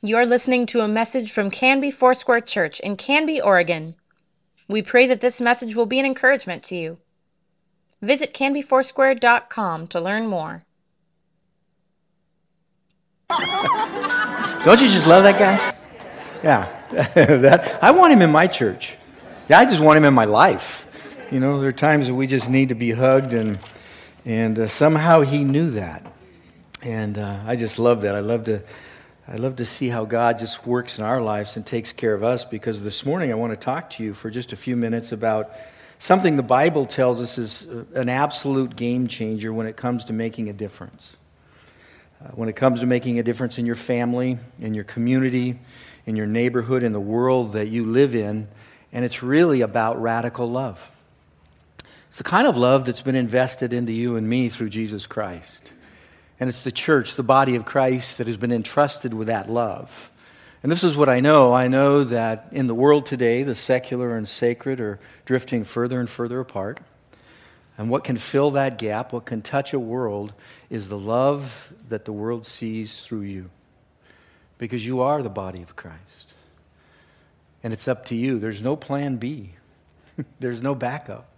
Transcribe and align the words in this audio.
You're 0.00 0.26
listening 0.26 0.66
to 0.66 0.82
a 0.82 0.86
message 0.86 1.32
from 1.32 1.50
Canby 1.50 1.90
Foursquare 1.90 2.40
Church 2.40 2.78
in 2.78 2.94
Canby, 2.96 3.40
Oregon. 3.40 3.96
We 4.68 4.80
pray 4.82 5.08
that 5.08 5.20
this 5.20 5.40
message 5.40 5.74
will 5.74 5.86
be 5.86 5.98
an 5.98 6.06
encouragement 6.06 6.62
to 6.64 6.76
you. 6.76 6.98
Visit 8.00 8.32
canbyfoursquare.com 8.32 9.88
to 9.88 10.00
learn 10.00 10.28
more. 10.28 10.62
Don't 14.64 14.80
you 14.80 14.86
just 14.86 15.08
love 15.08 15.24
that 15.24 15.36
guy? 15.36 15.74
Yeah. 16.44 16.68
that, 17.14 17.82
I 17.82 17.90
want 17.90 18.12
him 18.12 18.22
in 18.22 18.30
my 18.30 18.46
church. 18.46 18.96
Yeah, 19.48 19.58
I 19.58 19.64
just 19.64 19.80
want 19.80 19.96
him 19.96 20.04
in 20.04 20.14
my 20.14 20.26
life. 20.26 20.86
You 21.32 21.40
know, 21.40 21.60
there 21.60 21.70
are 21.70 21.72
times 21.72 22.06
that 22.06 22.14
we 22.14 22.28
just 22.28 22.48
need 22.48 22.68
to 22.68 22.76
be 22.76 22.92
hugged, 22.92 23.34
and, 23.34 23.58
and 24.24 24.60
uh, 24.60 24.68
somehow 24.68 25.22
he 25.22 25.42
knew 25.42 25.70
that. 25.70 26.06
And 26.82 27.18
uh, 27.18 27.40
I 27.44 27.56
just 27.56 27.80
love 27.80 28.02
that. 28.02 28.14
I 28.14 28.20
love 28.20 28.44
to. 28.44 28.62
I 29.30 29.36
love 29.36 29.56
to 29.56 29.66
see 29.66 29.90
how 29.90 30.06
God 30.06 30.38
just 30.38 30.66
works 30.66 30.96
in 30.96 31.04
our 31.04 31.20
lives 31.20 31.56
and 31.56 31.66
takes 31.66 31.92
care 31.92 32.14
of 32.14 32.24
us 32.24 32.46
because 32.46 32.82
this 32.82 33.04
morning 33.04 33.30
I 33.30 33.34
want 33.34 33.52
to 33.52 33.58
talk 33.58 33.90
to 33.90 34.02
you 34.02 34.14
for 34.14 34.30
just 34.30 34.54
a 34.54 34.56
few 34.56 34.74
minutes 34.74 35.12
about 35.12 35.50
something 35.98 36.36
the 36.36 36.42
Bible 36.42 36.86
tells 36.86 37.20
us 37.20 37.36
is 37.36 37.66
uh, 37.66 37.84
an 37.94 38.08
absolute 38.08 38.74
game 38.74 39.06
changer 39.06 39.52
when 39.52 39.66
it 39.66 39.76
comes 39.76 40.06
to 40.06 40.14
making 40.14 40.48
a 40.48 40.54
difference. 40.54 41.14
Uh, 42.24 42.28
when 42.30 42.48
it 42.48 42.56
comes 42.56 42.80
to 42.80 42.86
making 42.86 43.18
a 43.18 43.22
difference 43.22 43.58
in 43.58 43.66
your 43.66 43.74
family, 43.74 44.38
in 44.60 44.72
your 44.72 44.84
community, 44.84 45.58
in 46.06 46.16
your 46.16 46.26
neighborhood, 46.26 46.82
in 46.82 46.92
the 46.92 47.00
world 47.00 47.52
that 47.52 47.68
you 47.68 47.84
live 47.84 48.14
in, 48.14 48.48
and 48.94 49.04
it's 49.04 49.22
really 49.22 49.60
about 49.60 50.00
radical 50.00 50.50
love. 50.50 50.90
It's 52.08 52.16
the 52.16 52.24
kind 52.24 52.46
of 52.46 52.56
love 52.56 52.86
that's 52.86 53.02
been 53.02 53.14
invested 53.14 53.74
into 53.74 53.92
you 53.92 54.16
and 54.16 54.26
me 54.26 54.48
through 54.48 54.70
Jesus 54.70 55.06
Christ. 55.06 55.67
And 56.40 56.48
it's 56.48 56.62
the 56.62 56.72
church, 56.72 57.14
the 57.14 57.22
body 57.22 57.56
of 57.56 57.64
Christ, 57.64 58.18
that 58.18 58.26
has 58.26 58.36
been 58.36 58.52
entrusted 58.52 59.12
with 59.12 59.26
that 59.26 59.50
love. 59.50 60.10
And 60.62 60.72
this 60.72 60.84
is 60.84 60.96
what 60.96 61.08
I 61.08 61.20
know. 61.20 61.52
I 61.52 61.68
know 61.68 62.04
that 62.04 62.48
in 62.52 62.66
the 62.66 62.74
world 62.74 63.06
today, 63.06 63.42
the 63.42 63.54
secular 63.54 64.16
and 64.16 64.26
sacred 64.26 64.80
are 64.80 64.98
drifting 65.24 65.64
further 65.64 66.00
and 66.00 66.08
further 66.08 66.40
apart. 66.40 66.80
And 67.76 67.90
what 67.90 68.02
can 68.02 68.16
fill 68.16 68.52
that 68.52 68.76
gap, 68.76 69.12
what 69.12 69.24
can 69.24 69.40
touch 69.40 69.72
a 69.72 69.78
world, 69.78 70.34
is 70.68 70.88
the 70.88 70.98
love 70.98 71.72
that 71.88 72.04
the 72.04 72.12
world 72.12 72.44
sees 72.44 73.00
through 73.00 73.20
you. 73.20 73.50
Because 74.58 74.84
you 74.84 75.02
are 75.02 75.22
the 75.22 75.30
body 75.30 75.62
of 75.62 75.76
Christ. 75.76 76.34
And 77.62 77.72
it's 77.72 77.86
up 77.86 78.06
to 78.06 78.16
you. 78.16 78.40
There's 78.40 78.62
no 78.62 78.74
plan 78.74 79.16
B, 79.16 79.50
there's 80.40 80.60
no 80.60 80.74
backup. 80.74 81.28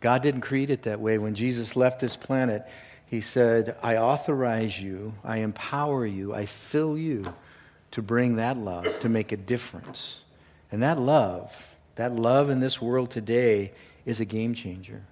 God 0.00 0.22
didn't 0.22 0.40
create 0.40 0.68
it 0.68 0.82
that 0.82 1.00
way. 1.00 1.16
When 1.16 1.34
Jesus 1.34 1.76
left 1.76 2.00
this 2.00 2.16
planet, 2.16 2.66
he 3.12 3.20
said, 3.20 3.76
I 3.82 3.98
authorize 3.98 4.80
you, 4.80 5.12
I 5.22 5.40
empower 5.40 6.06
you, 6.06 6.34
I 6.34 6.46
fill 6.46 6.96
you 6.96 7.34
to 7.90 8.00
bring 8.00 8.36
that 8.36 8.56
love, 8.56 9.00
to 9.00 9.10
make 9.10 9.32
a 9.32 9.36
difference. 9.36 10.22
And 10.70 10.82
that 10.82 10.98
love, 10.98 11.74
that 11.96 12.16
love 12.16 12.48
in 12.48 12.60
this 12.60 12.80
world 12.80 13.10
today, 13.10 13.72
is 14.06 14.20
a 14.20 14.24
game 14.24 14.54
changer. 14.54 15.02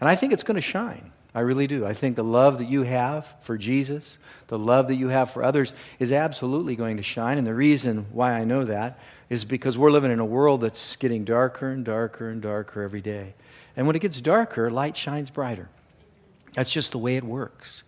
And 0.00 0.08
I 0.08 0.16
think 0.16 0.32
it's 0.32 0.42
going 0.42 0.56
to 0.56 0.60
shine. 0.60 1.12
I 1.32 1.42
really 1.42 1.68
do. 1.68 1.86
I 1.86 1.94
think 1.94 2.16
the 2.16 2.24
love 2.24 2.58
that 2.58 2.68
you 2.68 2.82
have 2.82 3.32
for 3.42 3.56
Jesus, 3.56 4.18
the 4.48 4.58
love 4.58 4.88
that 4.88 4.96
you 4.96 5.06
have 5.06 5.30
for 5.30 5.44
others, 5.44 5.72
is 6.00 6.10
absolutely 6.10 6.74
going 6.74 6.96
to 6.96 7.04
shine. 7.04 7.38
And 7.38 7.46
the 7.46 7.54
reason 7.54 8.06
why 8.10 8.32
I 8.32 8.42
know 8.42 8.64
that 8.64 8.98
is 9.30 9.44
because 9.44 9.78
we're 9.78 9.92
living 9.92 10.10
in 10.10 10.18
a 10.18 10.24
world 10.24 10.62
that's 10.62 10.96
getting 10.96 11.24
darker 11.24 11.70
and 11.70 11.84
darker 11.84 12.28
and 12.28 12.42
darker 12.42 12.82
every 12.82 13.02
day. 13.02 13.34
And 13.76 13.86
when 13.86 13.94
it 13.94 14.00
gets 14.00 14.20
darker, 14.20 14.68
light 14.68 14.96
shines 14.96 15.30
brighter. 15.30 15.68
That's 16.56 16.72
just 16.72 16.92
the 16.92 16.98
way 16.98 17.16
it 17.16 17.24
works. 17.24 17.84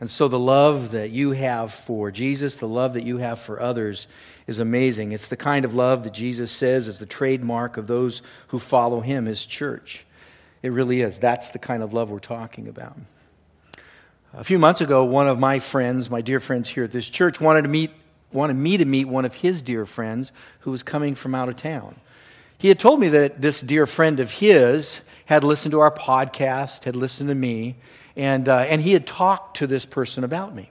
And 0.00 0.08
so 0.08 0.28
the 0.28 0.38
love 0.38 0.92
that 0.92 1.10
you 1.10 1.32
have 1.32 1.74
for 1.74 2.10
Jesus, 2.10 2.56
the 2.56 2.68
love 2.68 2.94
that 2.94 3.02
you 3.02 3.18
have 3.18 3.40
for 3.40 3.60
others, 3.60 4.06
is 4.46 4.58
amazing. 4.58 5.12
It's 5.12 5.26
the 5.26 5.36
kind 5.36 5.64
of 5.64 5.74
love 5.74 6.04
that 6.04 6.12
Jesus 6.12 6.52
says 6.52 6.88
is 6.88 6.98
the 6.98 7.06
trademark 7.06 7.76
of 7.76 7.86
those 7.86 8.22
who 8.48 8.58
follow 8.58 9.00
him, 9.00 9.26
his 9.26 9.44
church. 9.44 10.06
It 10.62 10.70
really 10.70 11.00
is. 11.00 11.18
That's 11.18 11.50
the 11.50 11.58
kind 11.58 11.82
of 11.82 11.92
love 11.92 12.08
we're 12.08 12.20
talking 12.20 12.68
about. 12.68 12.96
A 14.32 14.44
few 14.44 14.58
months 14.58 14.80
ago, 14.80 15.04
one 15.04 15.26
of 15.26 15.38
my 15.38 15.58
friends, 15.58 16.08
my 16.08 16.20
dear 16.20 16.40
friends 16.40 16.68
here 16.68 16.84
at 16.84 16.92
this 16.92 17.08
church, 17.08 17.40
wanted 17.40 17.62
to 17.62 17.68
meet 17.68 17.90
wanted 18.32 18.54
me 18.54 18.76
to 18.76 18.84
meet 18.84 19.04
one 19.04 19.24
of 19.24 19.32
his 19.32 19.62
dear 19.62 19.86
friends 19.86 20.32
who 20.60 20.72
was 20.72 20.82
coming 20.82 21.14
from 21.14 21.36
out 21.36 21.48
of 21.48 21.56
town. 21.56 21.94
He 22.58 22.68
had 22.68 22.80
told 22.80 22.98
me 22.98 23.08
that 23.10 23.40
this 23.40 23.60
dear 23.60 23.86
friend 23.86 24.18
of 24.18 24.30
his 24.30 25.00
had 25.26 25.44
listened 25.44 25.72
to 25.72 25.80
our 25.80 25.90
podcast, 25.90 26.84
had 26.84 26.96
listened 26.96 27.28
to 27.28 27.34
me, 27.34 27.76
and, 28.16 28.48
uh, 28.48 28.58
and 28.58 28.80
he 28.80 28.92
had 28.92 29.06
talked 29.06 29.58
to 29.58 29.66
this 29.66 29.84
person 29.84 30.24
about 30.24 30.54
me. 30.54 30.70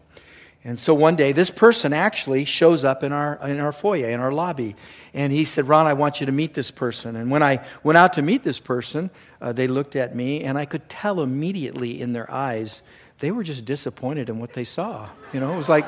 And 0.66 0.80
so 0.80 0.94
one 0.94 1.18
day, 1.18 1.34
this 1.34 1.50
person 1.50 1.92
actually 1.92 2.46
shows 2.46 2.86
up 2.86 3.04
in 3.04 3.12
our, 3.12 3.38
in 3.46 3.60
our 3.60 3.74
foyer, 3.74 4.10
in 4.10 4.22
our 4.22 4.32
lobby. 4.32 4.78
And 5.14 5.34
he 5.34 5.44
said, 5.44 5.68
Ron, 5.68 5.88
I 5.88 5.94
want 5.94 6.22
you 6.22 6.26
to 6.28 6.32
meet 6.32 6.54
this 6.54 6.72
person. 6.72 7.18
And 7.18 7.30
when 7.30 7.44
I 7.44 7.66
went 7.84 7.98
out 7.98 8.14
to 8.14 8.22
meet 8.22 8.44
this 8.44 8.60
person, 8.60 9.10
uh, 9.42 9.52
they 9.52 9.68
looked 9.68 9.98
at 9.98 10.16
me, 10.16 10.44
and 10.44 10.58
I 10.58 10.64
could 10.64 10.88
tell 10.88 11.22
immediately 11.22 12.02
in 12.02 12.14
their 12.14 12.32
eyes 12.32 12.82
they 13.20 13.32
were 13.32 13.44
just 13.44 13.66
disappointed 13.66 14.30
in 14.30 14.40
what 14.40 14.54
they 14.54 14.64
saw. 14.64 15.10
You 15.34 15.42
know, 15.42 15.54
it 15.54 15.58
was 15.58 15.70
like, 15.70 15.86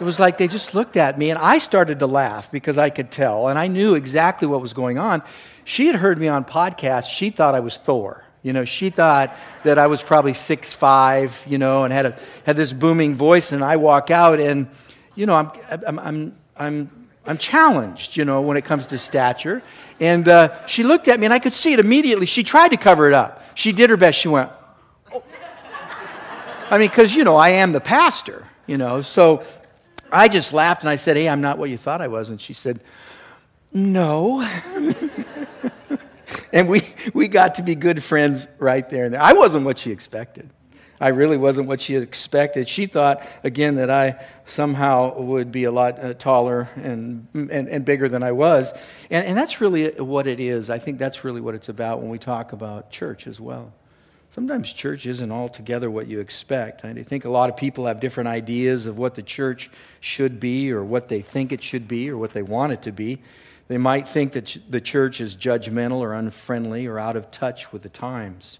it 0.00 0.04
was 0.04 0.18
like 0.20 0.38
they 0.38 0.48
just 0.48 0.74
looked 0.74 0.96
at 0.96 1.18
me, 1.18 1.30
and 1.30 1.38
I 1.38 1.58
started 1.58 1.98
to 1.98 2.06
laugh 2.06 2.50
because 2.52 2.78
I 2.78 2.90
could 2.90 3.10
tell, 3.10 3.48
and 3.48 3.58
I 3.58 3.66
knew 3.66 3.94
exactly 3.94 4.46
what 4.46 4.60
was 4.60 4.74
going 4.74 4.98
on. 4.98 5.22
She 5.64 5.86
had 5.86 5.96
heard 5.96 6.18
me 6.18 6.28
on 6.28 6.44
podcasts. 6.44 7.08
She 7.08 7.30
thought 7.30 7.54
I 7.54 7.60
was 7.60 7.76
Thor. 7.76 8.23
You 8.44 8.52
know, 8.52 8.66
she 8.66 8.90
thought 8.90 9.34
that 9.62 9.78
I 9.78 9.86
was 9.86 10.02
probably 10.02 10.34
six 10.34 10.74
five, 10.74 11.42
you 11.46 11.56
know, 11.56 11.84
and 11.84 11.92
had, 11.92 12.06
a, 12.06 12.18
had 12.44 12.58
this 12.58 12.74
booming 12.74 13.14
voice. 13.14 13.52
And 13.52 13.64
I 13.64 13.76
walk 13.76 14.10
out 14.10 14.38
and, 14.38 14.68
you 15.14 15.24
know, 15.24 15.34
I'm, 15.34 15.50
I'm, 15.86 15.98
I'm, 15.98 16.34
I'm, 16.58 17.08
I'm 17.24 17.38
challenged, 17.38 18.18
you 18.18 18.26
know, 18.26 18.42
when 18.42 18.58
it 18.58 18.66
comes 18.66 18.86
to 18.88 18.98
stature. 18.98 19.62
And 19.98 20.28
uh, 20.28 20.66
she 20.66 20.82
looked 20.82 21.08
at 21.08 21.18
me 21.18 21.24
and 21.24 21.32
I 21.32 21.38
could 21.38 21.54
see 21.54 21.72
it 21.72 21.80
immediately. 21.80 22.26
She 22.26 22.44
tried 22.44 22.68
to 22.68 22.76
cover 22.76 23.08
it 23.08 23.14
up. 23.14 23.42
She 23.54 23.72
did 23.72 23.88
her 23.88 23.96
best. 23.96 24.18
She 24.18 24.28
went, 24.28 24.50
oh. 25.10 25.22
I 26.70 26.76
mean, 26.76 26.88
because, 26.90 27.16
you 27.16 27.24
know, 27.24 27.36
I 27.36 27.48
am 27.48 27.72
the 27.72 27.80
pastor, 27.80 28.46
you 28.66 28.76
know. 28.76 29.00
So 29.00 29.42
I 30.12 30.28
just 30.28 30.52
laughed 30.52 30.82
and 30.82 30.90
I 30.90 30.96
said, 30.96 31.16
hey, 31.16 31.30
I'm 31.30 31.40
not 31.40 31.56
what 31.56 31.70
you 31.70 31.78
thought 31.78 32.02
I 32.02 32.08
was. 32.08 32.28
And 32.28 32.38
she 32.38 32.52
said, 32.52 32.80
no. 33.72 34.46
and 36.54 36.68
we, 36.68 36.82
we 37.12 37.26
got 37.26 37.56
to 37.56 37.62
be 37.62 37.74
good 37.74 38.02
friends 38.02 38.46
right 38.58 38.88
there 38.88 39.04
and 39.04 39.12
there. 39.12 39.20
I 39.20 39.32
wasn't 39.32 39.64
what 39.64 39.76
she 39.76 39.90
expected. 39.90 40.48
I 41.00 41.08
really 41.08 41.36
wasn't 41.36 41.66
what 41.66 41.80
she 41.80 41.96
expected. 41.96 42.68
She 42.68 42.86
thought, 42.86 43.26
again, 43.42 43.74
that 43.74 43.90
I 43.90 44.24
somehow 44.46 45.18
would 45.18 45.50
be 45.50 45.64
a 45.64 45.72
lot 45.72 45.98
uh, 45.98 46.14
taller 46.14 46.68
and, 46.76 47.26
and, 47.34 47.68
and, 47.68 47.84
bigger 47.84 48.08
than 48.08 48.22
I 48.22 48.32
was. 48.32 48.72
And, 49.10 49.26
and 49.26 49.36
that's 49.36 49.60
really 49.60 49.90
what 49.90 50.28
it 50.28 50.38
is. 50.38 50.70
I 50.70 50.78
think 50.78 51.00
that's 51.00 51.24
really 51.24 51.40
what 51.40 51.56
it's 51.56 51.68
about 51.68 52.00
when 52.00 52.08
we 52.08 52.18
talk 52.18 52.52
about 52.52 52.90
church 52.90 53.26
as 53.26 53.40
well. 53.40 53.72
Sometimes 54.30 54.72
church 54.72 55.06
isn't 55.06 55.32
altogether 55.32 55.90
what 55.90 56.06
you 56.06 56.20
expect. 56.20 56.84
I 56.84 56.94
think 57.02 57.24
a 57.24 57.30
lot 57.30 57.50
of 57.50 57.56
people 57.56 57.86
have 57.86 57.98
different 57.98 58.28
ideas 58.28 58.86
of 58.86 58.96
what 58.96 59.16
the 59.16 59.22
church 59.22 59.70
should 59.98 60.38
be 60.38 60.70
or 60.70 60.84
what 60.84 61.08
they 61.08 61.20
think 61.20 61.50
it 61.50 61.62
should 61.62 61.88
be 61.88 62.08
or 62.08 62.16
what 62.16 62.32
they 62.32 62.42
want 62.42 62.72
it 62.72 62.82
to 62.82 62.92
be. 62.92 63.20
They 63.68 63.78
might 63.78 64.08
think 64.08 64.32
that 64.32 64.58
the 64.68 64.80
church 64.80 65.20
is 65.20 65.36
judgmental 65.36 65.98
or 65.98 66.12
unfriendly 66.12 66.86
or 66.86 66.98
out 66.98 67.16
of 67.16 67.30
touch 67.30 67.72
with 67.72 67.82
the 67.82 67.88
times. 67.88 68.58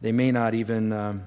They 0.00 0.12
may 0.12 0.30
not 0.30 0.54
even 0.54 0.92
um, 0.92 1.26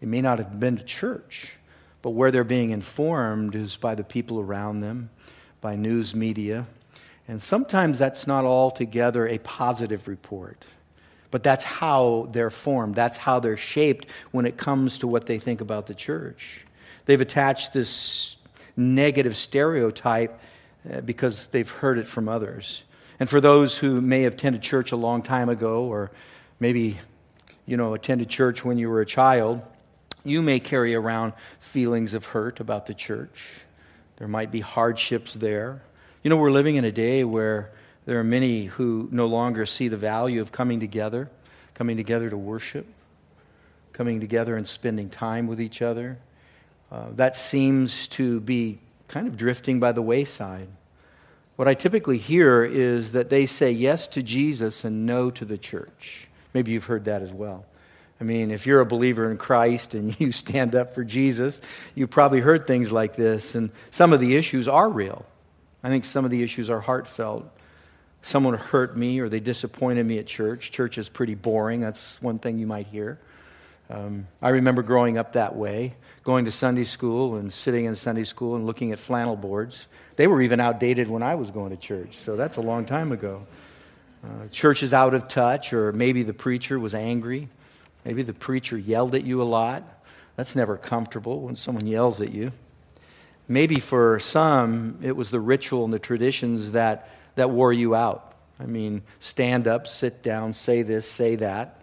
they 0.00 0.06
may 0.06 0.20
not 0.20 0.38
have 0.38 0.58
been 0.58 0.76
to 0.76 0.84
church, 0.84 1.56
but 2.02 2.10
where 2.10 2.30
they're 2.30 2.44
being 2.44 2.70
informed 2.70 3.54
is 3.54 3.76
by 3.76 3.94
the 3.94 4.04
people 4.04 4.40
around 4.40 4.80
them, 4.80 5.10
by 5.60 5.76
news 5.76 6.14
media, 6.14 6.66
and 7.28 7.42
sometimes 7.42 7.98
that's 7.98 8.26
not 8.26 8.44
altogether 8.44 9.28
a 9.28 9.38
positive 9.38 10.08
report. 10.08 10.64
But 11.30 11.44
that's 11.44 11.64
how 11.64 12.28
they're 12.32 12.50
formed. 12.50 12.96
That's 12.96 13.16
how 13.16 13.38
they're 13.38 13.56
shaped 13.56 14.06
when 14.32 14.46
it 14.46 14.56
comes 14.56 14.98
to 14.98 15.06
what 15.06 15.26
they 15.26 15.38
think 15.38 15.60
about 15.60 15.86
the 15.86 15.94
church. 15.94 16.66
They've 17.04 17.20
attached 17.20 17.72
this 17.72 18.36
negative 18.76 19.36
stereotype 19.36 20.40
because 21.04 21.48
they've 21.48 21.70
heard 21.70 21.98
it 21.98 22.06
from 22.06 22.28
others. 22.28 22.82
And 23.18 23.28
for 23.28 23.40
those 23.40 23.76
who 23.76 24.00
may 24.00 24.22
have 24.22 24.34
attended 24.34 24.62
church 24.62 24.92
a 24.92 24.96
long 24.96 25.22
time 25.22 25.48
ago, 25.48 25.84
or 25.84 26.10
maybe, 26.58 26.98
you 27.66 27.76
know, 27.76 27.94
attended 27.94 28.30
church 28.30 28.64
when 28.64 28.78
you 28.78 28.88
were 28.88 29.00
a 29.00 29.06
child, 29.06 29.60
you 30.24 30.42
may 30.42 30.60
carry 30.60 30.94
around 30.94 31.34
feelings 31.58 32.14
of 32.14 32.26
hurt 32.26 32.60
about 32.60 32.86
the 32.86 32.94
church. 32.94 33.50
There 34.16 34.28
might 34.28 34.50
be 34.50 34.60
hardships 34.60 35.34
there. 35.34 35.82
You 36.22 36.30
know, 36.30 36.36
we're 36.36 36.50
living 36.50 36.76
in 36.76 36.84
a 36.84 36.92
day 36.92 37.24
where 37.24 37.70
there 38.06 38.18
are 38.18 38.24
many 38.24 38.64
who 38.64 39.08
no 39.10 39.26
longer 39.26 39.66
see 39.66 39.88
the 39.88 39.96
value 39.96 40.40
of 40.40 40.52
coming 40.52 40.80
together, 40.80 41.30
coming 41.74 41.96
together 41.96 42.28
to 42.30 42.36
worship, 42.36 42.86
coming 43.92 44.20
together 44.20 44.56
and 44.56 44.66
spending 44.66 45.10
time 45.10 45.46
with 45.46 45.60
each 45.60 45.82
other. 45.82 46.18
Uh, 46.90 47.06
that 47.16 47.36
seems 47.36 48.08
to 48.08 48.40
be 48.40 48.78
kind 49.10 49.26
of 49.26 49.36
drifting 49.36 49.80
by 49.80 49.92
the 49.92 50.00
wayside. 50.00 50.68
What 51.56 51.66
I 51.68 51.74
typically 51.74 52.16
hear 52.16 52.64
is 52.64 53.12
that 53.12 53.28
they 53.28 53.44
say 53.44 53.72
yes 53.72 54.06
to 54.08 54.22
Jesus 54.22 54.84
and 54.84 55.04
no 55.04 55.30
to 55.32 55.44
the 55.44 55.58
church. 55.58 56.28
Maybe 56.54 56.70
you've 56.70 56.86
heard 56.86 57.04
that 57.04 57.20
as 57.20 57.32
well. 57.32 57.66
I 58.20 58.24
mean, 58.24 58.50
if 58.50 58.66
you're 58.66 58.80
a 58.80 58.86
believer 58.86 59.30
in 59.30 59.36
Christ 59.36 59.94
and 59.94 60.18
you 60.20 60.30
stand 60.30 60.74
up 60.74 60.94
for 60.94 61.04
Jesus, 61.04 61.60
you've 61.94 62.10
probably 62.10 62.40
heard 62.40 62.66
things 62.66 62.92
like 62.92 63.16
this. 63.16 63.54
And 63.54 63.70
some 63.90 64.12
of 64.12 64.20
the 64.20 64.36
issues 64.36 64.68
are 64.68 64.88
real. 64.88 65.26
I 65.82 65.88
think 65.88 66.04
some 66.04 66.24
of 66.24 66.30
the 66.30 66.42
issues 66.42 66.70
are 66.70 66.80
heartfelt. 66.80 67.50
Someone 68.22 68.54
hurt 68.54 68.96
me 68.96 69.18
or 69.18 69.28
they 69.28 69.40
disappointed 69.40 70.06
me 70.06 70.18
at 70.18 70.26
church. 70.26 70.70
Church 70.70 70.98
is 70.98 71.08
pretty 71.08 71.34
boring. 71.34 71.80
That's 71.80 72.22
one 72.22 72.38
thing 72.38 72.58
you 72.58 72.66
might 72.66 72.86
hear. 72.86 73.18
Um, 73.90 74.28
I 74.40 74.50
remember 74.50 74.82
growing 74.82 75.18
up 75.18 75.32
that 75.32 75.56
way, 75.56 75.94
going 76.22 76.44
to 76.44 76.52
Sunday 76.52 76.84
school 76.84 77.34
and 77.34 77.52
sitting 77.52 77.86
in 77.86 77.96
Sunday 77.96 78.22
school 78.22 78.54
and 78.54 78.64
looking 78.64 78.92
at 78.92 79.00
flannel 79.00 79.34
boards. 79.34 79.88
They 80.14 80.28
were 80.28 80.40
even 80.42 80.60
outdated 80.60 81.08
when 81.08 81.24
I 81.24 81.34
was 81.34 81.50
going 81.50 81.70
to 81.70 81.76
church, 81.76 82.16
so 82.16 82.36
that's 82.36 82.56
a 82.56 82.60
long 82.60 82.84
time 82.84 83.10
ago. 83.10 83.46
Uh, 84.22 84.46
church 84.52 84.84
is 84.84 84.94
out 84.94 85.12
of 85.12 85.26
touch, 85.26 85.72
or 85.72 85.92
maybe 85.92 86.22
the 86.22 86.32
preacher 86.32 86.78
was 86.78 86.94
angry. 86.94 87.48
Maybe 88.04 88.22
the 88.22 88.32
preacher 88.32 88.78
yelled 88.78 89.16
at 89.16 89.24
you 89.24 89.42
a 89.42 89.44
lot. 89.44 89.82
That's 90.36 90.54
never 90.54 90.76
comfortable 90.76 91.40
when 91.40 91.56
someone 91.56 91.88
yells 91.88 92.20
at 92.20 92.32
you. 92.32 92.52
Maybe 93.48 93.80
for 93.80 94.20
some, 94.20 94.98
it 95.02 95.16
was 95.16 95.30
the 95.30 95.40
ritual 95.40 95.82
and 95.82 95.92
the 95.92 95.98
traditions 95.98 96.72
that, 96.72 97.10
that 97.34 97.50
wore 97.50 97.72
you 97.72 97.96
out. 97.96 98.34
I 98.60 98.66
mean, 98.66 99.02
stand 99.18 99.66
up, 99.66 99.88
sit 99.88 100.22
down, 100.22 100.52
say 100.52 100.82
this, 100.82 101.10
say 101.10 101.34
that. 101.36 101.79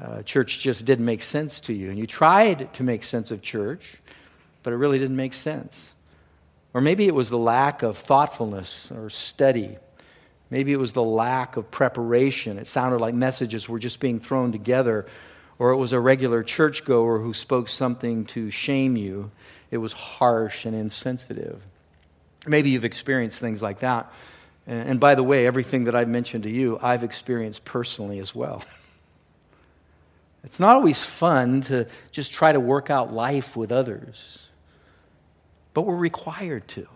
Uh, 0.00 0.22
church 0.22 0.58
just 0.58 0.84
didn't 0.84 1.04
make 1.04 1.22
sense 1.22 1.60
to 1.60 1.72
you. 1.72 1.90
And 1.90 1.98
you 1.98 2.06
tried 2.06 2.72
to 2.74 2.82
make 2.82 3.04
sense 3.04 3.30
of 3.30 3.42
church, 3.42 3.96
but 4.62 4.72
it 4.72 4.76
really 4.76 4.98
didn't 4.98 5.16
make 5.16 5.34
sense. 5.34 5.92
Or 6.72 6.80
maybe 6.80 7.06
it 7.06 7.14
was 7.14 7.30
the 7.30 7.38
lack 7.38 7.82
of 7.82 7.96
thoughtfulness 7.96 8.90
or 8.90 9.08
study. 9.08 9.76
Maybe 10.50 10.72
it 10.72 10.78
was 10.78 10.92
the 10.92 11.02
lack 11.02 11.56
of 11.56 11.70
preparation. 11.70 12.58
It 12.58 12.66
sounded 12.66 13.00
like 13.00 13.14
messages 13.14 13.68
were 13.68 13.78
just 13.78 14.00
being 14.00 14.20
thrown 14.20 14.52
together 14.52 15.06
or 15.58 15.70
it 15.70 15.76
was 15.76 15.92
a 15.92 16.00
regular 16.00 16.42
churchgoer 16.42 17.20
who 17.20 17.32
spoke 17.32 17.68
something 17.68 18.24
to 18.26 18.50
shame 18.50 18.96
you. 18.96 19.30
It 19.70 19.78
was 19.78 19.92
harsh 19.92 20.66
and 20.66 20.74
insensitive. 20.74 21.62
Maybe 22.46 22.70
you've 22.70 22.84
experienced 22.84 23.38
things 23.38 23.62
like 23.62 23.80
that. 23.80 24.12
And 24.66 24.98
by 24.98 25.14
the 25.14 25.22
way, 25.22 25.46
everything 25.46 25.84
that 25.84 25.94
I've 25.94 26.08
mentioned 26.08 26.44
to 26.44 26.50
you, 26.50 26.78
I've 26.82 27.04
experienced 27.04 27.64
personally 27.64 28.18
as 28.18 28.34
well. 28.34 28.62
It's 30.44 30.60
not 30.60 30.76
always 30.76 31.04
fun 31.04 31.62
to 31.62 31.86
just 32.10 32.32
try 32.32 32.52
to 32.52 32.60
work 32.60 32.90
out 32.90 33.12
life 33.12 33.56
with 33.56 33.72
others, 33.72 34.38
but 35.72 35.82
we're 35.82 35.96
required 35.96 36.68
to. 36.68 36.86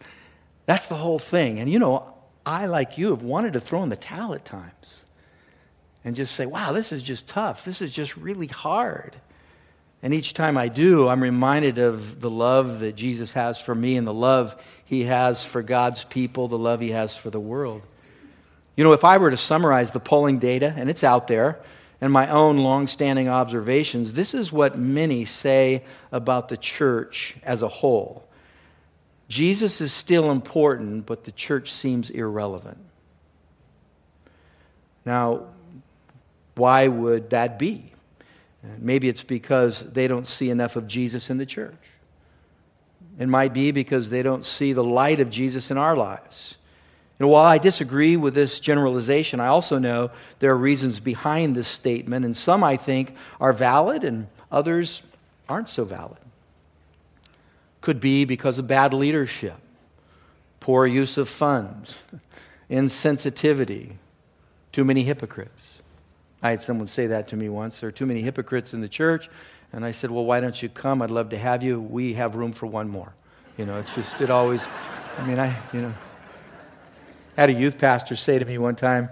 That's 0.66 0.88
the 0.88 0.96
whole 0.96 1.18
thing. 1.18 1.60
And 1.60 1.70
you 1.70 1.78
know, 1.78 2.12
I, 2.44 2.66
like 2.66 2.98
you, 2.98 3.10
have 3.10 3.22
wanted 3.22 3.52
to 3.52 3.60
throw 3.60 3.82
in 3.82 3.88
the 3.88 3.96
towel 3.96 4.34
at 4.34 4.44
times 4.44 5.04
and 6.04 6.16
just 6.16 6.34
say, 6.34 6.46
wow, 6.46 6.72
this 6.72 6.92
is 6.92 7.02
just 7.02 7.28
tough. 7.28 7.64
This 7.64 7.82
is 7.82 7.90
just 7.90 8.16
really 8.16 8.46
hard. 8.46 9.14
And 10.02 10.14
each 10.14 10.32
time 10.32 10.56
I 10.56 10.68
do, 10.68 11.08
I'm 11.08 11.22
reminded 11.22 11.78
of 11.78 12.20
the 12.20 12.30
love 12.30 12.80
that 12.80 12.94
Jesus 12.94 13.32
has 13.32 13.60
for 13.60 13.74
me 13.74 13.96
and 13.96 14.06
the 14.06 14.14
love 14.14 14.60
he 14.84 15.04
has 15.04 15.44
for 15.44 15.62
God's 15.62 16.04
people, 16.04 16.48
the 16.48 16.58
love 16.58 16.80
he 16.80 16.90
has 16.90 17.16
for 17.16 17.30
the 17.30 17.40
world. 17.40 17.82
You 18.76 18.84
know, 18.84 18.92
if 18.92 19.04
I 19.04 19.18
were 19.18 19.30
to 19.30 19.36
summarize 19.36 19.90
the 19.90 20.00
polling 20.00 20.38
data, 20.38 20.72
and 20.76 20.88
it's 20.88 21.02
out 21.02 21.26
there, 21.26 21.58
and 22.00 22.12
my 22.12 22.28
own 22.28 22.58
long-standing 22.58 23.28
observations, 23.28 24.12
this 24.12 24.34
is 24.34 24.52
what 24.52 24.78
many 24.78 25.24
say 25.24 25.82
about 26.12 26.48
the 26.48 26.56
church 26.56 27.36
as 27.42 27.62
a 27.62 27.68
whole. 27.68 28.28
Jesus 29.28 29.80
is 29.80 29.92
still 29.92 30.30
important, 30.30 31.06
but 31.06 31.24
the 31.24 31.32
church 31.32 31.72
seems 31.72 32.10
irrelevant. 32.10 32.78
Now, 35.04 35.46
why 36.54 36.88
would 36.88 37.30
that 37.30 37.58
be? 37.58 37.92
Maybe 38.78 39.08
it's 39.08 39.24
because 39.24 39.80
they 39.80 40.08
don't 40.08 40.26
see 40.26 40.50
enough 40.50 40.76
of 40.76 40.86
Jesus 40.86 41.30
in 41.30 41.38
the 41.38 41.46
church. 41.46 41.74
It 43.18 43.28
might 43.28 43.52
be 43.52 43.70
because 43.72 44.10
they 44.10 44.22
don't 44.22 44.44
see 44.44 44.72
the 44.72 44.84
light 44.84 45.20
of 45.20 45.30
Jesus 45.30 45.70
in 45.70 45.78
our 45.78 45.96
lives. 45.96 46.57
And 47.18 47.28
while 47.28 47.44
I 47.44 47.58
disagree 47.58 48.16
with 48.16 48.34
this 48.34 48.60
generalization, 48.60 49.40
I 49.40 49.48
also 49.48 49.78
know 49.78 50.10
there 50.38 50.52
are 50.52 50.56
reasons 50.56 51.00
behind 51.00 51.56
this 51.56 51.66
statement, 51.66 52.24
and 52.24 52.36
some 52.36 52.62
I 52.62 52.76
think 52.76 53.14
are 53.40 53.52
valid 53.52 54.04
and 54.04 54.28
others 54.52 55.02
aren't 55.48 55.68
so 55.68 55.84
valid. 55.84 56.18
Could 57.80 58.00
be 58.00 58.24
because 58.24 58.58
of 58.58 58.68
bad 58.68 58.94
leadership, 58.94 59.56
poor 60.60 60.86
use 60.86 61.18
of 61.18 61.28
funds, 61.28 62.02
insensitivity, 62.70 63.94
too 64.70 64.84
many 64.84 65.02
hypocrites. 65.02 65.78
I 66.40 66.50
had 66.50 66.62
someone 66.62 66.86
say 66.86 67.08
that 67.08 67.28
to 67.28 67.36
me 67.36 67.48
once. 67.48 67.80
There 67.80 67.88
are 67.88 67.92
too 67.92 68.06
many 68.06 68.22
hypocrites 68.22 68.74
in 68.74 68.80
the 68.80 68.88
church. 68.88 69.28
And 69.72 69.84
I 69.84 69.90
said, 69.90 70.10
Well, 70.10 70.24
why 70.24 70.40
don't 70.40 70.60
you 70.62 70.68
come? 70.68 71.02
I'd 71.02 71.10
love 71.10 71.30
to 71.30 71.38
have 71.38 71.62
you. 71.62 71.80
We 71.80 72.14
have 72.14 72.36
room 72.36 72.52
for 72.52 72.66
one 72.66 72.88
more. 72.88 73.12
You 73.56 73.66
know, 73.66 73.78
it's 73.78 73.94
just, 73.94 74.20
it 74.20 74.30
always, 74.30 74.62
I 75.18 75.26
mean, 75.26 75.38
I, 75.38 75.56
you 75.72 75.82
know, 75.82 75.94
had 77.40 77.50
a 77.50 77.52
youth 77.52 77.78
pastor 77.78 78.16
say 78.16 78.38
to 78.38 78.44
me 78.44 78.58
one 78.58 78.74
time, 78.74 79.10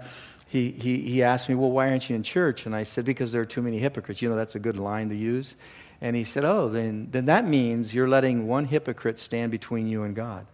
he, 0.49 0.71
he, 0.71 0.97
he 0.99 1.23
asked 1.23 1.49
me, 1.49 1.55
Well, 1.55 1.71
why 1.71 1.89
aren't 1.89 2.09
you 2.09 2.15
in 2.15 2.23
church? 2.23 2.65
And 2.65 2.75
I 2.75 2.83
said, 2.83 3.05
Because 3.05 3.31
there 3.31 3.41
are 3.41 3.45
too 3.45 3.61
many 3.61 3.79
hypocrites. 3.79 4.21
You 4.21 4.29
know, 4.29 4.35
that's 4.35 4.55
a 4.55 4.59
good 4.59 4.77
line 4.77 5.09
to 5.09 5.15
use. 5.15 5.55
And 6.01 6.15
he 6.15 6.23
said, 6.23 6.43
Oh, 6.43 6.67
then, 6.67 7.07
then 7.11 7.25
that 7.25 7.47
means 7.47 7.93
you're 7.93 8.07
letting 8.07 8.47
one 8.47 8.65
hypocrite 8.65 9.17
stand 9.19 9.51
between 9.51 9.87
you 9.87 10.03
and 10.03 10.15
God. 10.15 10.45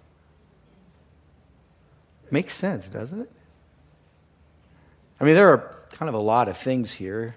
Makes 2.32 2.56
sense, 2.56 2.90
doesn't 2.90 3.22
it? 3.22 3.32
I 5.20 5.26
mean, 5.26 5.36
there 5.36 5.50
are 5.50 5.76
kind 5.92 6.10
of 6.10 6.16
a 6.16 6.20
lot 6.20 6.48
of 6.48 6.58
things 6.58 6.92
here. 6.92 7.36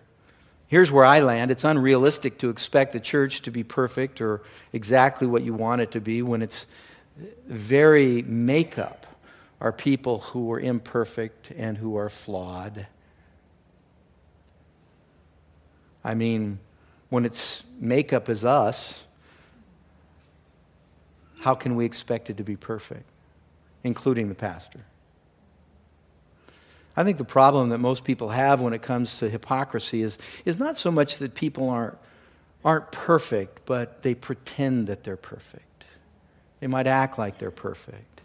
Here's 0.68 0.90
where 0.90 1.04
I 1.04 1.20
land. 1.20 1.50
It's 1.50 1.64
unrealistic 1.64 2.38
to 2.38 2.50
expect 2.50 2.92
the 2.92 3.00
church 3.00 3.42
to 3.42 3.50
be 3.50 3.62
perfect 3.62 4.20
or 4.20 4.42
exactly 4.72 5.26
what 5.26 5.42
you 5.42 5.54
want 5.54 5.80
it 5.80 5.92
to 5.92 6.00
be 6.00 6.22
when 6.22 6.42
its 6.42 6.66
very 7.46 8.22
makeup 8.22 9.06
are 9.60 9.72
people 9.72 10.18
who 10.18 10.52
are 10.52 10.60
imperfect 10.60 11.50
and 11.56 11.78
who 11.78 11.96
are 11.96 12.08
flawed. 12.08 12.86
I 16.04 16.14
mean, 16.14 16.58
when 17.08 17.24
its 17.24 17.64
makeup 17.80 18.28
is 18.28 18.44
us, 18.44 19.02
how 21.40 21.54
can 21.54 21.76
we 21.76 21.84
expect 21.84 22.28
it 22.28 22.36
to 22.36 22.44
be 22.44 22.56
perfect, 22.56 23.08
including 23.82 24.28
the 24.28 24.34
pastor? 24.34 24.80
I 26.96 27.04
think 27.04 27.18
the 27.18 27.24
problem 27.24 27.70
that 27.70 27.78
most 27.78 28.04
people 28.04 28.30
have 28.30 28.60
when 28.60 28.72
it 28.72 28.82
comes 28.82 29.18
to 29.18 29.28
hypocrisy 29.28 30.02
is, 30.02 30.18
is 30.44 30.58
not 30.58 30.76
so 30.76 30.90
much 30.90 31.18
that 31.18 31.34
people 31.34 31.68
aren't, 31.68 31.98
aren't 32.64 32.90
perfect, 32.90 33.66
but 33.66 34.02
they 34.02 34.14
pretend 34.14 34.86
that 34.86 35.04
they're 35.04 35.16
perfect. 35.16 35.84
They 36.60 36.66
might 36.66 36.86
act 36.86 37.18
like 37.18 37.38
they're 37.38 37.50
perfect. 37.50 38.15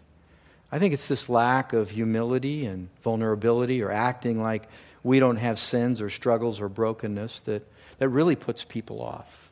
I 0.71 0.79
think 0.79 0.93
it's 0.93 1.07
this 1.07 1.27
lack 1.27 1.73
of 1.73 1.89
humility 1.89 2.65
and 2.65 2.89
vulnerability 3.03 3.81
or 3.81 3.91
acting 3.91 4.41
like 4.41 4.67
we 5.03 5.19
don't 5.19 5.37
have 5.37 5.59
sins 5.59 6.01
or 6.01 6.09
struggles 6.09 6.61
or 6.61 6.69
brokenness 6.69 7.41
that, 7.41 7.67
that 7.97 8.09
really 8.09 8.35
puts 8.35 8.63
people 8.63 9.01
off. 9.01 9.49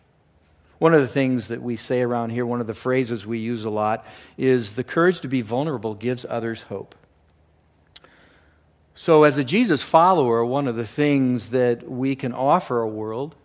One 0.77 0.94
of 0.94 1.01
the 1.01 1.08
things 1.08 1.50
that 1.50 1.62
we 1.62 1.75
say 1.75 2.01
around 2.01 2.29
here, 2.29 2.46
one 2.46 2.62
of 2.62 2.67
the 2.67 2.74
phrases 2.74 3.27
we 3.27 3.39
use 3.39 3.65
a 3.65 3.70
lot, 3.70 4.05
is 4.38 4.75
the 4.75 4.84
courage 4.84 5.20
to 5.22 5.27
be 5.27 5.41
vulnerable 5.41 5.94
gives 5.94 6.25
others 6.27 6.62
hope. 6.63 6.96
So, 8.96 9.24
as 9.24 9.38
a 9.38 9.44
Jesus 9.44 9.82
follower, 9.82 10.44
one 10.44 10.67
of 10.67 10.75
the 10.75 10.88
things 10.88 11.50
that 11.50 11.89
we 11.89 12.15
can 12.15 12.34
offer 12.34 12.82
a 12.82 12.88
world, 12.88 13.36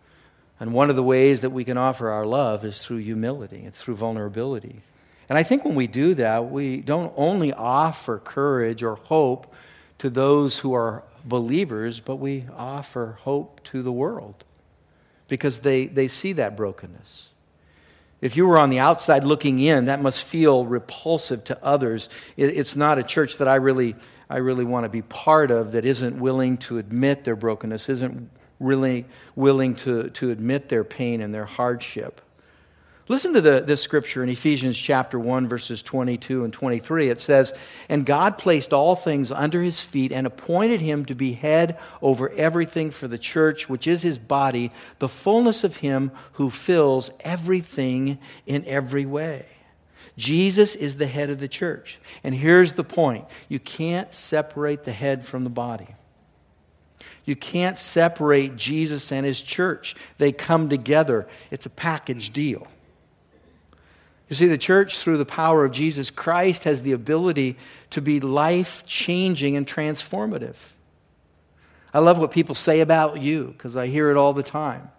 and 0.60 0.72
one 0.72 0.90
of 0.90 0.96
the 0.96 1.02
ways 1.02 1.40
that 1.40 1.50
we 1.50 1.64
can 1.64 1.76
offer 1.76 2.10
our 2.10 2.26
love, 2.26 2.64
is 2.64 2.84
through 2.84 2.99
humility, 2.99 3.64
it's 3.64 3.80
through 3.80 3.96
vulnerability. 3.96 4.82
And 5.28 5.38
I 5.38 5.43
think 5.43 5.64
when 5.64 5.75
we 5.75 5.87
do 5.87 6.14
that, 6.14 6.50
we 6.50 6.78
don't 6.78 7.12
only 7.16 7.52
offer 7.52 8.19
courage 8.19 8.83
or 8.83 8.97
hope 8.97 9.54
to 9.99 10.11
those 10.11 10.59
who 10.59 10.75
are 10.75 11.02
believers, 11.25 12.00
but 12.00 12.16
we 12.16 12.45
offer 12.57 13.16
hope 13.23 13.62
to 13.64 13.83
the 13.83 13.93
world 13.93 14.45
because 15.28 15.61
they, 15.61 15.87
they 15.87 16.09
see 16.09 16.33
that 16.35 16.57
brokenness. 16.57 17.28
If 18.21 18.37
you 18.37 18.47
were 18.47 18.59
on 18.59 18.71
the 18.71 18.78
outside 18.78 19.25
looking 19.25 19.59
in, 19.59 19.87
that 19.87 20.00
must 20.00 20.25
feel 20.25 20.64
repulsive 20.64 21.45
to 21.45 21.64
others. 21.64 22.09
It, 22.37 22.57
it's 22.57 22.76
not 22.76 22.99
a 22.99 23.02
church 23.02 23.38
that 23.38 23.49
I 23.49 23.57
really 23.57 23.97
I 24.28 24.38
really 24.38 24.64
want 24.64 24.85
to 24.85 24.88
be 24.88 25.02
part 25.02 25.50
of 25.50 25.73
that 25.73 25.85
isn't 25.85 26.19
willing 26.19 26.57
to 26.59 26.78
admit 26.78 27.25
their 27.25 27.37
brokenness, 27.37 27.88
isn't 27.88 28.31
really 28.59 29.04
willing 29.37 29.75
to, 29.76 30.11
to 30.11 30.31
admit 30.31 30.69
their 30.69 30.85
pain 30.85 31.21
and 31.21 31.35
their 31.35 31.45
hardship. 31.45 32.21
Listen 33.06 33.34
to 33.34 33.42
the, 33.42 33.61
this 33.61 33.82
scripture 33.82 34.23
in 34.23 34.30
Ephesians 34.30 34.78
chapter 34.78 35.18
1, 35.18 35.46
verses 35.46 35.82
22 35.82 36.42
and 36.42 36.52
23. 36.52 37.11
It 37.11 37.18
says, 37.18 37.52
And 37.90 38.06
God 38.06 38.38
placed 38.38 38.73
all 38.73 38.96
things 38.96 39.30
under 39.30 39.62
his 39.62 39.84
feet 39.84 40.11
and 40.11 40.26
appointed 40.26 40.80
him 40.80 41.04
to 41.06 41.14
be 41.14 41.34
head 41.34 41.78
over 42.00 42.30
everything 42.30 42.90
for 42.90 43.06
the 43.06 43.18
church, 43.18 43.68
which 43.68 43.87
is 43.87 44.00
his 44.00 44.18
body, 44.18 44.73
the 45.00 45.08
fullness 45.08 45.64
of 45.64 45.76
him 45.76 46.12
who 46.34 46.49
fills 46.49 47.11
everything 47.20 48.18
in 48.46 48.64
every 48.64 49.04
way. 49.04 49.44
Jesus 50.16 50.75
is 50.75 50.96
the 50.96 51.06
head 51.06 51.28
of 51.28 51.40
the 51.40 51.49
church. 51.49 51.99
And 52.23 52.34
here's 52.34 52.73
the 52.73 52.84
point 52.84 53.26
you 53.50 53.58
can't 53.58 54.14
separate 54.14 54.84
the 54.84 54.92
head 54.92 55.26
from 55.26 55.44
the 55.44 55.50
body. 55.50 55.88
You 57.26 57.37
can't 57.37 57.78
separate 57.78 58.56
Jesus 58.56 59.12
and 59.12 59.26
his 59.26 59.42
church. 59.42 59.94
They 60.16 60.32
come 60.32 60.70
together. 60.70 61.26
It's 61.50 61.66
a 61.66 61.70
package 61.70 62.30
deal. 62.30 62.66
You 64.28 64.37
see, 64.37 64.47
the 64.47 64.59
church, 64.59 64.99
through 64.99 65.19
the 65.19 65.26
power 65.26 65.64
of 65.64 65.73
Jesus 65.73 66.11
Christ, 66.11 66.64
has 66.64 66.83
the 66.83 66.93
ability 66.93 67.57
to 67.90 68.00
be 68.00 68.21
life 68.21 68.85
changing 68.87 69.57
and 69.57 69.66
transformative. 69.66 70.57
I 71.93 71.99
love 72.00 72.19
what 72.19 72.31
people 72.31 72.54
say 72.54 72.81
about 72.81 73.21
you 73.21 73.54
because 73.57 73.76
I 73.76 73.87
hear 73.87 74.11
it 74.11 74.16
all 74.16 74.33
the 74.33 74.43
time. 74.43 74.90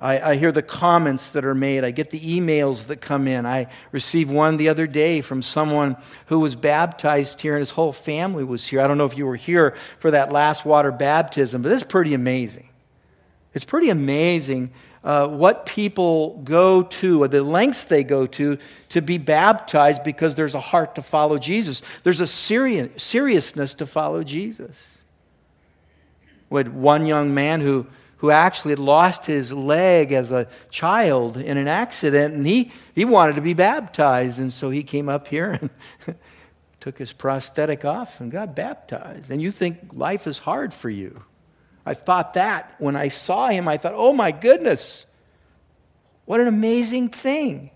I, 0.00 0.20
I, 0.20 0.34
hear 0.36 0.52
the 0.52 0.62
comments 0.62 1.30
that 1.30 1.44
are 1.44 1.56
made. 1.56 1.82
I 1.82 1.90
get 1.90 2.10
the 2.10 2.20
emails 2.20 2.86
that 2.86 3.00
come 3.00 3.26
in. 3.26 3.44
I 3.46 3.66
received 3.90 4.30
one 4.30 4.56
the 4.56 4.68
other 4.68 4.86
day 4.86 5.20
from 5.20 5.42
someone 5.42 5.96
who 6.26 6.38
was 6.38 6.54
baptized 6.54 7.40
here 7.40 7.54
and 7.54 7.60
his 7.60 7.70
whole 7.70 7.92
family 7.92 8.44
was 8.44 8.64
here. 8.64 8.80
I 8.80 8.86
don't 8.86 8.98
know 8.98 9.06
if 9.06 9.18
you 9.18 9.26
were 9.26 9.34
here 9.34 9.74
for 9.98 10.12
that 10.12 10.30
last 10.30 10.64
water 10.64 10.92
baptism, 10.92 11.62
but 11.62 11.72
it's 11.72 11.82
pretty 11.82 12.14
amazing. 12.14 12.68
It's 13.54 13.64
pretty 13.64 13.90
amazing 13.90 14.70
uh, 15.04 15.28
what 15.28 15.66
people 15.66 16.40
go 16.44 16.82
to, 16.82 17.22
or 17.22 17.28
the 17.28 17.42
lengths 17.42 17.84
they 17.84 18.04
go 18.04 18.26
to, 18.26 18.58
to 18.90 19.00
be 19.00 19.18
baptized 19.18 20.02
because 20.02 20.34
there's 20.34 20.54
a 20.54 20.60
heart 20.60 20.94
to 20.96 21.02
follow 21.02 21.38
Jesus. 21.38 21.82
There's 22.02 22.20
a 22.20 22.26
serious, 22.26 23.02
seriousness 23.02 23.74
to 23.74 23.86
follow 23.86 24.22
Jesus. 24.22 25.00
With 26.50 26.68
one 26.68 27.06
young 27.06 27.34
man 27.34 27.60
who 27.60 27.86
who 28.18 28.30
actually 28.30 28.72
had 28.72 28.78
lost 28.80 29.26
his 29.26 29.52
leg 29.52 30.12
as 30.12 30.30
a 30.30 30.48
child 30.70 31.36
in 31.36 31.56
an 31.56 31.68
accident, 31.68 32.34
and 32.34 32.46
he, 32.46 32.72
he 32.94 33.04
wanted 33.04 33.36
to 33.36 33.40
be 33.40 33.54
baptized. 33.54 34.40
And 34.40 34.52
so 34.52 34.70
he 34.70 34.82
came 34.82 35.08
up 35.08 35.28
here 35.28 35.58
and 35.60 35.70
took 36.80 36.98
his 36.98 37.12
prosthetic 37.12 37.84
off 37.84 38.20
and 38.20 38.30
got 38.30 38.56
baptized. 38.56 39.30
And 39.30 39.40
you 39.40 39.52
think 39.52 39.90
life 39.92 40.26
is 40.26 40.38
hard 40.38 40.74
for 40.74 40.90
you. 40.90 41.22
I 41.88 41.94
thought 41.94 42.34
that 42.34 42.74
when 42.78 42.96
I 42.96 43.08
saw 43.08 43.48
him, 43.48 43.66
I 43.66 43.78
thought, 43.78 43.94
oh 43.96 44.12
my 44.12 44.30
goodness, 44.30 45.06
what 46.26 46.38
an 46.38 46.46
amazing 46.46 47.08
thing. 47.08 47.70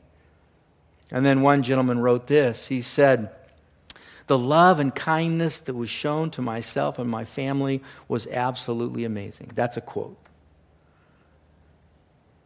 And 1.11 1.25
then 1.25 1.41
one 1.41 1.63
gentleman 1.63 1.99
wrote 1.99 2.27
this. 2.27 2.67
He 2.67 2.83
said, 2.83 3.31
the 4.27 4.37
love 4.37 4.81
and 4.81 4.95
kindness 4.95 5.61
that 5.61 5.75
was 5.75 5.89
shown 5.89 6.31
to 6.33 6.43
myself 6.43 6.99
and 6.99 7.11
my 7.11 7.25
family 7.25 7.83
was 8.07 8.27
absolutely 8.27 9.05
amazing. 9.05 9.51
That's 9.55 9.79
a 9.79 9.81
quote. 9.81 10.19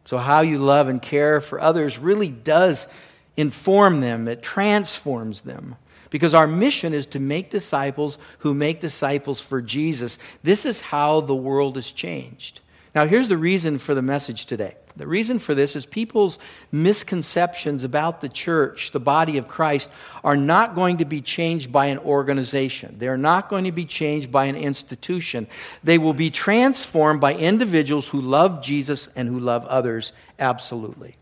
So, 0.05 0.17
how 0.17 0.41
you 0.41 0.59
love 0.59 0.87
and 0.87 1.01
care 1.01 1.41
for 1.41 1.59
others 1.59 1.99
really 1.99 2.29
does 2.29 2.87
inform 3.35 3.99
them, 3.99 4.29
it 4.29 4.41
transforms 4.41 5.41
them. 5.41 5.75
Because 6.09 6.33
our 6.33 6.47
mission 6.47 6.93
is 6.93 7.05
to 7.07 7.19
make 7.19 7.49
disciples 7.49 8.17
who 8.39 8.53
make 8.53 8.79
disciples 8.79 9.41
for 9.41 9.61
Jesus. 9.61 10.17
This 10.43 10.65
is 10.65 10.81
how 10.81 11.21
the 11.21 11.35
world 11.35 11.77
is 11.77 11.91
changed. 11.91 12.61
Now, 12.95 13.05
here's 13.05 13.27
the 13.27 13.37
reason 13.37 13.77
for 13.77 13.93
the 13.93 14.01
message 14.01 14.45
today 14.45 14.75
the 14.97 15.05
reason 15.05 15.37
for 15.37 15.53
this 15.53 15.75
is 15.75 15.85
people's 15.85 16.39
misconceptions 16.71 17.83
about 17.83 18.19
the 18.19 18.29
church, 18.29 18.91
the 18.91 18.99
body 18.99 19.37
of 19.37 19.47
Christ, 19.47 19.89
are 20.23 20.35
not 20.35 20.73
going 20.73 20.97
to 20.97 21.05
be 21.05 21.21
changed 21.21 21.71
by 21.71 21.87
an 21.87 21.99
organization. 21.99 22.95
They're 22.97 23.17
not 23.17 23.47
going 23.47 23.65
to 23.65 23.71
be 23.71 23.85
changed 23.85 24.31
by 24.31 24.45
an 24.45 24.55
institution. 24.55 25.45
They 25.83 25.99
will 25.99 26.13
be 26.13 26.31
transformed 26.31 27.21
by 27.21 27.35
individuals 27.35 28.07
who 28.07 28.21
love 28.21 28.63
Jesus 28.63 29.07
and 29.15 29.29
who 29.29 29.39
love 29.39 29.67
others 29.67 30.13
absolutely. 30.39 31.15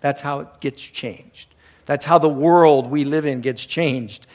That's 0.00 0.20
how 0.20 0.40
it 0.40 0.48
gets 0.58 0.82
changed. 0.82 1.53
That's 1.86 2.04
how 2.04 2.18
the 2.18 2.28
world 2.28 2.90
we 2.90 3.04
live 3.04 3.26
in 3.26 3.40
gets 3.40 3.64
changed. 3.64 4.26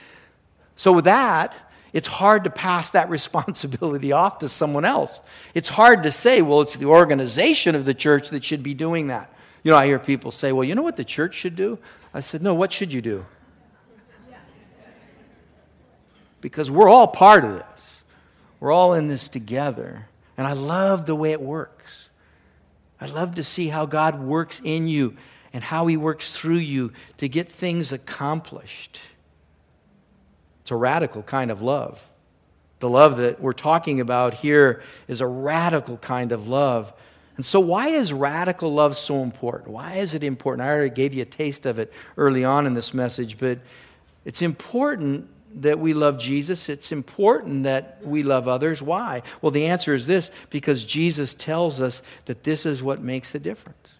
So, 0.75 0.91
with 0.93 1.05
that, 1.05 1.55
it's 1.91 2.07
hard 2.07 2.43
to 2.43 2.49
pass 2.49 2.91
that 2.91 3.09
responsibility 3.09 4.11
off 4.11 4.39
to 4.39 4.49
someone 4.49 4.85
else. 4.85 5.21
It's 5.53 5.69
hard 5.69 6.03
to 6.03 6.11
say, 6.11 6.41
well, 6.41 6.61
it's 6.61 6.77
the 6.77 6.85
organization 6.85 7.75
of 7.75 7.85
the 7.85 7.93
church 7.93 8.29
that 8.29 8.43
should 8.43 8.63
be 8.63 8.73
doing 8.73 9.07
that. 9.07 9.33
You 9.63 9.71
know, 9.71 9.77
I 9.77 9.87
hear 9.87 9.99
people 9.99 10.31
say, 10.31 10.51
well, 10.51 10.63
you 10.63 10.75
know 10.75 10.83
what 10.83 10.97
the 10.97 11.03
church 11.03 11.33
should 11.35 11.55
do? 11.55 11.79
I 12.13 12.21
said, 12.21 12.41
no, 12.41 12.53
what 12.53 12.71
should 12.71 12.93
you 12.93 13.01
do? 13.01 13.25
Because 16.41 16.71
we're 16.71 16.87
all 16.87 17.07
part 17.07 17.43
of 17.43 17.53
this. 17.55 18.03
We're 18.59 18.71
all 18.71 18.93
in 18.93 19.09
this 19.09 19.27
together. 19.27 20.07
And 20.37 20.47
I 20.47 20.53
love 20.53 21.05
the 21.05 21.15
way 21.15 21.33
it 21.33 21.41
works. 21.41 22.09
I 23.01 23.07
love 23.07 23.35
to 23.35 23.43
see 23.43 23.67
how 23.67 23.85
God 23.85 24.21
works 24.21 24.61
in 24.63 24.87
you 24.87 25.17
and 25.53 25.63
how 25.63 25.87
He 25.87 25.97
works 25.97 26.35
through 26.35 26.55
you 26.57 26.91
to 27.17 27.27
get 27.27 27.51
things 27.51 27.91
accomplished. 27.91 28.99
It's 30.61 30.71
a 30.71 30.75
radical 30.75 31.23
kind 31.23 31.51
of 31.51 31.61
love. 31.61 32.05
The 32.79 32.89
love 32.89 33.17
that 33.17 33.41
we're 33.41 33.51
talking 33.53 33.99
about 33.99 34.35
here 34.35 34.81
is 35.07 35.21
a 35.21 35.27
radical 35.27 35.97
kind 35.97 36.31
of 36.31 36.47
love. 36.47 36.93
And 37.35 37.45
so, 37.45 37.59
why 37.59 37.89
is 37.89 38.11
radical 38.11 38.73
love 38.73 38.97
so 38.97 39.23
important? 39.23 39.71
Why 39.71 39.95
is 39.95 40.13
it 40.13 40.23
important? 40.23 40.67
I 40.67 40.71
already 40.71 40.89
gave 40.93 41.13
you 41.13 41.21
a 41.21 41.25
taste 41.25 41.65
of 41.65 41.79
it 41.79 41.91
early 42.17 42.43
on 42.43 42.65
in 42.65 42.73
this 42.73 42.93
message, 42.93 43.37
but 43.37 43.59
it's 44.25 44.41
important 44.41 45.29
that 45.61 45.79
we 45.79 45.93
love 45.93 46.19
Jesus. 46.19 46.69
It's 46.69 46.91
important 46.91 47.63
that 47.63 47.99
we 48.03 48.23
love 48.23 48.47
others. 48.47 48.81
Why? 48.81 49.23
Well, 49.41 49.51
the 49.51 49.67
answer 49.67 49.93
is 49.93 50.05
this 50.05 50.31
because 50.49 50.83
Jesus 50.83 51.33
tells 51.33 51.81
us 51.81 52.01
that 52.25 52.43
this 52.43 52.65
is 52.65 52.83
what 52.83 53.01
makes 53.01 53.33
a 53.33 53.39
difference. 53.39 53.98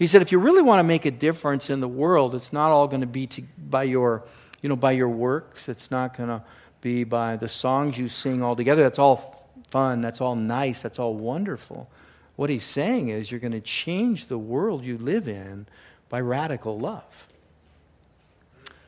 He 0.00 0.08
said, 0.08 0.22
if 0.22 0.32
you 0.32 0.40
really 0.40 0.62
want 0.62 0.80
to 0.80 0.82
make 0.82 1.04
a 1.04 1.12
difference 1.12 1.70
in 1.70 1.78
the 1.78 1.86
world, 1.86 2.34
it's 2.34 2.52
not 2.52 2.72
all 2.72 2.88
going 2.88 3.02
to 3.02 3.06
be 3.06 3.28
to, 3.28 3.42
by 3.56 3.84
your 3.84 4.24
you 4.62 4.68
know, 4.68 4.76
by 4.76 4.92
your 4.92 5.08
works. 5.08 5.68
It's 5.68 5.90
not 5.90 6.16
going 6.16 6.28
to 6.28 6.42
be 6.80 7.04
by 7.04 7.36
the 7.36 7.48
songs 7.48 7.98
you 7.98 8.08
sing 8.08 8.42
all 8.42 8.56
together. 8.56 8.82
That's 8.82 8.98
all 8.98 9.48
fun. 9.70 10.00
That's 10.00 10.20
all 10.20 10.36
nice. 10.36 10.82
That's 10.82 10.98
all 10.98 11.14
wonderful. 11.14 11.88
What 12.36 12.50
he's 12.50 12.64
saying 12.64 13.08
is 13.08 13.30
you're 13.30 13.40
going 13.40 13.52
to 13.52 13.60
change 13.60 14.26
the 14.26 14.38
world 14.38 14.84
you 14.84 14.98
live 14.98 15.28
in 15.28 15.66
by 16.08 16.20
radical 16.20 16.78
love. 16.78 17.26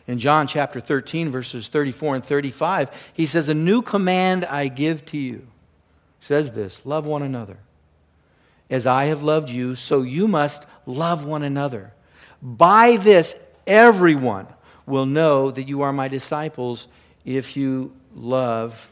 In 0.07 0.19
John 0.19 0.47
chapter 0.47 0.81
13, 0.81 1.31
verses 1.31 1.69
34 1.69 2.17
and 2.17 2.25
35, 2.25 2.91
he 3.13 3.25
says, 3.25 3.49
A 3.49 3.55
new 3.55 3.83
command 3.83 4.45
I 4.45 4.69
give 4.69 5.05
to 5.07 5.19
you. 5.19 5.47
He 6.19 6.27
says 6.27 6.53
this 6.53 6.85
love 6.85 7.07
one 7.07 7.23
another. 7.23 7.59
As 8.69 8.87
I 8.87 9.05
have 9.05 9.23
loved 9.23 9.51
you, 9.51 9.75
so 9.75 10.03
you 10.03 10.27
must 10.27 10.67
love 10.87 11.25
one 11.25 11.43
another. 11.43 11.93
By 12.41 12.97
this, 12.97 13.41
everyone 13.67 14.47
will 14.87 15.07
know 15.07 15.51
that 15.51 15.69
you 15.69 15.83
are 15.83 15.93
my 15.93 16.09
disciples 16.09 16.89
if 17.25 17.57
you 17.57 17.93
love 18.15 18.91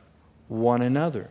one 0.49 0.83
another. 0.83 1.31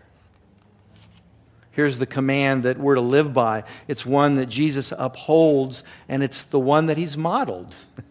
Here's 1.71 1.97
the 1.97 2.05
command 2.05 2.63
that 2.63 2.77
we're 2.77 2.95
to 2.95 3.01
live 3.01 3.33
by. 3.33 3.63
It's 3.87 4.05
one 4.05 4.35
that 4.35 4.47
Jesus 4.47 4.91
upholds, 4.97 5.83
and 6.09 6.21
it's 6.21 6.43
the 6.43 6.59
one 6.59 6.87
that 6.87 6.97
he's 6.97 7.17
modeled. 7.17 7.75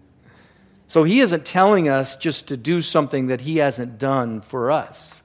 So 0.91 1.05
he 1.05 1.21
isn't 1.21 1.45
telling 1.45 1.91
us 1.91 2.17
just 2.17 2.49
to 2.49 2.57
do 2.57 2.81
something 2.81 3.27
that 3.27 3.43
he 3.43 3.59
hasn't 3.59 3.99
done 3.99 4.41
for 4.41 4.71
us 4.71 5.23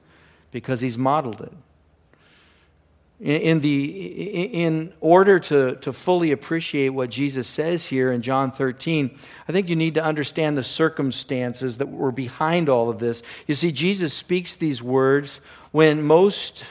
because 0.50 0.82
he's 0.82 0.98
modeled 0.98 1.40
it 1.40 1.54
in, 3.20 3.60
the, 3.60 3.84
in 4.64 4.92
order 5.00 5.38
to, 5.38 5.76
to 5.76 5.92
fully 5.92 6.32
appreciate 6.32 6.88
what 6.88 7.10
Jesus 7.10 7.46
says 7.46 7.86
here 7.86 8.12
in 8.12 8.22
John 8.22 8.50
13, 8.50 9.16
I 9.48 9.52
think 9.52 9.68
you 9.68 9.76
need 9.76 9.94
to 9.94 10.04
understand 10.04 10.56
the 10.56 10.64
circumstances 10.64 11.78
that 11.78 11.86
were 11.86 12.10
behind 12.10 12.68
all 12.68 12.90
of 12.90 12.98
this. 12.98 13.22
You 13.46 13.54
see, 13.54 13.70
Jesus 13.70 14.12
speaks 14.14 14.56
these 14.56 14.82
words 14.82 15.40
when 15.70 16.02
most 16.02 16.64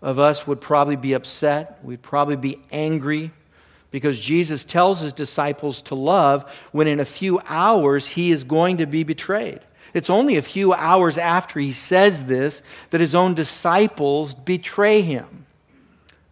of 0.00 0.18
us 0.18 0.46
would 0.46 0.60
probably 0.60 0.96
be 0.96 1.12
upset, 1.12 1.78
we'd 1.82 2.02
probably 2.02 2.36
be 2.36 2.60
angry, 2.72 3.30
because 3.90 4.18
Jesus 4.18 4.64
tells 4.64 5.00
his 5.00 5.12
disciples 5.12 5.82
to 5.82 5.94
love 5.94 6.50
when 6.72 6.88
in 6.88 6.98
a 6.98 7.04
few 7.04 7.40
hours 7.46 8.08
he 8.08 8.32
is 8.32 8.42
going 8.42 8.78
to 8.78 8.86
be 8.86 9.04
betrayed. 9.04 9.60
It's 9.92 10.10
only 10.10 10.36
a 10.36 10.42
few 10.42 10.72
hours 10.72 11.16
after 11.18 11.60
he 11.60 11.72
says 11.72 12.24
this 12.24 12.62
that 12.90 13.00
his 13.00 13.14
own 13.14 13.34
disciples 13.34 14.34
betray 14.34 15.02
him 15.02 15.43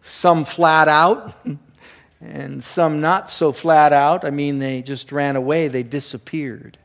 some 0.03 0.45
flat 0.45 0.87
out, 0.87 1.33
and 2.21 2.63
some 2.63 3.01
not 3.01 3.29
so 3.29 3.51
flat 3.51 3.93
out. 3.93 4.25
I 4.25 4.29
mean, 4.29 4.59
they 4.59 4.81
just 4.81 5.11
ran 5.11 5.35
away, 5.35 5.67
they 5.67 5.83
disappeared. 5.83 6.77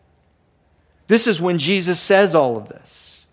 This 1.07 1.27
is 1.27 1.41
when 1.41 1.59
Jesus 1.59 1.99
says 2.01 2.35
all 2.35 2.57
of 2.57 2.69
this. 2.69 3.27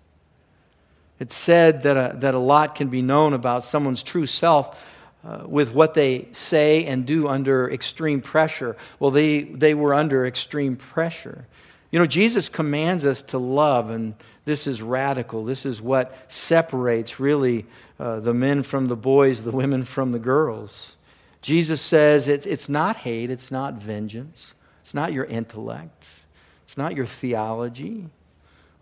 It's 1.20 1.36
said 1.36 1.84
that 1.84 1.96
a, 1.96 2.18
that 2.20 2.36
a 2.36 2.40
lot 2.40 2.76
can 2.76 2.90
be 2.90 3.02
known 3.02 3.34
about 3.34 3.64
someone's 3.64 4.04
true 4.04 4.26
self 4.26 4.78
uh, 5.26 5.44
with 5.46 5.74
what 5.74 5.94
they 5.94 6.28
say 6.32 6.86
and 6.86 7.06
do 7.06 7.28
under 7.28 7.70
extreme 7.70 8.22
pressure. 8.22 8.76
Well, 9.00 9.12
they, 9.12 9.44
they 9.44 9.74
were 9.74 9.94
under 9.94 10.26
extreme 10.26 10.76
pressure. 10.76 11.46
You 11.96 12.00
know, 12.00 12.08
Jesus 12.08 12.50
commands 12.50 13.06
us 13.06 13.22
to 13.22 13.38
love, 13.38 13.90
and 13.90 14.16
this 14.44 14.68
is 14.68 14.82
radical. 14.82 15.46
This 15.46 15.66
is 15.66 15.82
what 15.82 16.14
separates 16.28 17.22
really 17.22 17.68
uh, 17.98 18.20
the 18.20 18.34
men 18.34 18.64
from 18.64 18.88
the 18.88 18.98
boys, 18.98 19.44
the 19.44 19.52
women 19.52 19.86
from 19.86 20.12
the 20.12 20.20
girls. 20.20 20.98
Jesus 21.42 21.82
says 21.82 22.28
it's, 22.28 22.46
it's 22.46 22.68
not 22.68 22.98
hate, 22.98 23.30
it's 23.30 23.50
not 23.50 23.76
vengeance, 23.76 24.56
it's 24.82 24.94
not 24.94 25.14
your 25.14 25.24
intellect, 25.24 26.06
it's 26.66 26.78
not 26.78 26.98
your 26.98 27.06
theology, 27.06 28.10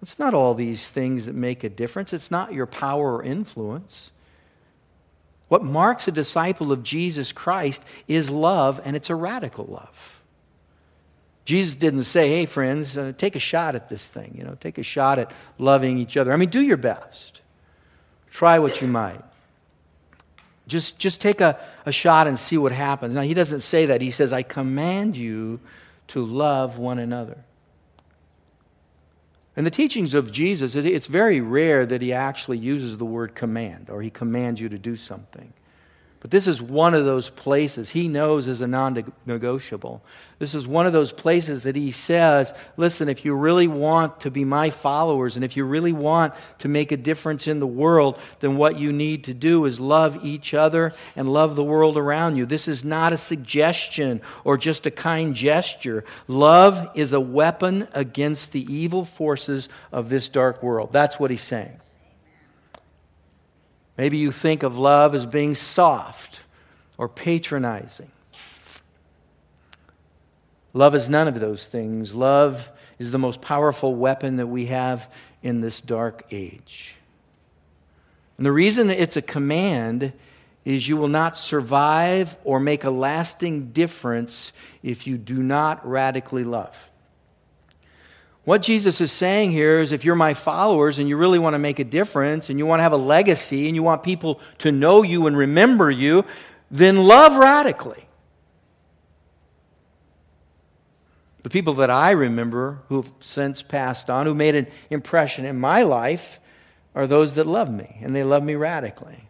it's 0.02 0.18
not 0.18 0.34
all 0.34 0.56
these 0.56 0.90
things 0.90 1.28
that 1.28 1.36
make 1.36 1.64
a 1.64 1.70
difference, 1.70 2.14
it's 2.14 2.32
not 2.32 2.52
your 2.52 2.66
power 2.66 3.18
or 3.18 3.24
influence. 3.24 4.12
What 5.50 5.64
marks 5.64 6.08
a 6.08 6.12
disciple 6.12 6.72
of 6.72 6.82
Jesus 6.82 7.32
Christ 7.32 7.84
is 8.08 8.32
love, 8.32 8.82
and 8.84 8.96
it's 8.96 9.12
a 9.12 9.16
radical 9.16 9.66
love. 9.66 10.23
Jesus 11.46 11.76
didn't 11.76 12.06
say, 12.06 12.30
hey, 12.30 12.46
friends, 12.46 12.98
uh, 12.98 13.12
take 13.18 13.36
a 13.36 13.40
shot 13.40 13.76
at 13.76 13.90
this 13.90 14.08
thing. 14.08 14.34
You 14.38 14.46
know, 14.46 14.56
take 14.60 14.78
a 14.78 14.84
shot 14.84 15.20
at 15.20 15.32
loving 15.58 15.98
each 15.98 16.16
other. 16.16 16.32
I 16.32 16.38
mean, 16.38 16.50
do 16.50 16.62
your 16.62 16.78
best. 16.78 17.42
Try 18.32 18.60
what 18.60 18.82
you 18.82 18.88
might. 18.88 19.22
Just, 20.68 20.98
just 20.98 21.20
take 21.20 21.42
a, 21.42 21.60
a 21.86 21.92
shot 21.92 22.28
and 22.28 22.40
see 22.40 22.58
what 22.58 22.72
happens. 22.72 23.16
Now, 23.16 23.22
he 23.22 23.34
doesn't 23.34 23.60
say 23.60 23.88
that. 23.88 24.02
He 24.02 24.12
says, 24.12 24.32
I 24.32 24.44
command 24.44 25.18
you 25.18 25.60
to 26.08 26.26
love 26.26 26.78
one 26.78 27.00
another. 27.00 27.44
In 29.56 29.66
the 29.66 29.70
teachings 29.70 30.14
of 30.14 30.32
Jesus, 30.32 30.74
it's 30.76 31.08
very 31.08 31.42
rare 31.42 31.86
that 31.86 32.02
he 32.02 32.12
actually 32.14 32.58
uses 32.58 32.98
the 32.98 33.06
word 33.06 33.36
command 33.36 33.90
or 33.90 34.02
he 34.02 34.10
commands 34.10 34.60
you 34.60 34.70
to 34.70 34.80
do 34.80 34.96
something. 34.96 35.54
But 36.24 36.32
this 36.32 36.48
is 36.48 36.62
one 36.62 36.94
of 36.94 37.04
those 37.04 37.30
places 37.30 37.90
he 37.90 38.08
knows 38.08 38.48
is 38.48 38.62
a 38.62 38.68
non 38.68 39.14
negotiable. 39.26 40.02
This 40.40 40.56
is 40.56 40.66
one 40.66 40.86
of 40.86 40.94
those 40.94 41.12
places 41.12 41.64
that 41.64 41.76
he 41.76 41.92
says, 41.92 42.54
listen, 42.78 43.10
if 43.10 43.26
you 43.26 43.36
really 43.36 43.68
want 43.68 44.22
to 44.22 44.32
be 44.32 44.46
my 44.46 44.70
followers 44.70 45.36
and 45.36 45.44
if 45.44 45.58
you 45.58 45.66
really 45.66 45.92
want 45.92 46.34
to 46.60 46.70
make 46.70 46.94
a 46.94 46.98
difference 46.98 47.46
in 47.46 47.60
the 47.60 47.68
world, 47.68 48.18
then 48.40 48.56
what 48.56 48.80
you 48.80 48.94
need 48.94 49.26
to 49.26 49.34
do 49.34 49.66
is 49.66 49.82
love 49.82 50.24
each 50.24 50.54
other 50.54 50.94
and 51.18 51.28
love 51.28 51.58
the 51.58 51.64
world 51.64 51.98
around 51.98 52.38
you. 52.38 52.46
This 52.46 52.70
is 52.70 52.86
not 52.86 53.12
a 53.12 53.18
suggestion 53.18 54.22
or 54.46 54.58
just 54.58 54.86
a 54.86 54.92
kind 54.92 55.36
gesture. 55.36 56.06
Love 56.30 56.90
is 56.96 57.12
a 57.12 57.20
weapon 57.20 57.86
against 57.92 58.54
the 58.54 58.64
evil 58.74 59.04
forces 59.04 59.68
of 59.92 60.08
this 60.08 60.30
dark 60.30 60.64
world. 60.64 60.94
That's 60.94 61.20
what 61.20 61.32
he's 61.32 61.44
saying. 61.44 61.82
Maybe 63.98 64.18
you 64.18 64.32
think 64.32 64.64
of 64.64 64.78
love 64.78 65.14
as 65.14 65.26
being 65.26 65.56
soft 65.56 66.42
or 66.98 67.08
patronizing. 67.08 68.12
Love 70.74 70.96
is 70.96 71.10
none 71.10 71.28
of 71.28 71.40
those 71.40 71.68
things. 71.68 72.16
Love 72.16 72.72
is 72.98 73.12
the 73.12 73.20
most 73.20 73.42
powerful 73.42 73.94
weapon 73.94 74.38
that 74.38 74.48
we 74.48 74.66
have 74.68 75.12
in 75.44 75.62
this 75.62 75.82
dark 75.82 76.26
age. 76.32 76.96
And 78.38 78.46
the 78.46 78.52
reason 78.52 78.90
it's 78.90 79.16
a 79.16 79.22
command 79.22 80.14
is 80.66 80.88
you 80.88 80.98
will 80.98 81.10
not 81.10 81.38
survive 81.38 82.38
or 82.44 82.60
make 82.60 82.84
a 82.84 82.90
lasting 82.90 83.72
difference 83.72 84.54
if 84.82 85.06
you 85.06 85.18
do 85.18 85.44
not 85.44 85.88
radically 85.88 86.44
love. 86.44 86.90
What 88.46 88.62
Jesus 88.62 89.00
is 89.00 89.12
saying 89.12 89.52
here 89.52 89.80
is 89.80 89.92
if 89.92 90.04
you're 90.04 90.16
my 90.16 90.34
followers 90.34 91.00
and 91.00 91.08
you 91.08 91.16
really 91.16 91.40
want 91.40 91.54
to 91.54 91.60
make 91.60 91.80
a 91.80 91.86
difference 91.86 92.50
and 92.50 92.60
you 92.60 92.66
want 92.66 92.80
to 92.80 92.84
have 92.84 92.92
a 92.92 92.98
legacy 92.98 93.68
and 93.68 93.76
you 93.76 93.84
want 93.84 94.04
people 94.04 94.42
to 94.60 94.72
know 94.72 95.02
you 95.02 95.28
and 95.28 95.38
remember 95.38 95.90
you, 95.90 96.26
then 96.70 96.98
love 96.98 97.36
radically. 97.36 98.06
The 101.44 101.50
people 101.50 101.74
that 101.76 101.90
I 101.90 102.12
remember 102.12 102.80
who've 102.90 103.10
since 103.20 103.62
passed 103.62 104.10
on, 104.10 104.26
who 104.26 104.34
made 104.34 104.56
an 104.56 104.68
impression 104.90 105.46
in 105.46 105.60
my 105.60 105.84
life, 105.84 106.40
are 106.96 107.08
those 107.08 107.36
that 107.36 107.48
love 107.48 107.72
me, 107.72 107.98
and 108.02 108.16
they 108.16 108.24
love 108.24 108.44
me 108.44 108.56
radically. 108.56 109.28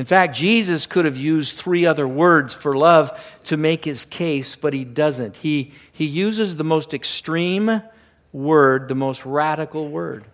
In 0.00 0.06
fact, 0.06 0.34
Jesus 0.34 0.86
could 0.86 1.04
have 1.04 1.18
used 1.18 1.52
three 1.52 1.84
other 1.84 2.08
words 2.08 2.54
for 2.54 2.74
love 2.74 3.20
to 3.44 3.58
make 3.58 3.84
his 3.84 4.06
case, 4.06 4.56
but 4.56 4.72
he 4.72 4.82
doesn't. 4.82 5.36
He, 5.36 5.74
he 5.92 6.06
uses 6.06 6.56
the 6.56 6.64
most 6.64 6.94
extreme 6.94 7.82
word, 8.32 8.88
the 8.88 8.94
most 8.94 9.26
radical 9.26 9.90
word. 9.90 10.24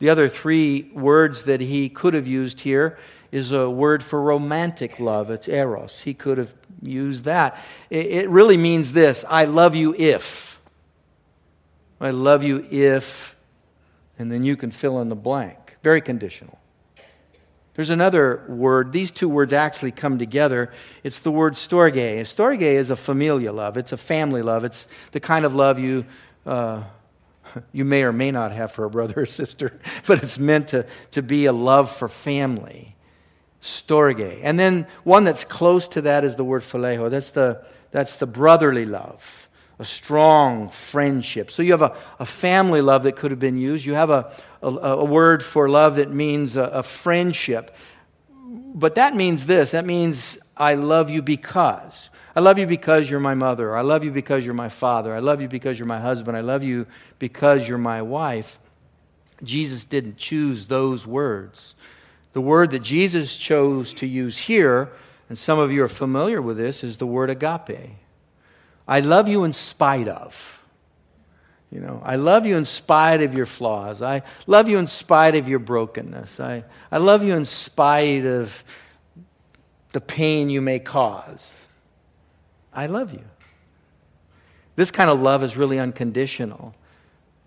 The 0.00 0.08
other 0.10 0.28
three 0.28 0.90
words 0.92 1.44
that 1.44 1.60
he 1.60 1.88
could 1.88 2.14
have 2.14 2.26
used 2.26 2.62
here 2.62 2.98
is 3.30 3.52
a 3.52 3.70
word 3.70 4.02
for 4.02 4.20
romantic 4.20 4.98
love. 4.98 5.30
It's 5.30 5.46
eros. 5.46 6.00
He 6.00 6.12
could 6.12 6.38
have 6.38 6.52
used 6.82 7.26
that. 7.26 7.60
It, 7.90 8.06
it 8.06 8.28
really 8.28 8.56
means 8.56 8.92
this 8.92 9.24
I 9.30 9.44
love 9.44 9.76
you 9.76 9.94
if. 9.94 10.60
I 12.00 12.10
love 12.10 12.42
you 12.42 12.66
if, 12.72 13.36
and 14.18 14.32
then 14.32 14.42
you 14.42 14.56
can 14.56 14.72
fill 14.72 15.00
in 15.00 15.10
the 15.10 15.14
blank. 15.14 15.76
Very 15.80 16.00
conditional. 16.00 16.59
There's 17.74 17.90
another 17.90 18.44
word. 18.48 18.92
These 18.92 19.10
two 19.10 19.28
words 19.28 19.52
actually 19.52 19.92
come 19.92 20.18
together. 20.18 20.72
It's 21.04 21.20
the 21.20 21.30
word 21.30 21.54
storge. 21.54 22.20
Storge 22.22 22.60
is 22.60 22.90
a 22.90 22.96
familial 22.96 23.54
love. 23.54 23.76
It's 23.76 23.92
a 23.92 23.96
family 23.96 24.42
love. 24.42 24.64
It's 24.64 24.86
the 25.12 25.20
kind 25.20 25.44
of 25.44 25.54
love 25.54 25.78
you, 25.78 26.04
uh, 26.44 26.82
you 27.72 27.84
may 27.84 28.02
or 28.02 28.12
may 28.12 28.32
not 28.32 28.52
have 28.52 28.72
for 28.72 28.84
a 28.84 28.90
brother 28.90 29.22
or 29.22 29.26
sister, 29.26 29.78
but 30.06 30.22
it's 30.22 30.38
meant 30.38 30.68
to, 30.68 30.86
to 31.12 31.22
be 31.22 31.46
a 31.46 31.52
love 31.52 31.90
for 31.90 32.08
family. 32.08 32.96
Storge. 33.62 34.40
And 34.42 34.58
then 34.58 34.86
one 35.04 35.24
that's 35.24 35.44
close 35.44 35.86
to 35.88 36.02
that 36.02 36.24
is 36.24 36.34
the 36.34 36.44
word 36.44 36.62
phileo. 36.62 37.10
That's 37.10 37.30
the, 37.30 37.64
that's 37.92 38.16
the 38.16 38.26
brotherly 38.26 38.86
love 38.86 39.39
a 39.80 39.84
strong 39.84 40.68
friendship. 40.68 41.50
So 41.50 41.62
you 41.62 41.72
have 41.72 41.80
a, 41.82 41.96
a 42.18 42.26
family 42.26 42.82
love 42.82 43.04
that 43.04 43.16
could 43.16 43.30
have 43.30 43.40
been 43.40 43.56
used. 43.56 43.86
You 43.86 43.94
have 43.94 44.10
a, 44.10 44.30
a, 44.62 44.68
a 44.68 45.04
word 45.04 45.42
for 45.42 45.70
love 45.70 45.96
that 45.96 46.12
means 46.12 46.54
a, 46.54 46.64
a 46.64 46.82
friendship. 46.82 47.74
But 48.46 48.96
that 48.96 49.16
means 49.16 49.46
this 49.46 49.70
that 49.70 49.86
means 49.86 50.38
I 50.56 50.74
love 50.74 51.08
you 51.08 51.22
because. 51.22 52.10
I 52.36 52.40
love 52.40 52.58
you 52.58 52.66
because 52.66 53.10
you're 53.10 53.20
my 53.20 53.34
mother. 53.34 53.74
I 53.74 53.80
love 53.80 54.04
you 54.04 54.10
because 54.10 54.44
you're 54.44 54.54
my 54.54 54.68
father. 54.68 55.14
I 55.14 55.18
love 55.18 55.40
you 55.40 55.48
because 55.48 55.78
you're 55.78 55.86
my 55.86 55.98
husband. 55.98 56.36
I 56.36 56.42
love 56.42 56.62
you 56.62 56.86
because 57.18 57.66
you're 57.66 57.78
my 57.78 58.02
wife. 58.02 58.60
Jesus 59.42 59.84
didn't 59.84 60.18
choose 60.18 60.66
those 60.66 61.06
words. 61.06 61.74
The 62.34 62.40
word 62.40 62.70
that 62.72 62.80
Jesus 62.80 63.36
chose 63.36 63.94
to 63.94 64.06
use 64.06 64.38
here, 64.38 64.92
and 65.28 65.36
some 65.36 65.58
of 65.58 65.72
you 65.72 65.82
are 65.82 65.88
familiar 65.88 66.40
with 66.40 66.56
this, 66.56 66.84
is 66.84 66.98
the 66.98 67.06
word 67.06 67.30
agape. 67.30 67.96
I 68.86 69.00
love 69.00 69.28
you 69.28 69.44
in 69.44 69.52
spite 69.52 70.08
of. 70.08 70.56
You 71.70 71.80
know, 71.80 72.02
I 72.04 72.16
love 72.16 72.46
you 72.46 72.56
in 72.56 72.64
spite 72.64 73.22
of 73.22 73.32
your 73.32 73.46
flaws. 73.46 74.02
I 74.02 74.22
love 74.48 74.68
you 74.68 74.78
in 74.78 74.88
spite 74.88 75.36
of 75.36 75.48
your 75.48 75.60
brokenness. 75.60 76.40
I, 76.40 76.64
I 76.90 76.98
love 76.98 77.22
you 77.22 77.36
in 77.36 77.44
spite 77.44 78.24
of 78.24 78.64
the 79.92 80.00
pain 80.00 80.50
you 80.50 80.60
may 80.60 80.80
cause. 80.80 81.64
I 82.72 82.86
love 82.86 83.12
you. 83.12 83.24
This 84.74 84.90
kind 84.90 85.10
of 85.10 85.20
love 85.20 85.44
is 85.44 85.56
really 85.56 85.78
unconditional. 85.78 86.74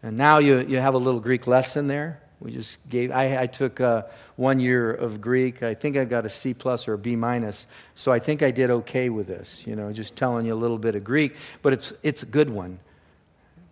And 0.02 0.16
now 0.16 0.38
you, 0.38 0.60
you 0.62 0.78
have 0.78 0.94
a 0.94 0.98
little 0.98 1.20
Greek 1.20 1.46
lesson 1.48 1.88
there. 1.88 2.23
We 2.44 2.52
just 2.52 2.78
gave, 2.90 3.10
I, 3.10 3.44
I 3.44 3.48
took 3.48 3.80
uh, 3.80 4.04
one 4.36 4.60
year 4.60 4.94
of 4.94 5.22
Greek. 5.22 5.64
I 5.64 5.74
think 5.74 5.96
I 5.96 6.04
got 6.04 6.26
a 6.26 6.30
C 6.30 6.54
plus 6.54 6.90
or 6.90 6.94
a 6.94 6.98
B 6.98 7.16
minus. 7.16 7.66
So 7.96 8.12
I 8.12 8.20
think 8.20 8.44
I 8.44 8.52
did 8.52 8.70
okay 8.70 9.10
with 9.10 9.28
this, 9.28 9.66
you 9.66 9.78
know, 9.78 9.94
just 9.94 10.18
telling 10.18 10.46
you 10.46 10.54
a 10.54 10.56
little 10.56 10.78
bit 10.78 10.96
of 10.96 11.06
Greek. 11.06 11.36
But 11.62 11.72
it's, 11.72 11.94
it's 12.04 12.22
a 12.22 12.26
good 12.26 12.50
one. 12.50 12.80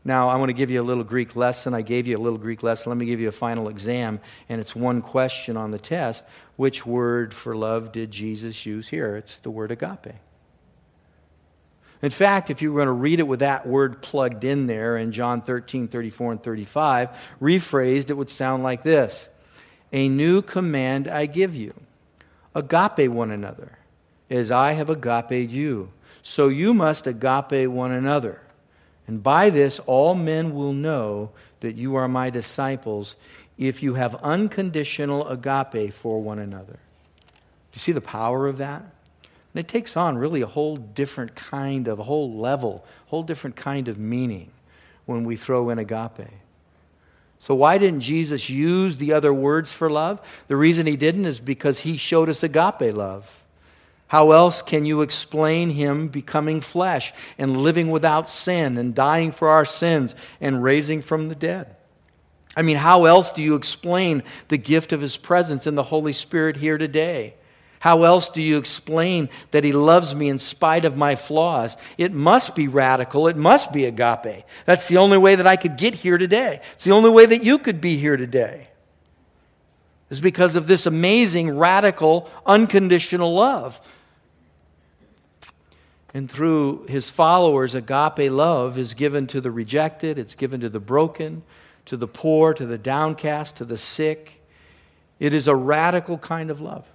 Now, 0.05 0.29
I 0.29 0.37
want 0.37 0.49
to 0.49 0.53
give 0.53 0.71
you 0.71 0.81
a 0.81 0.83
little 0.83 1.03
Greek 1.03 1.35
lesson. 1.35 1.73
I 1.73 1.81
gave 1.81 2.07
you 2.07 2.17
a 2.17 2.23
little 2.23 2.39
Greek 2.39 2.63
lesson. 2.63 2.89
Let 2.89 2.97
me 2.97 3.05
give 3.05 3.19
you 3.19 3.27
a 3.27 3.33
final 3.33 3.67
exam. 3.67 4.21
And 4.47 4.61
it's 4.61 4.73
one 4.73 5.01
question 5.01 5.57
on 5.57 5.71
the 5.71 5.77
test. 5.77 6.23
Which 6.55 6.85
word 6.85 7.33
for 7.33 7.55
love 7.55 7.91
did 7.91 8.09
Jesus 8.09 8.65
use 8.65 8.87
here? 8.87 9.17
It's 9.17 9.39
the 9.39 9.51
word 9.51 9.69
agape. 9.69 10.15
In 12.01 12.09
fact, 12.09 12.49
if 12.49 12.61
you 12.61 12.71
were 12.73 12.79
going 12.79 12.87
to 12.87 12.93
read 12.93 13.19
it 13.19 13.27
with 13.27 13.41
that 13.41 13.67
word 13.67 14.01
plugged 14.01 14.43
in 14.43 14.65
there 14.65 14.97
in 14.97 15.11
John 15.11 15.41
13, 15.41 15.87
34, 15.87 16.31
and 16.31 16.43
35, 16.43 17.09
rephrased, 17.39 18.09
it 18.09 18.15
would 18.15 18.29
sound 18.29 18.63
like 18.63 18.81
this 18.83 19.29
A 19.91 20.09
new 20.09 20.41
command 20.41 21.07
I 21.07 21.27
give 21.27 21.55
you 21.55 21.73
agape 22.55 23.09
one 23.09 23.31
another, 23.31 23.77
as 24.29 24.51
I 24.51 24.73
have 24.73 24.89
agape 24.89 25.49
you. 25.49 25.91
So 26.23 26.47
you 26.47 26.73
must 26.73 27.07
agape 27.07 27.69
one 27.69 27.91
another. 27.91 28.41
And 29.07 29.21
by 29.21 29.49
this, 29.49 29.79
all 29.79 30.15
men 30.15 30.53
will 30.53 30.73
know 30.73 31.31
that 31.59 31.75
you 31.75 31.95
are 31.95 32.07
my 32.07 32.29
disciples 32.29 33.15
if 33.57 33.83
you 33.83 33.95
have 33.95 34.15
unconditional 34.15 35.27
agape 35.27 35.93
for 35.93 36.21
one 36.21 36.39
another. 36.39 36.73
Do 36.73 37.75
you 37.75 37.79
see 37.79 37.91
the 37.91 38.01
power 38.01 38.47
of 38.47 38.57
that? 38.57 38.83
And 39.53 39.59
it 39.59 39.67
takes 39.67 39.97
on 39.97 40.17
really 40.17 40.41
a 40.41 40.47
whole 40.47 40.77
different 40.77 41.35
kind 41.35 41.87
of, 41.87 41.99
a 41.99 42.03
whole 42.03 42.37
level, 42.37 42.85
whole 43.07 43.23
different 43.23 43.55
kind 43.55 43.87
of 43.87 43.97
meaning 43.97 44.51
when 45.05 45.25
we 45.25 45.35
throw 45.35 45.69
in 45.69 45.79
agape. 45.79 46.29
So, 47.37 47.55
why 47.55 47.77
didn't 47.77 48.01
Jesus 48.01 48.49
use 48.49 48.97
the 48.97 49.13
other 49.13 49.33
words 49.33 49.73
for 49.73 49.89
love? 49.89 50.21
The 50.47 50.55
reason 50.55 50.85
he 50.85 50.95
didn't 50.95 51.25
is 51.25 51.39
because 51.39 51.79
he 51.79 51.97
showed 51.97 52.29
us 52.29 52.43
agape 52.43 52.93
love. 52.93 53.41
How 54.07 54.31
else 54.31 54.61
can 54.61 54.85
you 54.85 55.01
explain 55.01 55.69
him 55.69 56.09
becoming 56.09 56.61
flesh 56.61 57.13
and 57.37 57.57
living 57.57 57.89
without 57.91 58.29
sin 58.29 58.77
and 58.77 58.93
dying 58.93 59.31
for 59.31 59.49
our 59.49 59.65
sins 59.65 60.15
and 60.39 60.61
raising 60.61 61.01
from 61.01 61.29
the 61.29 61.35
dead? 61.35 61.75
I 62.55 62.61
mean, 62.61 62.77
how 62.77 63.05
else 63.05 63.31
do 63.31 63.41
you 63.41 63.55
explain 63.55 64.23
the 64.49 64.57
gift 64.57 64.91
of 64.91 65.01
his 65.01 65.17
presence 65.17 65.65
in 65.65 65.75
the 65.75 65.83
Holy 65.83 66.13
Spirit 66.13 66.57
here 66.57 66.77
today? 66.77 67.35
How 67.81 68.03
else 68.03 68.29
do 68.29 68.43
you 68.43 68.59
explain 68.59 69.27
that 69.49 69.63
he 69.63 69.73
loves 69.73 70.13
me 70.13 70.29
in 70.29 70.37
spite 70.37 70.85
of 70.85 70.95
my 70.95 71.15
flaws? 71.15 71.77
It 71.97 72.13
must 72.13 72.55
be 72.55 72.67
radical. 72.67 73.27
It 73.27 73.35
must 73.35 73.73
be 73.73 73.85
agape. 73.85 74.45
That's 74.65 74.87
the 74.87 74.97
only 74.97 75.17
way 75.17 75.33
that 75.33 75.47
I 75.47 75.55
could 75.55 75.77
get 75.77 75.95
here 75.95 76.19
today. 76.19 76.61
It's 76.73 76.83
the 76.83 76.91
only 76.91 77.09
way 77.09 77.25
that 77.25 77.43
you 77.43 77.57
could 77.57 77.81
be 77.81 77.97
here 77.97 78.17
today. 78.17 78.67
is 80.11 80.19
because 80.19 80.55
of 80.55 80.67
this 80.67 80.85
amazing, 80.85 81.57
radical, 81.57 82.29
unconditional 82.45 83.33
love. 83.33 83.81
And 86.13 86.29
through 86.29 86.85
his 86.85 87.09
followers, 87.09 87.73
agape 87.73 88.31
love 88.31 88.77
is 88.77 88.93
given 88.93 89.25
to 89.25 89.41
the 89.41 89.49
rejected, 89.49 90.19
it's 90.19 90.35
given 90.35 90.61
to 90.61 90.69
the 90.69 90.79
broken, 90.79 91.41
to 91.85 91.97
the 91.97 92.07
poor, 92.07 92.53
to 92.53 92.67
the 92.67 92.77
downcast, 92.77 93.55
to 93.55 93.65
the 93.65 93.77
sick. 93.77 94.39
It 95.19 95.33
is 95.33 95.47
a 95.47 95.55
radical 95.55 96.19
kind 96.19 96.51
of 96.51 96.61
love. 96.61 96.85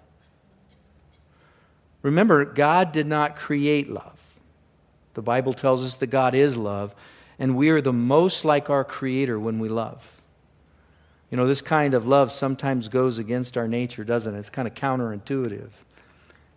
Remember, 2.06 2.44
God 2.44 2.92
did 2.92 3.08
not 3.08 3.34
create 3.34 3.90
love. 3.90 4.16
The 5.14 5.22
Bible 5.22 5.52
tells 5.52 5.84
us 5.84 5.96
that 5.96 6.06
God 6.06 6.36
is 6.36 6.56
love, 6.56 6.94
and 7.36 7.56
we 7.56 7.70
are 7.70 7.80
the 7.80 7.92
most 7.92 8.44
like 8.44 8.70
our 8.70 8.84
Creator 8.84 9.40
when 9.40 9.58
we 9.58 9.68
love. 9.68 10.08
You 11.32 11.36
know, 11.36 11.48
this 11.48 11.60
kind 11.60 11.94
of 11.94 12.06
love 12.06 12.30
sometimes 12.30 12.88
goes 12.88 13.18
against 13.18 13.56
our 13.56 13.66
nature, 13.66 14.04
doesn't 14.04 14.32
it? 14.32 14.38
It's 14.38 14.50
kind 14.50 14.68
of 14.68 14.74
counterintuitive. 14.74 15.70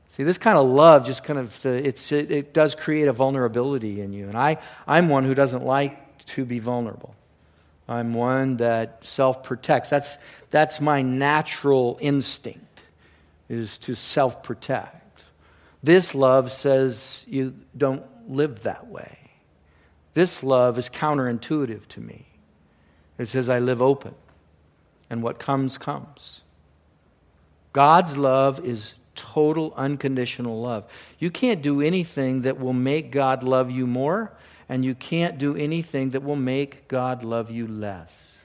See, 0.09 0.21
this 0.21 0.37
kind 0.37 0.55
of 0.55 0.67
love 0.67 1.03
just 1.03 1.23
kind 1.23 1.39
of, 1.39 1.65
uh, 1.65 1.69
it's, 1.69 2.11
it, 2.11 2.29
it 2.29 2.53
does 2.53 2.75
create 2.75 3.07
a 3.07 3.13
vulnerability 3.13 4.01
in 4.01 4.13
you. 4.13 4.27
And 4.27 4.37
I, 4.37 4.57
I'm 4.85 5.09
one 5.09 5.23
who 5.23 5.33
doesn't 5.33 5.65
like 5.65 6.23
to 6.27 6.45
be 6.45 6.59
vulnerable. 6.59 7.15
I'm 7.87 8.13
one 8.13 8.57
that 8.57 9.03
self 9.03 9.41
protects. 9.41 9.89
That's, 9.89 10.19
that's 10.51 10.79
my 10.79 11.01
natural 11.01 11.97
instinct, 12.01 12.83
is 13.49 13.79
to 13.79 13.95
self 13.95 14.43
protect. 14.43 14.98
This 15.81 16.13
love 16.13 16.51
says 16.51 17.23
you 17.27 17.55
don't 17.77 18.03
live 18.29 18.63
that 18.63 18.87
way. 18.87 19.17
This 20.13 20.43
love 20.43 20.77
is 20.77 20.89
counterintuitive 20.89 21.87
to 21.87 22.01
me. 22.01 22.25
It 23.17 23.27
says 23.27 23.49
I 23.49 23.59
live 23.59 23.81
open 23.81 24.15
and 25.09 25.23
what 25.23 25.39
comes, 25.39 25.77
comes. 25.77 26.41
God's 27.73 28.17
love 28.17 28.63
is 28.65 28.95
total 29.15 29.73
unconditional 29.75 30.61
love. 30.61 30.85
You 31.19 31.29
can't 31.29 31.61
do 31.61 31.81
anything 31.81 32.43
that 32.43 32.59
will 32.59 32.73
make 32.73 33.11
God 33.11 33.43
love 33.43 33.69
you 33.69 33.85
more, 33.85 34.33
and 34.67 34.85
you 34.85 34.95
can't 34.95 35.37
do 35.37 35.55
anything 35.55 36.11
that 36.11 36.23
will 36.23 36.35
make 36.35 36.87
God 36.87 37.23
love 37.23 37.51
you 37.51 37.67
less. 37.67 38.37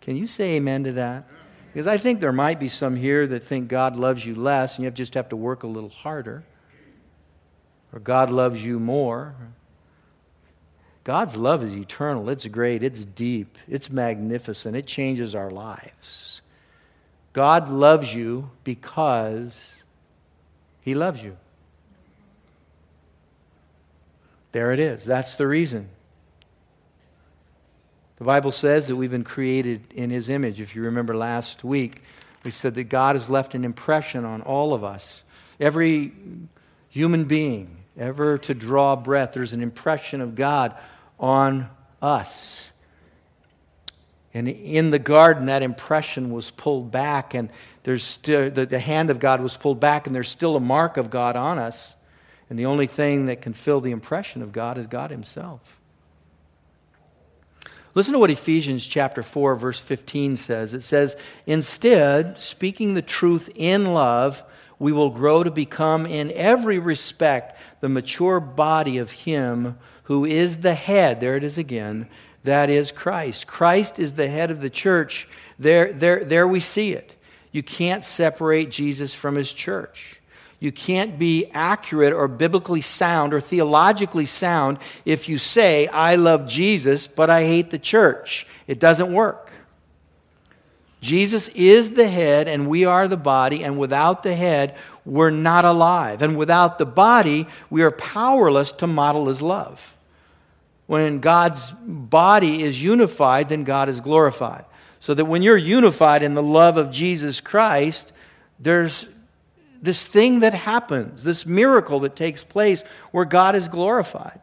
Can 0.00 0.16
you 0.16 0.26
say 0.26 0.52
amen 0.52 0.84
to 0.84 0.92
that? 0.92 1.28
Because 1.72 1.86
I 1.86 1.98
think 1.98 2.20
there 2.20 2.32
might 2.32 2.58
be 2.58 2.68
some 2.68 2.96
here 2.96 3.26
that 3.28 3.44
think 3.44 3.68
God 3.68 3.96
loves 3.96 4.26
you 4.26 4.34
less, 4.34 4.76
and 4.76 4.84
you 4.84 4.90
just 4.90 5.14
have 5.14 5.28
to 5.28 5.36
work 5.36 5.62
a 5.62 5.68
little 5.68 5.90
harder. 5.90 6.42
Or 7.92 8.00
God 8.00 8.30
loves 8.30 8.64
you 8.64 8.80
more. 8.80 9.34
God's 11.04 11.36
love 11.36 11.64
is 11.64 11.72
eternal. 11.72 12.28
It's 12.28 12.46
great. 12.46 12.82
It's 12.82 13.04
deep. 13.04 13.56
It's 13.68 13.90
magnificent. 13.90 14.76
It 14.76 14.86
changes 14.86 15.34
our 15.34 15.50
lives. 15.50 16.42
God 17.32 17.68
loves 17.68 18.12
you 18.12 18.50
because 18.64 19.76
He 20.80 20.94
loves 20.94 21.22
you. 21.22 21.36
There 24.52 24.72
it 24.72 24.80
is. 24.80 25.04
That's 25.04 25.36
the 25.36 25.46
reason. 25.46 25.88
The 28.20 28.26
Bible 28.26 28.52
says 28.52 28.86
that 28.88 28.96
we've 28.96 29.10
been 29.10 29.24
created 29.24 29.94
in 29.94 30.10
His 30.10 30.28
image. 30.28 30.60
If 30.60 30.76
you 30.76 30.82
remember 30.82 31.16
last 31.16 31.64
week, 31.64 32.02
we 32.44 32.50
said 32.50 32.74
that 32.74 32.84
God 32.84 33.16
has 33.16 33.30
left 33.30 33.54
an 33.54 33.64
impression 33.64 34.26
on 34.26 34.42
all 34.42 34.74
of 34.74 34.84
us. 34.84 35.24
Every 35.58 36.12
human 36.90 37.24
being, 37.24 37.78
ever 37.98 38.36
to 38.36 38.52
draw 38.52 38.94
breath, 38.94 39.32
there's 39.32 39.54
an 39.54 39.62
impression 39.62 40.20
of 40.20 40.34
God 40.34 40.76
on 41.18 41.70
us. 42.02 42.70
And 44.34 44.50
in 44.50 44.90
the 44.90 44.98
garden, 44.98 45.46
that 45.46 45.62
impression 45.62 46.30
was 46.30 46.50
pulled 46.50 46.90
back, 46.90 47.32
and 47.32 47.48
there's 47.84 48.04
still, 48.04 48.50
the, 48.50 48.66
the 48.66 48.80
hand 48.80 49.08
of 49.08 49.18
God 49.18 49.40
was 49.40 49.56
pulled 49.56 49.80
back, 49.80 50.06
and 50.06 50.14
there's 50.14 50.28
still 50.28 50.56
a 50.56 50.60
mark 50.60 50.98
of 50.98 51.08
God 51.08 51.36
on 51.36 51.58
us. 51.58 51.96
And 52.50 52.58
the 52.58 52.66
only 52.66 52.86
thing 52.86 53.26
that 53.26 53.40
can 53.40 53.54
fill 53.54 53.80
the 53.80 53.92
impression 53.92 54.42
of 54.42 54.52
God 54.52 54.76
is 54.76 54.86
God 54.86 55.10
Himself. 55.10 55.79
Listen 58.00 58.14
to 58.14 58.18
what 58.18 58.30
Ephesians 58.30 58.86
chapter 58.86 59.22
4 59.22 59.56
verse 59.56 59.78
15 59.78 60.38
says. 60.38 60.72
It 60.72 60.82
says, 60.82 61.16
"Instead, 61.46 62.38
speaking 62.38 62.94
the 62.94 63.02
truth 63.02 63.50
in 63.54 63.92
love, 63.92 64.42
we 64.78 64.90
will 64.90 65.10
grow 65.10 65.42
to 65.42 65.50
become 65.50 66.06
in 66.06 66.32
every 66.32 66.78
respect 66.78 67.58
the 67.82 67.90
mature 67.90 68.40
body 68.40 68.96
of 68.96 69.12
him 69.12 69.76
who 70.04 70.24
is 70.24 70.56
the 70.56 70.72
head, 70.72 71.20
there 71.20 71.36
it 71.36 71.44
is 71.44 71.58
again, 71.58 72.08
that 72.42 72.70
is 72.70 72.90
Christ. 72.90 73.46
Christ 73.46 73.98
is 73.98 74.14
the 74.14 74.30
head 74.30 74.50
of 74.50 74.62
the 74.62 74.70
church. 74.70 75.28
There, 75.58 75.92
there, 75.92 76.24
there 76.24 76.48
we 76.48 76.60
see 76.60 76.92
it. 76.92 77.16
You 77.52 77.62
can't 77.62 78.02
separate 78.02 78.70
Jesus 78.70 79.14
from 79.14 79.36
his 79.36 79.52
church. 79.52 80.19
You 80.60 80.70
can't 80.70 81.18
be 81.18 81.46
accurate 81.52 82.12
or 82.12 82.28
biblically 82.28 82.82
sound 82.82 83.32
or 83.32 83.40
theologically 83.40 84.26
sound 84.26 84.78
if 85.06 85.26
you 85.26 85.38
say, 85.38 85.86
I 85.86 86.16
love 86.16 86.46
Jesus, 86.46 87.06
but 87.06 87.30
I 87.30 87.44
hate 87.44 87.70
the 87.70 87.78
church. 87.78 88.46
It 88.66 88.78
doesn't 88.78 89.10
work. 89.10 89.50
Jesus 91.00 91.48
is 91.48 91.94
the 91.94 92.06
head 92.06 92.46
and 92.46 92.68
we 92.68 92.84
are 92.84 93.08
the 93.08 93.16
body, 93.16 93.64
and 93.64 93.78
without 93.78 94.22
the 94.22 94.34
head, 94.34 94.76
we're 95.06 95.30
not 95.30 95.64
alive. 95.64 96.20
And 96.20 96.36
without 96.36 96.76
the 96.76 96.84
body, 96.84 97.46
we 97.70 97.82
are 97.82 97.90
powerless 97.90 98.70
to 98.72 98.86
model 98.86 99.26
his 99.26 99.40
love. 99.40 99.96
When 100.86 101.20
God's 101.20 101.70
body 101.70 102.62
is 102.62 102.82
unified, 102.82 103.48
then 103.48 103.64
God 103.64 103.88
is 103.88 104.00
glorified. 104.00 104.66
So 104.98 105.14
that 105.14 105.24
when 105.24 105.40
you're 105.40 105.56
unified 105.56 106.22
in 106.22 106.34
the 106.34 106.42
love 106.42 106.76
of 106.76 106.90
Jesus 106.90 107.40
Christ, 107.40 108.12
there's 108.58 109.06
this 109.82 110.04
thing 110.04 110.40
that 110.40 110.54
happens, 110.54 111.24
this 111.24 111.46
miracle 111.46 112.00
that 112.00 112.16
takes 112.16 112.44
place 112.44 112.84
where 113.10 113.24
God 113.24 113.54
is 113.54 113.68
glorified. 113.68 114.40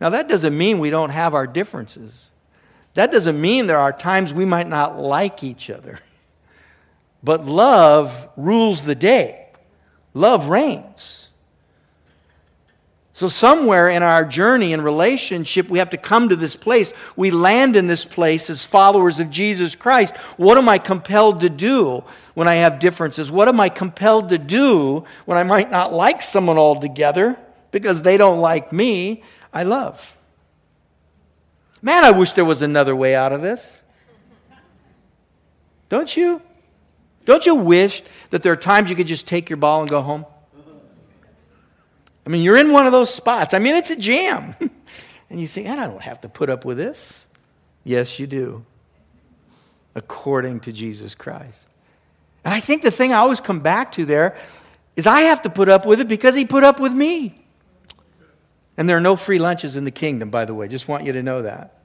Now, 0.00 0.10
that 0.10 0.28
doesn't 0.28 0.56
mean 0.56 0.78
we 0.78 0.90
don't 0.90 1.10
have 1.10 1.34
our 1.34 1.46
differences. 1.46 2.26
That 2.94 3.10
doesn't 3.10 3.40
mean 3.40 3.66
there 3.66 3.78
are 3.78 3.92
times 3.92 4.34
we 4.34 4.44
might 4.44 4.68
not 4.68 4.98
like 4.98 5.42
each 5.42 5.70
other. 5.70 5.98
But 7.24 7.46
love 7.46 8.28
rules 8.36 8.84
the 8.84 8.96
day, 8.96 9.46
love 10.12 10.48
reigns. 10.48 11.28
So, 13.12 13.28
somewhere 13.28 13.88
in 13.88 14.02
our 14.02 14.24
journey 14.24 14.72
and 14.72 14.82
relationship, 14.82 15.68
we 15.68 15.78
have 15.78 15.90
to 15.90 15.96
come 15.96 16.30
to 16.30 16.36
this 16.36 16.56
place. 16.56 16.92
We 17.14 17.30
land 17.30 17.76
in 17.76 17.86
this 17.86 18.04
place 18.04 18.50
as 18.50 18.64
followers 18.64 19.20
of 19.20 19.30
Jesus 19.30 19.76
Christ. 19.76 20.16
What 20.36 20.58
am 20.58 20.68
I 20.68 20.78
compelled 20.78 21.42
to 21.42 21.48
do 21.48 22.02
when 22.34 22.48
I 22.48 22.56
have 22.56 22.78
differences? 22.78 23.30
What 23.30 23.48
am 23.48 23.60
I 23.60 23.68
compelled 23.68 24.30
to 24.30 24.38
do 24.38 25.04
when 25.24 25.38
I 25.38 25.42
might 25.42 25.70
not 25.70 25.92
like 25.92 26.22
someone 26.22 26.58
altogether 26.58 27.38
because 27.70 28.02
they 28.02 28.16
don't 28.16 28.40
like 28.40 28.72
me? 28.72 29.22
I 29.52 29.64
love. 29.64 30.16
Man, 31.82 32.04
I 32.04 32.12
wish 32.12 32.32
there 32.32 32.44
was 32.44 32.62
another 32.62 32.94
way 32.94 33.14
out 33.14 33.32
of 33.32 33.42
this. 33.42 33.80
Don't 35.88 36.16
you? 36.16 36.40
Don't 37.24 37.44
you 37.44 37.54
wish 37.54 38.02
that 38.30 38.42
there 38.42 38.52
are 38.52 38.56
times 38.56 38.88
you 38.88 38.96
could 38.96 39.06
just 39.06 39.28
take 39.28 39.50
your 39.50 39.56
ball 39.56 39.80
and 39.80 39.90
go 39.90 40.00
home? 40.00 40.26
I 42.24 42.30
mean, 42.30 42.42
you're 42.42 42.56
in 42.56 42.72
one 42.72 42.86
of 42.86 42.92
those 42.92 43.12
spots. 43.12 43.52
I 43.52 43.58
mean, 43.58 43.74
it's 43.74 43.90
a 43.90 43.96
jam. 43.96 44.54
and 45.30 45.40
you 45.40 45.46
think, 45.46 45.66
I 45.68 45.76
don't 45.76 46.02
have 46.02 46.20
to 46.22 46.28
put 46.28 46.50
up 46.50 46.64
with 46.64 46.76
this. 46.76 47.26
Yes, 47.84 48.20
you 48.20 48.28
do, 48.28 48.64
according 49.94 50.60
to 50.60 50.72
Jesus 50.72 51.16
Christ. 51.16 51.66
And 52.44 52.52
I 52.52 52.60
think 52.60 52.82
the 52.82 52.90
thing 52.90 53.12
I 53.12 53.18
always 53.18 53.40
come 53.40 53.60
back 53.60 53.92
to 53.92 54.04
there 54.04 54.36
is 54.96 55.06
I 55.06 55.22
have 55.22 55.42
to 55.42 55.50
put 55.50 55.68
up 55.68 55.86
with 55.86 56.00
it 56.00 56.08
because 56.08 56.34
he 56.34 56.44
put 56.44 56.64
up 56.64 56.80
with 56.80 56.92
me. 56.92 57.38
And 58.76 58.88
there 58.88 58.96
are 58.96 59.00
no 59.00 59.16
free 59.16 59.38
lunches 59.38 59.76
in 59.76 59.84
the 59.84 59.90
kingdom, 59.90 60.30
by 60.30 60.44
the 60.44 60.54
way. 60.54 60.68
Just 60.68 60.88
want 60.88 61.04
you 61.04 61.12
to 61.12 61.22
know 61.22 61.42
that. 61.42 61.78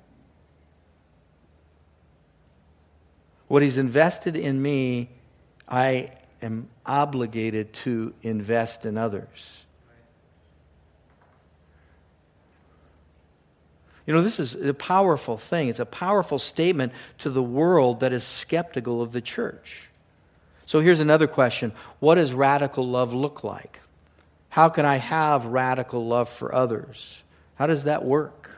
What 3.47 3.61
he's 3.61 3.77
invested 3.77 4.35
in 4.35 4.61
me, 4.61 5.09
I 5.67 6.11
am 6.41 6.67
obligated 6.85 7.73
to 7.73 8.13
invest 8.23 8.85
in 8.85 8.97
others. 8.97 9.63
You 14.05 14.13
know, 14.13 14.21
this 14.21 14.39
is 14.39 14.55
a 14.55 14.73
powerful 14.73 15.37
thing. 15.37 15.67
It's 15.67 15.81
a 15.81 15.85
powerful 15.85 16.39
statement 16.39 16.93
to 17.19 17.29
the 17.29 17.43
world 17.43 17.99
that 17.99 18.13
is 18.13 18.23
skeptical 18.23 19.01
of 19.01 19.11
the 19.11 19.21
church. 19.21 19.89
So 20.67 20.81
here's 20.81 20.99
another 20.99 21.25
question 21.25 21.71
What 21.99 22.15
does 22.15 22.33
radical 22.33 22.87
love 22.87 23.13
look 23.13 23.43
like? 23.43 23.79
How 24.49 24.69
can 24.69 24.85
I 24.85 24.97
have 24.97 25.45
radical 25.45 26.05
love 26.05 26.29
for 26.29 26.53
others? 26.53 27.23
How 27.55 27.65
does 27.65 27.85
that 27.85 28.05
work? 28.05 28.51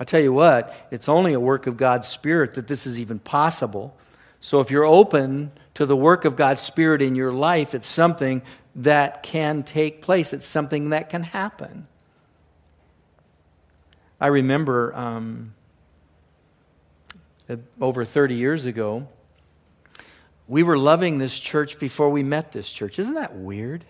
I 0.00 0.04
tell 0.04 0.20
you 0.20 0.32
what, 0.32 0.74
it's 0.90 1.08
only 1.08 1.34
a 1.34 1.40
work 1.40 1.68
of 1.68 1.76
God's 1.76 2.08
Spirit 2.08 2.54
that 2.54 2.66
this 2.66 2.84
is 2.84 2.98
even 2.98 3.20
possible. 3.20 3.96
So 4.40 4.60
if 4.60 4.70
you're 4.70 4.84
open 4.84 5.52
to 5.74 5.86
the 5.86 5.96
work 5.96 6.24
of 6.24 6.34
God's 6.34 6.60
Spirit 6.60 7.00
in 7.00 7.14
your 7.14 7.32
life, 7.32 7.74
it's 7.74 7.86
something 7.86 8.42
that 8.76 9.22
can 9.22 9.62
take 9.62 10.02
place, 10.02 10.32
it's 10.32 10.46
something 10.46 10.90
that 10.90 11.10
can 11.10 11.22
happen. 11.22 11.86
I 14.20 14.28
remember 14.28 14.94
um, 14.94 15.54
over 17.80 18.04
30 18.04 18.34
years 18.34 18.64
ago, 18.64 19.06
we 20.46 20.62
were 20.62 20.76
loving 20.76 21.18
this 21.18 21.38
church 21.38 21.78
before 21.78 22.10
we 22.10 22.22
met 22.22 22.52
this 22.52 22.70
church. 22.70 22.98
Isn't 22.98 23.14
that 23.14 23.34
weird? 23.34 23.84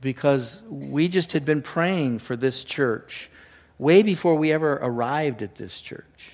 Because 0.00 0.62
we 0.68 1.08
just 1.08 1.32
had 1.32 1.44
been 1.44 1.62
praying 1.62 2.18
for 2.18 2.36
this 2.36 2.62
church 2.62 3.30
way 3.78 4.02
before 4.02 4.34
we 4.34 4.52
ever 4.52 4.74
arrived 4.74 5.42
at 5.42 5.54
this 5.54 5.80
church. 5.80 6.32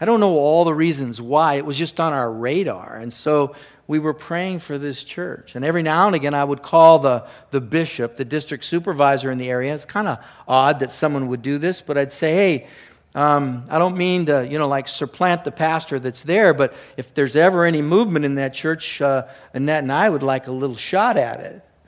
I 0.00 0.04
don't 0.04 0.20
know 0.20 0.36
all 0.36 0.64
the 0.64 0.74
reasons 0.74 1.20
why. 1.20 1.54
It 1.54 1.64
was 1.64 1.78
just 1.78 2.00
on 2.00 2.12
our 2.12 2.30
radar. 2.30 2.96
And 2.96 3.12
so 3.12 3.54
we 3.86 3.98
were 3.98 4.14
praying 4.14 4.58
for 4.60 4.76
this 4.76 5.04
church. 5.04 5.54
And 5.54 5.64
every 5.64 5.82
now 5.82 6.06
and 6.06 6.16
again, 6.16 6.34
I 6.34 6.44
would 6.44 6.62
call 6.62 6.98
the, 6.98 7.26
the 7.50 7.60
bishop, 7.60 8.16
the 8.16 8.24
district 8.24 8.64
supervisor 8.64 9.30
in 9.30 9.38
the 9.38 9.48
area. 9.48 9.74
It's 9.74 9.84
kind 9.84 10.08
of 10.08 10.18
odd 10.48 10.80
that 10.80 10.90
someone 10.90 11.28
would 11.28 11.42
do 11.42 11.58
this, 11.58 11.80
but 11.80 11.96
I'd 11.96 12.12
say, 12.12 12.34
hey, 12.34 12.66
um, 13.14 13.64
I 13.68 13.78
don't 13.78 13.96
mean 13.96 14.26
to, 14.26 14.46
you 14.46 14.58
know, 14.58 14.66
like 14.66 14.88
supplant 14.88 15.44
the 15.44 15.52
pastor 15.52 16.00
that's 16.00 16.22
there, 16.24 16.52
but 16.52 16.74
if 16.96 17.14
there's 17.14 17.36
ever 17.36 17.64
any 17.64 17.80
movement 17.80 18.24
in 18.24 18.34
that 18.36 18.54
church, 18.54 19.00
uh, 19.00 19.26
Annette 19.52 19.84
and 19.84 19.92
I 19.92 20.08
would 20.08 20.24
like 20.24 20.48
a 20.48 20.52
little 20.52 20.76
shot 20.76 21.16
at 21.16 21.40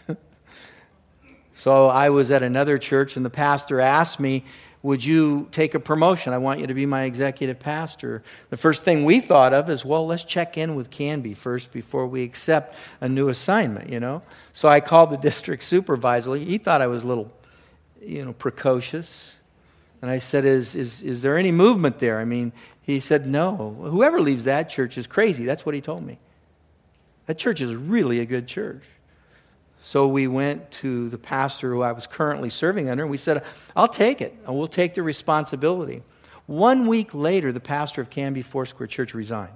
it. 0.09 0.19
so 1.55 1.87
I 1.89 2.11
was 2.11 2.31
at 2.31 2.45
another 2.45 2.79
church, 2.79 3.17
and 3.17 3.25
the 3.25 3.31
pastor 3.31 3.81
asked 3.81 4.21
me, 4.21 4.45
would 4.83 5.05
you 5.05 5.49
take 5.51 5.75
a 5.75 5.81
promotion? 5.81 6.33
I 6.33 6.39
want 6.39 6.61
you 6.61 6.69
to 6.69 6.75
be 6.75 6.87
my 6.87 7.05
executive 7.05 7.59
pastor. 7.59 8.23
The 8.51 8.57
first 8.57 8.85
thing 8.85 9.05
we 9.05 9.19
thought 9.19 9.53
of 9.53 9.69
is, 9.69 9.85
well, 9.85 10.07
let's 10.07 10.23
check 10.23 10.57
in 10.57 10.77
with 10.77 10.91
Canby 10.91 11.35
first 11.35 11.73
before 11.73 12.07
we 12.07 12.23
accept 12.23 12.77
a 13.01 13.09
new 13.09 13.29
assignment, 13.29 13.91
you 13.91 13.99
know? 13.99 14.23
So 14.53 14.69
I 14.69 14.79
called 14.79 15.11
the 15.11 15.17
district 15.31 15.65
supervisor. 15.65 16.37
He 16.37 16.59
thought 16.59 16.83
I 16.83 16.87
was 16.87 17.03
a 17.03 17.07
little, 17.09 17.33
you 18.01 18.25
know, 18.25 18.33
precocious. 18.33 19.36
And 20.03 20.11
I 20.11 20.19
said, 20.19 20.45
is, 20.45 20.75
is, 20.75 21.03
is 21.03 21.23
there 21.23 21.37
any 21.37 21.51
movement 21.51 21.99
there? 21.99 22.19
I 22.19 22.25
mean, 22.25 22.53
he 22.83 23.01
said, 23.01 23.27
no. 23.27 23.77
Whoever 23.83 24.21
leaves 24.21 24.45
that 24.45 24.69
church 24.69 24.99
is 24.99 25.07
crazy. 25.07 25.45
That's 25.45 25.65
what 25.65 25.75
he 25.75 25.81
told 25.81 26.05
me. 26.05 26.19
That 27.27 27.39
church 27.39 27.61
is 27.61 27.75
really 27.75 28.21
a 28.21 28.27
good 28.27 28.47
church. 28.47 28.83
So 29.81 30.07
we 30.07 30.27
went 30.27 30.71
to 30.73 31.09
the 31.09 31.19
pastor 31.19 31.73
who 31.73 31.83
I 31.83 31.93
was 31.93 32.07
currently 32.07 32.51
serving 32.51 32.89
under, 32.89 33.05
and 33.05 33.11
we 33.11 33.19
said, 33.19 33.45
I'll 33.75 33.89
take 33.89 34.21
it, 34.21 34.37
and 34.47 34.57
we'll 34.57 34.69
take 34.69 34.95
the 34.95 35.03
responsibility. 35.03 36.03
One 36.47 36.87
week 36.87 37.15
later, 37.15 37.53
the 37.53 37.61
pastor 37.61 38.01
of 38.01 38.11
Canby 38.11 38.43
Foursquare 38.43 38.87
Church 38.87 39.15
resigned. 39.15 39.53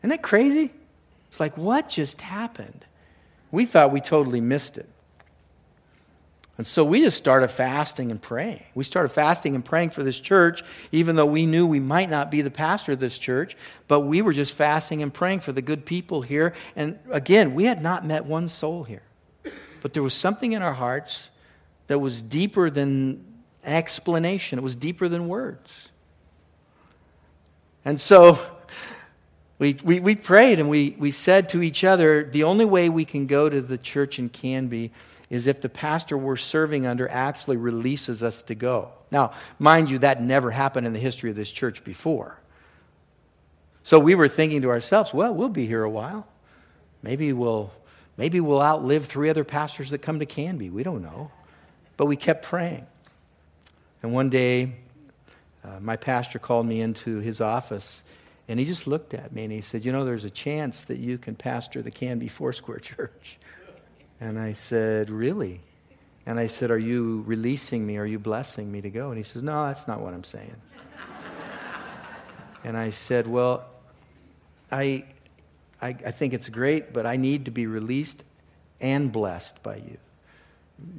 Isn't 0.00 0.10
that 0.10 0.22
crazy? 0.22 0.72
It's 1.28 1.40
like, 1.40 1.56
what 1.56 1.88
just 1.88 2.20
happened? 2.20 2.84
We 3.50 3.66
thought 3.66 3.92
we 3.92 4.00
totally 4.00 4.40
missed 4.40 4.78
it. 4.78 4.88
And 6.60 6.66
so 6.66 6.84
we 6.84 7.00
just 7.00 7.16
started 7.16 7.48
fasting 7.48 8.10
and 8.10 8.20
praying. 8.20 8.62
We 8.74 8.84
started 8.84 9.08
fasting 9.08 9.54
and 9.54 9.64
praying 9.64 9.90
for 9.90 10.02
this 10.02 10.20
church, 10.20 10.62
even 10.92 11.16
though 11.16 11.24
we 11.24 11.46
knew 11.46 11.66
we 11.66 11.80
might 11.80 12.10
not 12.10 12.30
be 12.30 12.42
the 12.42 12.50
pastor 12.50 12.92
of 12.92 13.00
this 13.00 13.16
church, 13.16 13.56
but 13.88 14.00
we 14.00 14.20
were 14.20 14.34
just 14.34 14.52
fasting 14.52 15.02
and 15.02 15.10
praying 15.10 15.40
for 15.40 15.52
the 15.52 15.62
good 15.62 15.86
people 15.86 16.20
here. 16.20 16.52
And 16.76 16.98
again, 17.10 17.54
we 17.54 17.64
had 17.64 17.82
not 17.82 18.04
met 18.04 18.26
one 18.26 18.46
soul 18.46 18.84
here. 18.84 19.00
But 19.80 19.94
there 19.94 20.02
was 20.02 20.12
something 20.12 20.52
in 20.52 20.60
our 20.60 20.74
hearts 20.74 21.30
that 21.86 21.98
was 21.98 22.20
deeper 22.20 22.68
than 22.68 23.24
explanation, 23.64 24.58
it 24.58 24.62
was 24.62 24.76
deeper 24.76 25.08
than 25.08 25.28
words. 25.28 25.90
And 27.86 27.98
so 27.98 28.38
we, 29.58 29.78
we, 29.82 29.98
we 29.98 30.14
prayed 30.14 30.58
and 30.58 30.68
we, 30.68 30.94
we 30.98 31.10
said 31.10 31.48
to 31.48 31.62
each 31.62 31.84
other 31.84 32.22
the 32.22 32.44
only 32.44 32.66
way 32.66 32.90
we 32.90 33.06
can 33.06 33.26
go 33.26 33.48
to 33.48 33.62
the 33.62 33.78
church 33.78 34.18
in 34.18 34.28
Canby 34.28 34.92
is 35.30 35.46
if 35.46 35.60
the 35.60 35.68
pastor 35.68 36.18
we're 36.18 36.36
serving 36.36 36.86
under 36.86 37.08
actually 37.08 37.56
releases 37.56 38.22
us 38.22 38.42
to 38.42 38.54
go. 38.54 38.90
Now, 39.10 39.32
mind 39.58 39.88
you, 39.88 39.98
that 40.00 40.22
never 40.22 40.50
happened 40.50 40.86
in 40.86 40.92
the 40.92 40.98
history 40.98 41.30
of 41.30 41.36
this 41.36 41.50
church 41.50 41.84
before. 41.84 42.38
So 43.84 43.98
we 43.98 44.14
were 44.14 44.28
thinking 44.28 44.62
to 44.62 44.70
ourselves, 44.70 45.14
well, 45.14 45.34
we'll 45.34 45.48
be 45.48 45.66
here 45.66 45.82
a 45.82 45.90
while. 45.90 46.26
Maybe 47.02 47.32
we'll, 47.32 47.72
maybe 48.16 48.40
we'll 48.40 48.60
outlive 48.60 49.06
three 49.06 49.30
other 49.30 49.44
pastors 49.44 49.90
that 49.90 49.98
come 49.98 50.18
to 50.18 50.26
Canby. 50.26 50.68
We 50.68 50.82
don't 50.82 51.02
know. 51.02 51.30
But 51.96 52.06
we 52.06 52.16
kept 52.16 52.44
praying. 52.44 52.86
And 54.02 54.12
one 54.12 54.30
day, 54.30 54.72
uh, 55.64 55.78
my 55.80 55.96
pastor 55.96 56.38
called 56.38 56.66
me 56.66 56.80
into 56.80 57.18
his 57.18 57.40
office 57.40 58.02
and 58.50 58.58
he 58.58 58.66
just 58.66 58.88
looked 58.88 59.14
at 59.14 59.32
me 59.32 59.44
and 59.44 59.52
he 59.52 59.60
said, 59.60 59.84
You 59.84 59.92
know, 59.92 60.04
there's 60.04 60.24
a 60.24 60.30
chance 60.30 60.82
that 60.84 60.98
you 60.98 61.18
can 61.18 61.36
pastor 61.36 61.82
the 61.82 61.90
Canby 61.92 62.26
Foursquare 62.26 62.78
Church. 62.80 63.38
And 64.20 64.38
I 64.38 64.52
said, 64.52 65.10
Really? 65.10 65.60
And 66.26 66.38
I 66.38 66.46
said, 66.46 66.70
Are 66.70 66.78
you 66.78 67.24
releasing 67.26 67.86
me? 67.86 67.96
Are 67.96 68.06
you 68.06 68.18
blessing 68.18 68.70
me 68.70 68.80
to 68.82 68.90
go? 68.90 69.08
And 69.08 69.16
he 69.16 69.24
says, 69.24 69.42
No, 69.42 69.66
that's 69.66 69.88
not 69.88 70.00
what 70.00 70.14
I'm 70.14 70.24
saying. 70.24 70.54
and 72.62 72.76
I 72.76 72.90
said, 72.90 73.26
Well, 73.26 73.64
I, 74.70 75.06
I, 75.80 75.88
I 75.88 76.10
think 76.10 76.34
it's 76.34 76.48
great, 76.48 76.92
but 76.92 77.06
I 77.06 77.16
need 77.16 77.46
to 77.46 77.50
be 77.50 77.66
released 77.66 78.22
and 78.80 79.10
blessed 79.10 79.62
by 79.62 79.76
you. 79.76 79.96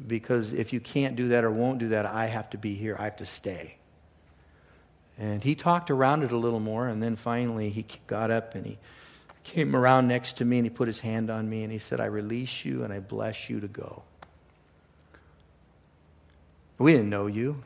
Because 0.07 0.53
if 0.53 0.73
you 0.73 0.79
can't 0.79 1.15
do 1.15 1.29
that 1.29 1.43
or 1.43 1.51
won't 1.51 1.79
do 1.79 1.89
that, 1.89 2.05
I 2.05 2.25
have 2.27 2.49
to 2.51 2.57
be 2.57 2.75
here. 2.75 2.95
I 2.99 3.05
have 3.05 3.17
to 3.17 3.25
stay. 3.25 3.77
And 5.17 5.43
he 5.43 5.55
talked 5.55 5.91
around 5.91 6.23
it 6.23 6.31
a 6.31 6.37
little 6.37 6.59
more, 6.59 6.87
and 6.87 7.01
then 7.01 7.15
finally 7.15 7.69
he 7.69 7.85
got 8.07 8.31
up 8.31 8.55
and 8.55 8.65
he 8.65 8.77
came 9.43 9.75
around 9.75 10.07
next 10.07 10.37
to 10.37 10.45
me 10.45 10.57
and 10.57 10.65
he 10.65 10.69
put 10.69 10.87
his 10.87 10.99
hand 10.99 11.29
on 11.29 11.49
me 11.49 11.63
and 11.63 11.71
he 11.71 11.77
said, 11.77 11.99
I 11.99 12.05
release 12.05 12.63
you 12.63 12.83
and 12.83 12.93
I 12.93 12.99
bless 12.99 13.49
you 13.49 13.59
to 13.59 13.67
go. 13.67 14.03
We 16.77 16.93
didn't 16.93 17.09
know 17.09 17.27
you. 17.27 17.63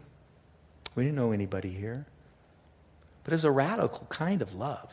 We 0.95 1.03
didn't 1.03 1.15
know 1.15 1.31
anybody 1.31 1.69
here. 1.69 2.05
But 3.23 3.33
it's 3.33 3.43
a 3.43 3.51
radical 3.51 4.05
kind 4.09 4.41
of 4.41 4.53
love. 4.53 4.91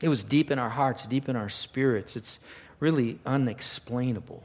It 0.00 0.08
was 0.08 0.24
deep 0.24 0.50
in 0.50 0.58
our 0.58 0.70
hearts, 0.70 1.06
deep 1.06 1.28
in 1.28 1.36
our 1.36 1.48
spirits. 1.48 2.16
It's 2.16 2.38
really 2.80 3.18
unexplainable. 3.26 4.42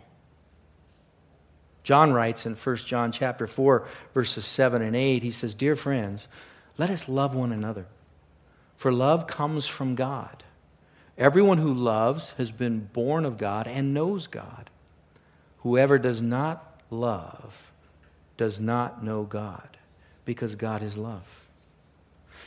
John 1.83 2.11
writes 2.11 2.45
in 2.45 2.55
1 2.55 2.75
John 2.77 3.11
chapter 3.11 3.47
4 3.47 3.87
verses 4.13 4.45
7 4.45 4.81
and 4.81 4.95
8 4.95 5.21
he 5.21 5.31
says, 5.31 5.53
"Dear 5.53 5.75
friends, 5.75 6.27
let 6.77 6.89
us 6.89 7.07
love 7.07 7.35
one 7.35 7.51
another, 7.51 7.85
for 8.75 8.91
love 8.91 9.27
comes 9.27 9.67
from 9.67 9.95
God. 9.95 10.43
Everyone 11.17 11.59
who 11.59 11.73
loves 11.73 12.33
has 12.33 12.51
been 12.51 12.89
born 12.91 13.25
of 13.25 13.37
God 13.37 13.67
and 13.67 13.93
knows 13.93 14.27
God. 14.27 14.69
Whoever 15.59 15.97
does 15.97 16.21
not 16.21 16.81
love 16.89 17.71
does 18.37 18.59
not 18.59 19.03
know 19.03 19.23
God, 19.23 19.77
because 20.25 20.55
God 20.55 20.83
is 20.83 20.97
love. 20.97 21.23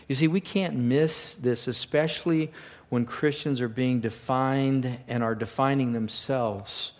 You 0.07 0.14
see, 0.14 0.28
we 0.28 0.40
can't 0.40 0.76
miss 0.76 1.35
this, 1.35 1.66
especially 1.66 2.52
when 2.88 3.04
Christians 3.04 3.61
are 3.61 3.68
being 3.68 4.00
defined 4.00 4.98
and 5.09 5.22
are 5.22 5.35
defining 5.35 5.92
themselves 5.92 6.92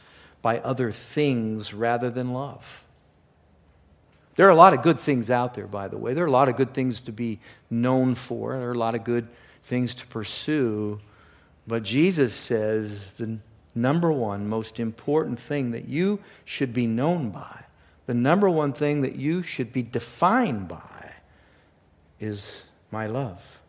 by 0.43 0.59
other 0.61 0.91
things 0.93 1.75
rather 1.75 2.11
than 2.11 2.33
love. 2.33 2.83
There 4.37 4.47
are 4.47 4.51
a 4.51 4.57
lot 4.57 4.73
of 4.73 4.83
good 4.83 5.01
things 5.01 5.31
out 5.31 5.55
there, 5.55 5.67
by 5.67 5.89
the 5.89 5.99
way. 5.99 6.15
There 6.15 6.25
are 6.25 6.29
a 6.29 6.31
lot 6.31 6.49
of 6.49 6.57
good 6.57 6.73
things 6.73 7.01
to 7.03 7.13
be 7.13 7.41
known 7.71 8.15
for, 8.15 8.57
there 8.57 8.69
are 8.69 8.73
a 8.73 8.79
lot 8.79 8.95
of 8.95 9.05
good 9.05 9.29
things 9.65 9.95
to 9.97 10.07
pursue. 10.07 11.01
But 11.69 11.83
Jesus 11.83 12.35
says 12.35 13.13
the 13.13 13.39
number 13.75 14.11
one 14.11 14.49
most 14.49 14.81
important 14.81 15.39
thing 15.39 15.73
that 15.73 15.87
you 15.87 16.19
should 16.47 16.73
be 16.73 16.87
known 16.87 17.29
by, 17.29 17.65
the 18.07 18.15
number 18.15 18.49
one 18.49 18.73
thing 18.73 19.03
that 19.03 19.17
you 19.17 19.43
should 19.43 19.71
be 19.71 19.83
defined 19.83 20.67
by, 20.67 21.13
is 22.19 22.63
my 22.91 23.07
love. 23.07 23.61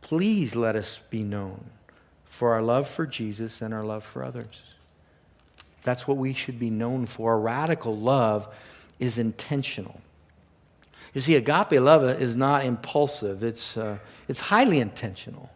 Please 0.00 0.54
let 0.54 0.76
us 0.76 1.00
be 1.10 1.24
known 1.24 1.70
for 2.24 2.54
our 2.54 2.62
love 2.62 2.86
for 2.86 3.04
Jesus 3.04 3.60
and 3.60 3.74
our 3.74 3.84
love 3.84 4.04
for 4.04 4.22
others. 4.22 4.62
That's 5.82 6.06
what 6.06 6.18
we 6.18 6.34
should 6.34 6.60
be 6.60 6.70
known 6.70 7.04
for. 7.04 7.40
Radical 7.40 7.96
love 7.96 8.54
is 9.00 9.18
intentional. 9.18 10.00
You 11.14 11.20
see, 11.20 11.34
agape 11.34 11.72
love 11.72 12.04
is 12.20 12.36
not 12.36 12.64
impulsive, 12.64 13.42
it's, 13.42 13.76
uh, 13.76 13.98
it's 14.28 14.40
highly 14.40 14.80
intentional. 14.80 15.50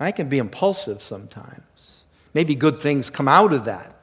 I 0.00 0.12
can 0.12 0.28
be 0.28 0.38
impulsive 0.38 1.02
sometimes. 1.02 2.04
Maybe 2.34 2.54
good 2.54 2.78
things 2.78 3.10
come 3.10 3.28
out 3.28 3.52
of 3.52 3.64
that. 3.64 3.94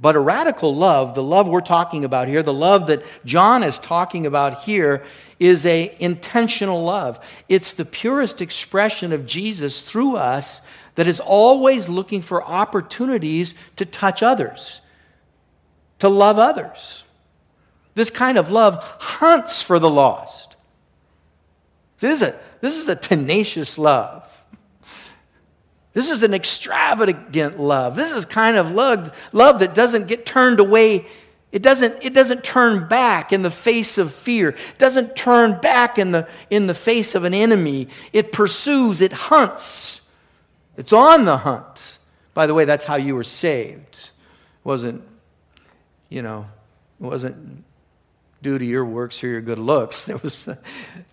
But 0.00 0.16
a 0.16 0.20
radical 0.20 0.74
love, 0.74 1.14
the 1.14 1.22
love 1.22 1.48
we're 1.48 1.60
talking 1.60 2.04
about 2.04 2.26
here, 2.28 2.42
the 2.42 2.52
love 2.52 2.88
that 2.88 3.04
John 3.24 3.62
is 3.62 3.78
talking 3.78 4.26
about 4.26 4.64
here, 4.64 5.04
is 5.38 5.64
a 5.66 5.94
intentional 6.00 6.82
love. 6.82 7.20
It's 7.48 7.74
the 7.74 7.84
purest 7.84 8.42
expression 8.42 9.12
of 9.12 9.26
Jesus 9.26 9.82
through 9.82 10.16
us 10.16 10.62
that 10.96 11.06
is 11.06 11.20
always 11.20 11.88
looking 11.88 12.22
for 12.22 12.42
opportunities 12.44 13.54
to 13.76 13.84
touch 13.84 14.22
others, 14.22 14.80
to 16.00 16.08
love 16.08 16.38
others. 16.38 17.04
This 17.94 18.10
kind 18.10 18.38
of 18.38 18.50
love 18.50 18.82
hunts 18.98 19.62
for 19.62 19.78
the 19.78 19.90
lost. 19.90 20.56
This 21.98 22.20
is 22.20 22.28
a, 22.28 22.40
this 22.64 22.78
is 22.78 22.88
a 22.88 22.96
tenacious 22.96 23.78
love. 23.78 24.22
This 25.92 26.10
is 26.10 26.22
an 26.22 26.34
extravagant 26.34 27.60
love. 27.60 27.94
This 27.94 28.10
is 28.10 28.24
kind 28.26 28.56
of 28.56 28.72
love, 28.72 29.16
love 29.32 29.60
that 29.60 29.74
doesn't 29.74 30.08
get 30.08 30.26
turned 30.26 30.60
away 30.60 31.06
It 31.54 31.62
doesn't, 31.62 32.04
it 32.04 32.12
doesn't 32.12 32.42
turn 32.42 32.88
back 32.88 33.32
in 33.32 33.42
the 33.42 33.50
face 33.50 33.96
of 33.96 34.12
fear. 34.12 34.48
It 34.48 34.78
doesn't 34.78 35.14
turn 35.14 35.60
back 35.60 36.00
in 36.00 36.10
the, 36.10 36.26
in 36.50 36.66
the 36.66 36.74
face 36.74 37.14
of 37.14 37.22
an 37.22 37.32
enemy. 37.32 37.86
It 38.12 38.32
pursues, 38.32 39.00
it 39.00 39.12
hunts. 39.12 40.00
It's 40.76 40.92
on 40.92 41.26
the 41.26 41.36
hunt. 41.36 42.00
By 42.34 42.48
the 42.48 42.54
way, 42.54 42.64
that's 42.64 42.84
how 42.84 42.96
you 42.96 43.14
were 43.14 43.22
saved. 43.22 43.94
It 43.94 44.64
wasn't, 44.64 45.04
you 46.08 46.22
know, 46.22 46.46
it 47.00 47.04
wasn't 47.04 47.62
due 48.44 48.58
to 48.58 48.64
your 48.64 48.84
works 48.84 49.24
or 49.24 49.28
your 49.28 49.40
good 49.40 49.58
looks. 49.58 50.08
It 50.14 50.22
was, 50.22 50.48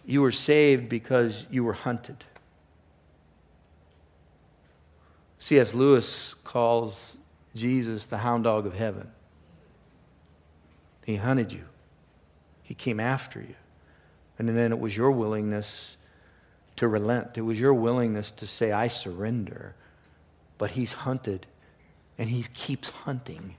you 0.06 0.22
were 0.22 0.34
saved 0.34 0.90
because 0.90 1.48
you 1.50 1.64
were 1.64 1.74
hunted. 1.74 2.18
C.S. 5.40 5.74
Lewis 5.74 6.36
calls 6.44 7.18
Jesus 7.56 8.06
the 8.06 8.18
hound 8.18 8.44
dog 8.44 8.68
of 8.68 8.76
heaven. 8.76 9.10
He 11.06 11.16
hunted 11.16 11.52
you, 11.52 11.64
He 12.62 12.76
came 12.76 13.00
after 13.00 13.40
you. 13.40 13.56
And 14.38 14.50
then 14.50 14.72
it 14.72 14.80
was 14.80 14.96
your 14.96 15.12
willingness 15.12 15.98
to 16.76 16.88
relent, 16.88 17.38
it 17.38 17.42
was 17.42 17.60
your 17.60 17.74
willingness 17.74 18.30
to 18.32 18.46
say, 18.46 18.72
I 18.72 18.88
surrender. 18.88 19.74
But 20.58 20.72
He's 20.72 20.94
hunted, 20.94 21.48
and 22.18 22.30
He 22.30 22.44
keeps 22.54 22.90
hunting. 22.90 23.56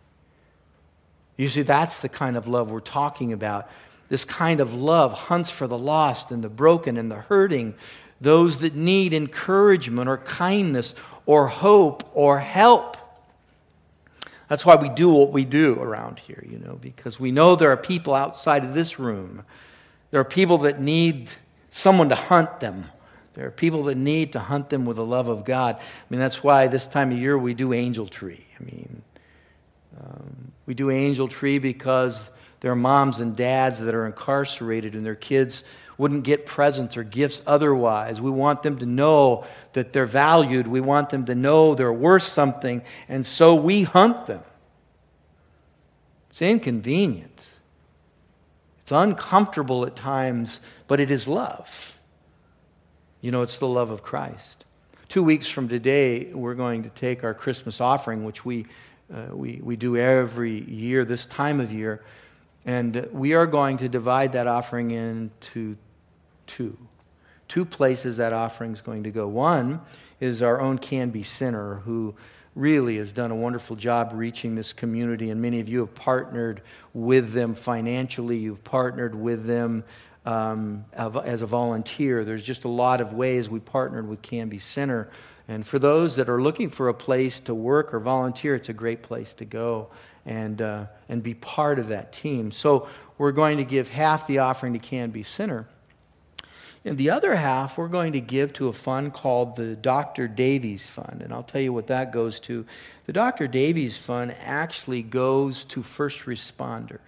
You 1.37 1.49
see, 1.49 1.63
that's 1.63 1.99
the 1.99 2.09
kind 2.09 2.37
of 2.37 2.47
love 2.47 2.71
we're 2.71 2.81
talking 2.81 3.33
about. 3.33 3.69
This 4.09 4.25
kind 4.25 4.61
of 4.61 4.75
love 4.75 5.13
hunts 5.13 5.51
for 5.51 5.67
the 5.67 5.79
lost 5.79 6.31
and 6.31 6.45
the 6.45 6.49
broken 6.49 6.97
and 6.97 7.11
the 7.11 7.17
hurting, 7.17 7.75
those 8.21 8.59
that 8.59 8.75
need 8.75 9.15
encouragement 9.15 10.09
or 10.09 10.19
kindness 10.19 10.95
or 11.27 11.49
hope 11.49 12.11
or 12.15 12.39
help. 12.39 12.97
That's 14.49 14.67
why 14.67 14.77
we 14.77 14.91
do 14.91 15.09
what 15.09 15.33
we 15.33 15.47
do 15.47 15.81
around 15.81 16.19
here, 16.19 16.45
you 16.47 16.59
know, 16.59 16.75
because 16.75 17.19
we 17.19 17.33
know 17.33 17.57
there 17.57 17.71
are 17.71 17.77
people 17.77 18.13
outside 18.13 18.65
of 18.65 18.75
this 18.75 18.99
room. 18.99 19.45
There 20.11 20.21
are 20.21 20.25
people 20.25 20.59
that 20.59 20.79
need 20.79 21.31
someone 21.71 22.11
to 22.11 22.15
hunt 22.15 22.61
them. 22.61 22.85
There 23.33 23.47
are 23.47 23.51
people 23.51 23.85
that 23.85 23.97
need 23.97 24.33
to 24.33 24.41
hunt 24.41 24.69
them 24.69 24.85
with 24.85 24.97
the 24.97 25.07
love 25.07 25.31
of 25.31 25.47
God. 25.47 25.77
I 25.77 25.83
mean, 26.11 26.21
that's 26.21 26.45
why 26.45 26.67
this 26.67 26.87
time 26.87 27.13
of 27.13 27.19
year 27.19 27.39
we 27.39 27.55
do 27.55 27.73
Angel 27.73 28.07
Tree. 28.07 28.45
I 28.61 28.65
mean, 28.65 29.03
um, 30.03 30.53
we 30.67 30.75
do 30.75 30.91
Angel 30.91 31.29
Tree 31.29 31.59
because 31.59 32.31
there 32.61 32.71
are 32.73 32.77
moms 32.77 33.21
and 33.21 33.37
dads 33.37 33.81
that 33.81 33.95
are 33.95 34.07
incarcerated 34.07 34.95
and 34.95 35.05
their 35.05 35.15
kids 35.15 35.65
wouldn't 35.99 36.25
get 36.25 36.47
presents 36.47 36.97
or 36.97 37.05
gifts 37.05 37.43
otherwise. 37.47 38.21
We 38.21 38.31
want 38.31 38.63
them 38.63 38.79
to 38.79 38.87
know 38.87 39.45
that 39.73 39.93
they're 39.93 40.07
valued. 40.07 40.67
We 40.67 40.81
want 40.81 41.11
them 41.11 41.27
to 41.27 41.35
know 41.35 41.75
they're 41.75 41.93
worth 41.93 42.23
something. 42.23 42.83
And 43.09 43.27
so 43.27 43.55
we 43.55 43.83
hunt 43.83 44.27
them. 44.27 44.43
It's 46.31 46.43
inconvenient. 46.43 47.47
It's 48.81 48.93
uncomfortable 48.93 49.85
at 49.87 49.95
times, 49.95 50.61
but 50.89 50.99
it 50.99 51.11
is 51.11 51.29
love. 51.29 52.01
You 53.21 53.31
know, 53.31 53.43
it's 53.43 53.59
the 53.59 53.69
love 53.69 53.91
of 53.91 54.03
Christ. 54.03 54.65
Two 55.09 55.23
weeks 55.23 55.47
from 55.47 55.69
today, 55.69 56.33
we're 56.33 56.55
going 56.55 56.85
to 56.85 56.91
take 56.91 57.23
our 57.23 57.35
Christmas 57.35 57.81
offering, 57.81 58.25
which 58.25 58.45
we, 58.45 58.67
uh, 59.13 59.37
we, 59.37 59.61
we 59.63 59.77
do 59.77 59.97
every 59.97 60.63
year, 60.71 61.05
this 61.05 61.27
time 61.27 61.61
of 61.61 61.73
year, 61.73 62.03
and 62.65 63.09
we 63.13 63.35
are 63.35 63.47
going 63.47 63.79
to 63.79 63.89
divide 63.89 64.33
that 64.33 64.47
offering 64.47 64.91
into 64.91 65.77
two. 66.47 66.77
Two 67.49 67.65
places 67.65 68.17
that 68.17 68.33
offering 68.33 68.73
is 68.73 68.81
going 68.81 69.03
to 69.03 69.11
go. 69.11 69.29
One 69.29 69.81
is 70.21 70.43
our 70.43 70.61
own 70.61 70.79
Canby 70.79 71.25
Center, 71.25 71.77
who 71.77 72.15
really 72.55 72.99
has 72.99 73.13
done 73.13 73.31
a 73.31 73.35
wonderful 73.35 73.77
job 73.77 74.13
reaching 74.15 74.55
this 74.55 74.73
community, 74.73 75.31
and 75.31 75.43
many 75.43 75.61
of 75.61 75.69
you 75.69 75.81
have 75.81 75.95
partnered 75.95 76.63
with 76.95 77.33
them 77.33 77.55
financially. 77.55 78.37
You've 78.37 78.65
partnered 78.65 79.15
with 79.15 79.47
them 79.47 79.85
um, 80.25 80.85
as 80.95 81.43
a 81.43 81.47
volunteer. 81.47 82.25
There's 82.25 82.45
just 82.45 82.65
a 82.65 82.69
lot 82.69 83.01
of 83.01 83.13
ways 83.13 83.51
we 83.51 83.61
partnered 83.61 84.09
with 84.09 84.23
Canby 84.23 84.59
Center. 84.59 85.11
And 85.49 85.67
for 85.67 85.79
those 85.79 86.17
that 86.17 86.29
are 86.29 86.41
looking 86.41 86.69
for 86.69 86.89
a 86.89 86.95
place 86.95 87.41
to 87.41 87.55
work 87.55 87.93
or 87.93 88.01
volunteer, 88.01 88.55
it's 88.55 88.69
a 88.69 88.75
great 88.75 89.03
place 89.03 89.35
to 89.35 89.45
go 89.45 89.89
and, 90.25 90.63
uh, 90.63 90.87
and 91.09 91.23
be 91.23 91.35
part 91.35 91.79
of 91.79 91.89
that 91.89 92.13
team. 92.13 92.53
So 92.53 92.89
we're 93.19 93.33
going 93.33 93.59
to 93.59 93.65
give 93.65 93.89
half 93.91 94.27
the 94.27 94.39
offering 94.39 94.73
to 94.75 94.79
Canby 94.79 95.25
Center. 95.25 95.67
And 96.85 96.99
the 96.99 97.11
other 97.11 97.37
half 97.37 97.79
we're 97.79 97.89
going 97.89 98.13
to 98.15 98.21
give 98.21 98.53
to 98.55 98.69
a 98.69 98.73
fund 98.73 99.13
called 99.13 99.57
the 99.57 99.77
Dr. 99.77 100.27
Davies 100.27 100.87
Fund. 100.87 101.23
And 101.23 101.33
I'll 101.33 101.43
tell 101.43 101.61
you 101.61 101.73
what 101.73 101.89
that 101.89 102.13
goes 102.13 102.41
to. 102.41 102.67
The 103.07 103.13
Dr. 103.13 103.47
Davies 103.47 103.99
Fund 103.99 104.35
actually 104.41 105.03
goes 105.03 105.65
to 105.67 105.83
first 105.83 106.25
responders. 106.25 106.99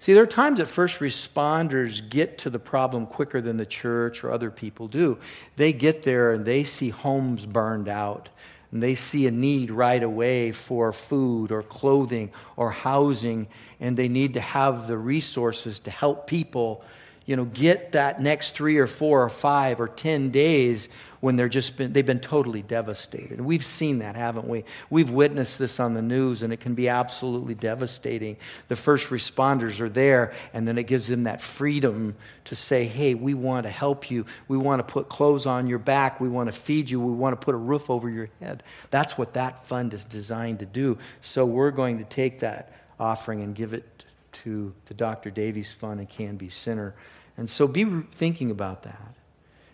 See, 0.00 0.14
there 0.14 0.22
are 0.22 0.26
times 0.26 0.58
that 0.58 0.66
first 0.66 1.00
responders 1.00 2.08
get 2.08 2.38
to 2.38 2.50
the 2.50 2.58
problem 2.58 3.06
quicker 3.06 3.40
than 3.40 3.56
the 3.56 3.66
church 3.66 4.22
or 4.22 4.30
other 4.30 4.50
people 4.50 4.86
do. 4.86 5.18
They 5.56 5.72
get 5.72 6.02
there 6.02 6.32
and 6.32 6.44
they 6.44 6.64
see 6.64 6.90
homes 6.90 7.44
burned 7.44 7.88
out. 7.88 8.28
And 8.70 8.82
they 8.82 8.94
see 8.94 9.26
a 9.26 9.30
need 9.30 9.70
right 9.70 10.02
away 10.02 10.52
for 10.52 10.92
food 10.92 11.50
or 11.50 11.62
clothing 11.62 12.30
or 12.54 12.70
housing, 12.70 13.48
and 13.80 13.96
they 13.96 14.08
need 14.08 14.34
to 14.34 14.40
have 14.40 14.86
the 14.86 14.98
resources 14.98 15.80
to 15.80 15.90
help 15.90 16.26
people 16.26 16.84
you 17.28 17.36
know, 17.36 17.44
get 17.44 17.92
that 17.92 18.22
next 18.22 18.54
three 18.54 18.78
or 18.78 18.86
four 18.86 19.22
or 19.22 19.28
five 19.28 19.80
or 19.82 19.86
ten 19.86 20.30
days 20.30 20.88
when 21.20 21.36
they're 21.36 21.50
just 21.50 21.76
been, 21.76 21.92
they've 21.92 22.06
been 22.06 22.20
totally 22.20 22.62
devastated. 22.62 23.32
And 23.32 23.46
we've 23.46 23.64
seen 23.64 23.98
that, 23.98 24.16
haven't 24.16 24.48
we? 24.48 24.64
We've 24.88 25.10
witnessed 25.10 25.58
this 25.58 25.78
on 25.78 25.92
the 25.92 26.00
news, 26.00 26.42
and 26.42 26.54
it 26.54 26.60
can 26.60 26.74
be 26.74 26.88
absolutely 26.88 27.54
devastating. 27.54 28.38
The 28.68 28.76
first 28.76 29.10
responders 29.10 29.80
are 29.80 29.90
there, 29.90 30.32
and 30.54 30.66
then 30.66 30.78
it 30.78 30.84
gives 30.84 31.06
them 31.06 31.24
that 31.24 31.42
freedom 31.42 32.16
to 32.44 32.56
say, 32.56 32.86
hey, 32.86 33.12
we 33.12 33.34
want 33.34 33.66
to 33.66 33.70
help 33.70 34.10
you. 34.10 34.24
We 34.46 34.56
want 34.56 34.80
to 34.80 34.90
put 34.90 35.10
clothes 35.10 35.44
on 35.44 35.66
your 35.66 35.80
back. 35.80 36.22
We 36.22 36.30
want 36.30 36.50
to 36.50 36.58
feed 36.58 36.88
you. 36.88 36.98
We 36.98 37.12
want 37.12 37.38
to 37.38 37.44
put 37.44 37.54
a 37.54 37.58
roof 37.58 37.90
over 37.90 38.08
your 38.08 38.30
head. 38.40 38.62
That's 38.88 39.18
what 39.18 39.34
that 39.34 39.66
fund 39.66 39.92
is 39.92 40.06
designed 40.06 40.60
to 40.60 40.66
do. 40.66 40.96
So 41.20 41.44
we're 41.44 41.72
going 41.72 41.98
to 41.98 42.04
take 42.04 42.40
that 42.40 42.72
offering 42.98 43.42
and 43.42 43.54
give 43.54 43.74
it 43.74 44.06
to 44.44 44.72
the 44.86 44.94
Dr. 44.94 45.30
Davies 45.30 45.72
Fund 45.72 46.00
and 46.00 46.08
Canby 46.08 46.48
Center. 46.48 46.94
And 47.38 47.48
so 47.48 47.66
be 47.66 47.86
thinking 48.12 48.50
about 48.50 48.82
that. 48.82 49.14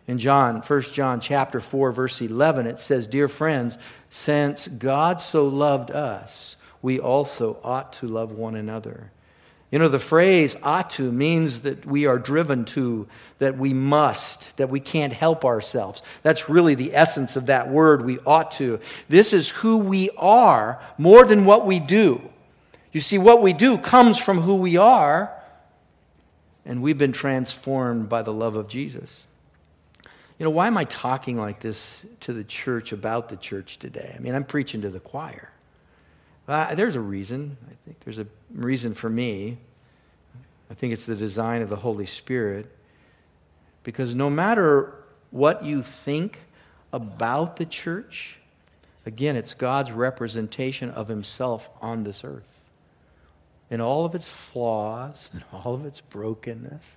In 0.07 0.19
John, 0.19 0.61
1 0.61 0.83
John 0.93 1.19
chapter 1.19 1.61
4 1.61 1.91
verse 1.91 2.21
11 2.21 2.67
it 2.67 2.79
says, 2.79 3.07
"Dear 3.07 3.27
friends, 3.27 3.79
since 4.11 4.69
God 4.69 5.21
so 5.21 5.49
loved 5.49 5.91
us, 5.91 6.57
we 6.83 7.01
also 7.01 7.57
ought 7.65 7.95
to 7.95 8.07
love 8.07 8.31
one 8.31 8.55
another." 8.55 9.11
You 9.71 9.79
know, 9.81 9.89
the 9.89 9.99
phrase 9.99 10.57
ought 10.63 10.91
to 10.91 11.11
means 11.11 11.63
that 11.63 11.85
we 11.85 12.07
are 12.07 12.19
driven 12.19 12.65
to, 12.67 13.09
that 13.39 13.59
we 13.59 13.73
must, 13.75 14.57
that 14.59 14.69
we 14.69 14.79
can't 14.79 15.13
help 15.13 15.45
ourselves. 15.45 16.01
That's 16.23 16.49
really 16.49 16.77
the 16.77 16.95
essence 16.95 17.35
of 17.35 17.47
that 17.47 17.71
word, 17.71 18.05
we 18.05 18.21
ought 18.25 18.53
to. 18.53 18.79
This 19.09 19.33
is 19.33 19.49
who 19.51 19.79
we 19.79 20.11
are 20.17 20.79
more 20.97 21.25
than 21.25 21.45
what 21.45 21.67
we 21.67 21.81
do. 21.81 22.21
You 22.93 23.01
see, 23.01 23.19
what 23.19 23.43
we 23.43 23.53
do 23.53 23.77
comes 23.77 24.19
from 24.19 24.43
who 24.43 24.55
we 24.55 24.77
are, 24.77 25.33
and 26.65 26.83
we've 26.83 26.99
been 26.99 27.13
transformed 27.13 28.09
by 28.09 28.23
the 28.23 28.33
love 28.33 28.57
of 28.57 28.69
Jesus. 28.69 29.27
You 30.39 30.45
know, 30.45 30.51
why 30.51 30.67
am 30.67 30.77
I 30.77 30.85
talking 30.85 31.37
like 31.37 31.61
this 31.61 32.05
to 32.21 32.33
the 32.33 32.45
church 32.45 32.93
about 32.93 33.29
the 33.29 33.37
church 33.37 33.79
today? 33.79 34.15
I 34.17 34.21
mean, 34.21 34.35
I'm 34.35 34.45
preaching 34.45 34.83
to 34.83 34.91
the 34.91 35.01
choir. 35.01 35.51
Uh, 36.49 36.75
there's 36.75 36.97
a 36.97 37.01
reason. 37.01 37.57
I 37.67 37.75
think 37.85 38.01
there's 38.01 38.19
a 38.19 38.27
reason 38.53 38.95
for 38.95 39.09
me. 39.09 39.59
I 40.71 40.75
think 40.75 40.93
it's 40.93 41.07
the 41.07 41.17
design 41.17 41.63
of 41.63 41.69
the 41.69 41.77
Holy 41.77 42.07
Spirit. 42.07 42.67
Because 43.85 44.15
no 44.15 44.29
matter 44.29 44.95
what 45.31 45.65
you 45.65 45.83
think 45.83 46.39
about 46.93 47.57
the 47.57 47.67
church, 47.67 48.39
again, 49.07 49.37
it's 49.37 49.55
God's 49.55 49.93
representation 49.93 50.91
of 50.91 51.09
Himself 51.09 51.71
on 51.81 52.05
this 52.05 52.25
earth 52.25 52.54
in 53.71 53.81
all 53.81 54.05
of 54.05 54.15
its 54.15 54.31
flaws 54.31 55.31
and 55.33 55.43
all 55.53 55.75
of 55.75 55.85
its 55.87 56.01
brokenness 56.01 56.97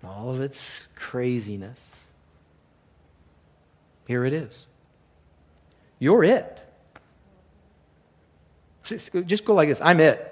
and 0.00 0.10
all 0.10 0.30
of 0.30 0.40
its 0.40 0.86
craziness. 0.94 2.04
Here 4.06 4.24
it 4.24 4.32
is. 4.32 4.66
You're 5.98 6.24
it. 6.24 6.66
Just 8.84 9.44
go 9.44 9.54
like 9.54 9.68
this 9.68 9.80
I'm 9.80 10.00
it. 10.00 10.26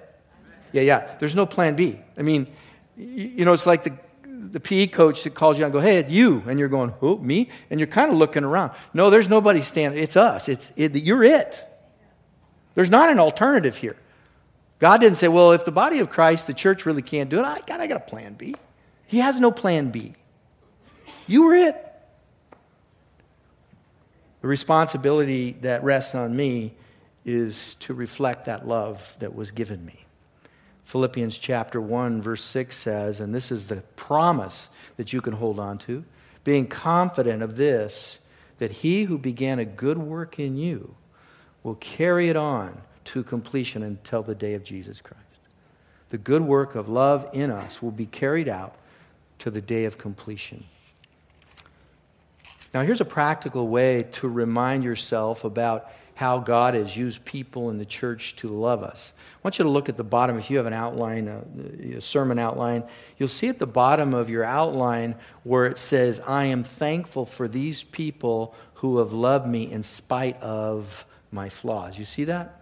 Yeah, 0.72 0.83
yeah. 0.83 1.16
There's 1.18 1.37
no 1.37 1.47
plan 1.47 1.76
B. 1.76 1.99
I 2.16 2.22
mean, 2.22 2.49
you 2.97 3.45
know, 3.45 3.53
it's 3.53 3.66
like 3.66 3.85
the, 3.85 3.97
the 4.24 4.61
PE 4.61 4.89
coach 4.89 5.24
that 5.24 5.35
calls 5.35 5.59
you 5.59 5.64
and 5.64 5.72
go, 5.72 5.80
hey, 5.80 5.99
it's 5.99 6.11
you. 6.11 6.43
And 6.47 6.59
you're 6.59 6.68
going, 6.68 6.91
who, 7.01 7.18
me? 7.18 7.49
And 7.70 7.78
you're 7.78 7.87
kind 7.87 8.11
of 8.11 8.18
looking 8.18 8.45
around. 8.45 8.72
No, 8.93 9.11
there's 9.11 9.28
nobody 9.28 9.62
standing. 9.62 10.03
It's 10.03 10.16
us. 10.16 10.49
It's, 10.49 10.72
it, 10.76 10.97
you're 10.97 11.24
it. 11.24 11.64
There's 12.74 12.91
not 12.91 13.11
an 13.11 13.18
alternative 13.18 13.76
here. 13.76 13.97
God 14.79 14.99
didn't 14.99 15.16
say, 15.16 15.29
well, 15.29 15.53
if 15.53 15.64
the 15.64 15.72
body 15.72 15.99
of 15.99 16.09
Christ, 16.09 16.47
the 16.47 16.55
church 16.55 16.87
really 16.87 17.03
can't 17.03 17.29
do 17.29 17.39
it, 17.39 17.45
I 17.45 17.61
got, 17.66 17.81
I 17.81 17.87
got 17.87 17.97
a 17.97 18.01
plan 18.01 18.35
B. 18.35 18.55
He 19.07 19.18
has 19.18 19.41
no 19.41 19.51
plan 19.51 19.91
B. 19.91 20.14
You 21.26 21.45
were 21.45 21.55
it. 21.55 21.85
The 24.41 24.49
responsibility 24.49 25.57
that 25.62 25.83
rests 25.83 26.14
on 26.14 26.37
me 26.37 26.74
is 27.24 27.74
to 27.81 27.93
reflect 27.93 28.45
that 28.45 28.68
love 28.68 29.16
that 29.18 29.35
was 29.35 29.51
given 29.51 29.85
me. 29.85 30.05
Philippians 30.85 31.37
chapter 31.37 31.81
1, 31.81 32.22
verse 32.22 32.43
6 32.45 32.76
says, 32.76 33.20
and 33.20 33.35
this 33.35 33.51
is 33.51 33.66
the 33.66 33.83
promise 33.97 34.70
that 34.97 35.12
you 35.12 35.20
can 35.20 35.35
hold 35.35 35.59
on 35.59 35.76
to, 35.79 36.05
being 36.45 36.66
confident 36.66 37.43
of 37.43 37.57
this, 37.57 38.20
that 38.59 38.70
he 38.70 39.05
who 39.05 39.18
began 39.18 39.59
a 39.59 39.64
good 39.64 39.99
work 39.99 40.39
in 40.39 40.57
you 40.57 40.95
will 41.62 41.74
carry 41.74 42.31
it 42.31 42.37
on 42.37 42.81
to 43.09 43.23
completion 43.23 43.83
until 43.83 44.23
the 44.23 44.35
day 44.35 44.55
of 44.55 44.65
Jesus 44.65 45.01
Christ. 45.01 45.23
The 46.11 46.19
good 46.19 46.43
work 46.43 46.75
of 46.75 46.89
love 46.89 47.29
in 47.33 47.51
us 47.51 47.83
will 47.83 47.91
be 47.91 48.07
carried 48.07 48.49
out 48.49 48.75
to 49.41 49.51
the 49.51 49.61
day 49.61 49.85
of 49.85 49.99
completion. 49.99 50.65
Now, 52.75 52.83
here's 52.83 53.01
a 53.01 53.07
practical 53.07 53.69
way 53.69 54.05
to 54.13 54.29
remind 54.29 54.85
yourself 54.85 55.45
about 55.45 55.91
how 56.15 56.39
God 56.39 56.75
has 56.75 56.97
used 56.97 57.25
people 57.25 57.71
in 57.71 57.79
the 57.79 57.87
church 57.87 58.37
to 58.37 58.49
love 58.49 58.83
us. 58.83 59.13
I 59.37 59.39
want 59.45 59.59
you 59.59 59.63
to 59.63 59.71
look 59.71 59.89
at 59.89 59.97
the 59.97 60.05
bottom. 60.05 60.37
If 60.37 60.51
you 60.51 60.57
have 60.57 60.67
an 60.67 60.73
outline, 60.73 61.29
a, 61.29 61.99
a, 61.99 62.01
sermon 62.01 62.39
outline, 62.39 62.83
you'll 63.17 63.29
see 63.29 63.49
at 63.49 63.59
the 63.59 63.69
bottom 63.69 64.15
of 64.15 64.29
your 64.29 64.43
outline 64.43 65.15
where 65.45 65.67
it 65.67 65.79
says, 65.79 66.21
I 66.27 66.47
am 66.47 66.65
thankful 66.65 67.25
for 67.25 67.47
these 67.47 67.85
people 67.85 68.55
who 68.75 68.99
have 68.99 69.13
loved 69.13 69.47
me 69.47 69.71
in 69.71 69.83
spite 69.83 70.43
of 70.43 71.07
my 71.31 71.49
flaws. 71.49 71.99
You 71.99 72.05
see 72.05 72.25
that? 72.25 72.59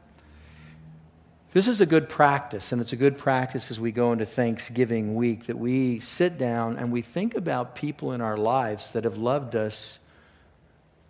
This 1.56 1.68
is 1.68 1.80
a 1.80 1.86
good 1.86 2.10
practice, 2.10 2.70
and 2.70 2.82
it's 2.82 2.92
a 2.92 2.96
good 2.96 3.16
practice 3.16 3.70
as 3.70 3.80
we 3.80 3.90
go 3.90 4.12
into 4.12 4.26
Thanksgiving 4.26 5.14
week 5.14 5.46
that 5.46 5.56
we 5.56 6.00
sit 6.00 6.36
down 6.36 6.76
and 6.76 6.92
we 6.92 7.00
think 7.00 7.34
about 7.34 7.74
people 7.74 8.12
in 8.12 8.20
our 8.20 8.36
lives 8.36 8.90
that 8.90 9.04
have 9.04 9.16
loved 9.16 9.56
us 9.56 9.98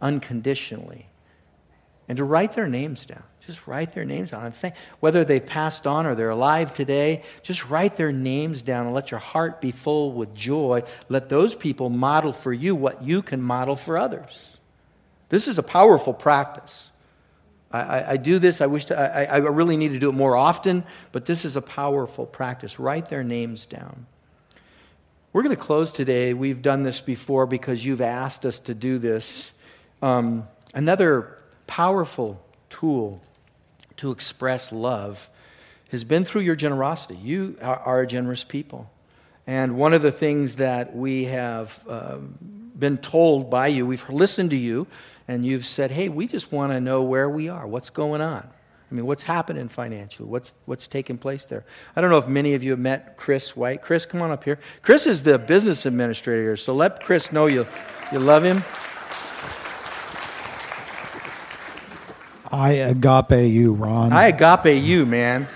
unconditionally 0.01 1.07
and 2.09 2.19
to 2.19 2.23
write 2.23 2.53
their 2.53 2.69
names 2.69 3.05
down. 3.07 3.25
Just 3.45 3.67
write 3.67 3.93
their 3.93 4.05
names 4.05 4.31
down. 4.31 4.53
Think, 4.53 4.77
whether 5.01 5.25
they've 5.25 5.45
passed 5.45 5.85
on 5.85 6.07
or 6.07 6.15
they're 6.15 6.31
alive 6.31 6.73
today, 6.73 7.25
just 7.43 7.69
write 7.69 7.97
their 7.97 8.13
names 8.13 8.63
down 8.63 8.87
and 8.87 8.95
let 8.95 9.11
your 9.11 9.19
heart 9.19 9.61
be 9.61 9.73
full 9.73 10.13
with 10.13 10.33
joy. 10.33 10.85
Let 11.09 11.29
those 11.29 11.57
people 11.57 11.91
model 11.91 12.31
for 12.31 12.53
you 12.53 12.77
what 12.77 13.03
you 13.03 13.21
can 13.21 13.43
model 13.43 13.75
for 13.75 13.99
others. 13.99 14.61
This 15.29 15.49
is 15.49 15.59
a 15.59 15.65
powerful 15.65 16.15
practice. 16.15 16.93
I, 17.83 18.11
I, 18.13 18.17
do 18.17 18.39
this, 18.39 18.61
I 18.61 18.67
wish 18.67 18.87
to, 18.87 18.99
I, 18.99 19.25
I 19.25 19.39
really 19.39 19.77
need 19.77 19.93
to 19.93 19.99
do 19.99 20.09
it 20.09 20.15
more 20.15 20.37
often, 20.37 20.85
but 21.13 21.27
this 21.27 21.45
is 21.45 21.57
a 21.57 21.63
powerful 21.63 22.27
practice. 22.27 22.79
Write 22.79 23.09
their 23.09 23.25
names 23.25 23.67
down. 23.67 24.07
We're 25.33 25.43
going 25.43 25.55
to 25.55 25.63
close 25.63 25.93
today. 25.93 26.33
We've 26.33 26.63
done 26.63 26.83
this 26.83 27.01
before 27.01 27.47
because 27.47 27.85
you've 27.85 28.01
asked 28.01 28.47
us 28.47 28.59
to 28.61 28.75
do 28.75 28.99
this. 28.99 29.51
Um, 30.01 30.49
another 30.73 31.43
powerful 31.67 32.41
tool 32.71 33.21
to 33.99 34.13
express 34.13 34.73
love 34.73 35.29
has 35.91 36.05
been 36.05 36.25
through 36.25 36.43
your 36.43 36.57
generosity. 36.57 37.17
You 37.17 37.59
are, 37.61 38.01
a 38.01 38.07
generous 38.07 38.45
people. 38.45 38.91
And 39.47 39.77
one 39.77 39.95
of 39.95 40.03
the 40.03 40.11
things 40.11 40.57
that 40.57 40.97
we 40.97 41.25
have 41.25 41.85
um, 41.89 42.39
been 42.79 42.99
told 42.99 43.51
by 43.51 43.69
you, 43.69 43.87
we've 43.87 44.09
listened 44.09 44.51
to 44.51 44.57
you, 44.57 44.87
and 45.29 45.45
you've 45.45 45.67
said, 45.67 45.91
hey, 45.91 46.09
we 46.09 46.27
just 46.27 46.53
want 46.53 46.73
to 46.73 46.81
know 46.81 47.03
where 47.03 47.29
we 47.29 47.49
are, 47.49 47.67
what's 47.67 47.91
going 47.91 48.21
on. 48.21 48.49
I 48.91 48.95
mean, 48.95 49.05
what's 49.05 49.25
happening 49.25 49.69
financially? 49.69 50.29
What's, 50.29 50.55
what's 50.65 50.87
taking 50.87 51.19
place 51.19 51.45
there? 51.45 51.65
I 51.97 52.01
don't 52.01 52.11
know 52.11 52.19
if 52.19 52.29
many 52.29 52.55
of 52.55 52.63
you 52.63 52.71
have 52.71 52.79
met 52.79 53.17
Chris 53.17 53.57
White. 53.57 53.83
Chris, 53.83 54.07
come 54.07 54.23
on 54.23 54.31
up 54.31 54.45
here. 54.45 54.61
Chris 54.83 55.07
is 55.07 55.25
the 55.25 55.39
business 55.39 55.87
administrator, 55.87 56.43
here, 56.43 56.57
so 56.57 56.73
let 56.73 57.03
Chris 57.03 57.33
know 57.33 57.47
you, 57.47 57.67
you 58.13 58.21
love 58.21 58.45
him. 58.45 58.63
I 62.53 62.73
agape 62.73 63.53
you, 63.53 63.75
Ron. 63.75 64.13
I 64.13 64.29
agape 64.29 64.83
you, 64.83 65.05
man. 65.05 65.49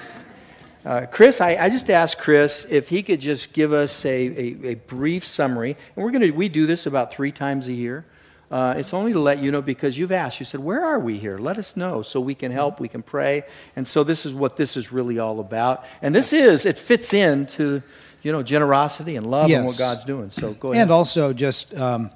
Uh, 0.84 1.06
Chris, 1.06 1.40
I, 1.40 1.56
I, 1.56 1.68
just 1.68 1.88
asked 1.90 2.18
Chris 2.18 2.66
if 2.68 2.88
he 2.88 3.02
could 3.02 3.20
just 3.20 3.52
give 3.52 3.72
us 3.72 4.04
a, 4.04 4.08
a, 4.08 4.70
a 4.70 4.74
brief 4.74 5.24
summary. 5.24 5.76
And 5.94 6.04
we're 6.04 6.10
going 6.10 6.22
to, 6.22 6.30
we 6.30 6.48
do 6.48 6.66
this 6.66 6.86
about 6.86 7.12
three 7.12 7.32
times 7.32 7.68
a 7.68 7.72
year. 7.72 8.06
Uh, 8.51 8.74
it's 8.76 8.92
only 8.92 9.12
to 9.12 9.20
let 9.20 9.38
you 9.38 9.53
know 9.53 9.62
because 9.62 9.96
you've 9.96 10.11
asked. 10.11 10.40
You 10.40 10.46
said, 10.46 10.61
Where 10.61 10.84
are 10.84 10.98
we 10.98 11.18
here? 11.18 11.38
Let 11.38 11.57
us 11.57 11.76
know 11.76 12.03
so 12.03 12.20
we 12.20 12.34
can 12.34 12.51
help, 12.51 12.80
we 12.80 12.88
can 12.88 13.03
pray. 13.03 13.44
And 13.76 13.86
so 13.86 14.03
this 14.03 14.26
is 14.26 14.34
what 14.34 14.57
this 14.57 14.76
is 14.76 14.90
really 14.90 15.18
all 15.20 15.38
about. 15.38 15.84
And 16.03 16.14
this 16.14 16.32
yes. 16.32 16.46
is, 16.46 16.66
it 16.66 16.76
fits 16.76 17.14
into, 17.14 17.82
you 18.22 18.32
know, 18.32 18.42
generosity 18.42 19.14
and 19.14 19.30
love 19.30 19.48
yes. 19.48 19.59
and 19.59 19.66
what 19.66 19.78
God's 19.78 20.05
doing. 20.05 20.30
So 20.30 20.55
go 20.55 20.72
ahead. 20.72 20.82
And 20.82 20.90
also 20.90 21.32
just. 21.32 21.74
Um, 21.76 22.11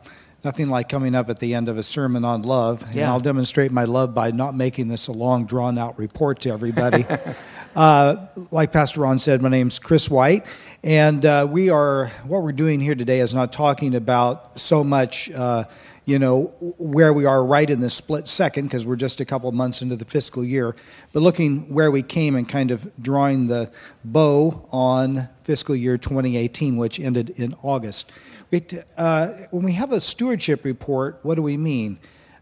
nothing 0.45 0.69
like 0.69 0.91
coming 0.91 1.15
up 1.15 1.31
at 1.31 1.39
the 1.39 1.55
end 1.55 1.69
of 1.71 1.79
a 1.79 1.83
sermon 1.83 2.23
on 2.23 2.43
love. 2.43 2.83
Yeah. 2.93 3.03
And 3.03 3.11
I'll 3.11 3.21
demonstrate 3.21 3.73
my 3.73 3.85
love 3.85 4.15
by 4.15 4.31
not 4.31 4.55
making 4.55 4.89
this 4.89 5.07
a 5.07 5.13
long, 5.13 5.47
drawn 5.47 5.79
out 5.79 5.99
report 5.99 6.43
to 6.43 6.51
everybody. 6.51 7.07
uh, 7.75 8.27
like 8.51 8.71
Pastor 8.71 9.01
Ron 9.01 9.19
said, 9.19 9.41
my 9.41 9.49
name's 9.49 9.79
Chris 9.79 10.11
White. 10.11 10.47
And 10.83 11.25
uh, 11.25 11.49
we 11.51 11.71
are, 11.71 12.09
what 12.27 12.43
we're 12.43 12.53
doing 12.53 12.79
here 12.79 12.95
today 12.95 13.21
is 13.21 13.33
not 13.33 13.55
talking 13.55 13.95
about 13.95 14.61
so 14.61 14.85
much. 14.85 15.31
Uh, 15.31 15.65
you 16.07 16.19
know, 16.19 16.53
where 16.79 17.13
we 17.13 17.25
are 17.25 17.43
right 17.45 17.69
in 17.69 17.81
this 17.81 17.95
split 17.95 18.29
second, 18.29 18.65
because 18.65 18.85
we're 18.85 18.97
just 18.97 19.21
a 19.21 19.25
couple 19.25 19.51
months 19.53 19.81
into 19.81 19.97
the 19.97 20.05
fiscal 20.05 20.45
year, 20.45 20.77
but 21.13 21.21
looking 21.21 21.73
where 21.73 21.91
we 21.91 22.03
came 22.03 22.37
and 22.37 22.49
kind 22.49 22.71
of 22.71 22.91
drawing 23.01 23.47
the 23.47 23.71
bow 24.05 24.69
on 24.71 25.29
fiscal 25.43 25.75
year 25.75 25.97
2018, 25.97 26.77
which 26.77 27.01
ended 27.01 27.31
in 27.31 27.55
August. 27.63 28.13
It, 28.51 28.87
uh, 28.97 29.29
when 29.51 29.65
we 29.65 29.73
have 29.73 29.93
a 29.93 30.01
stewardship 30.01 30.65
report, 30.65 31.19
what 31.23 31.37
do 31.37 31.43
we 31.43 31.57
mean? 31.57 31.99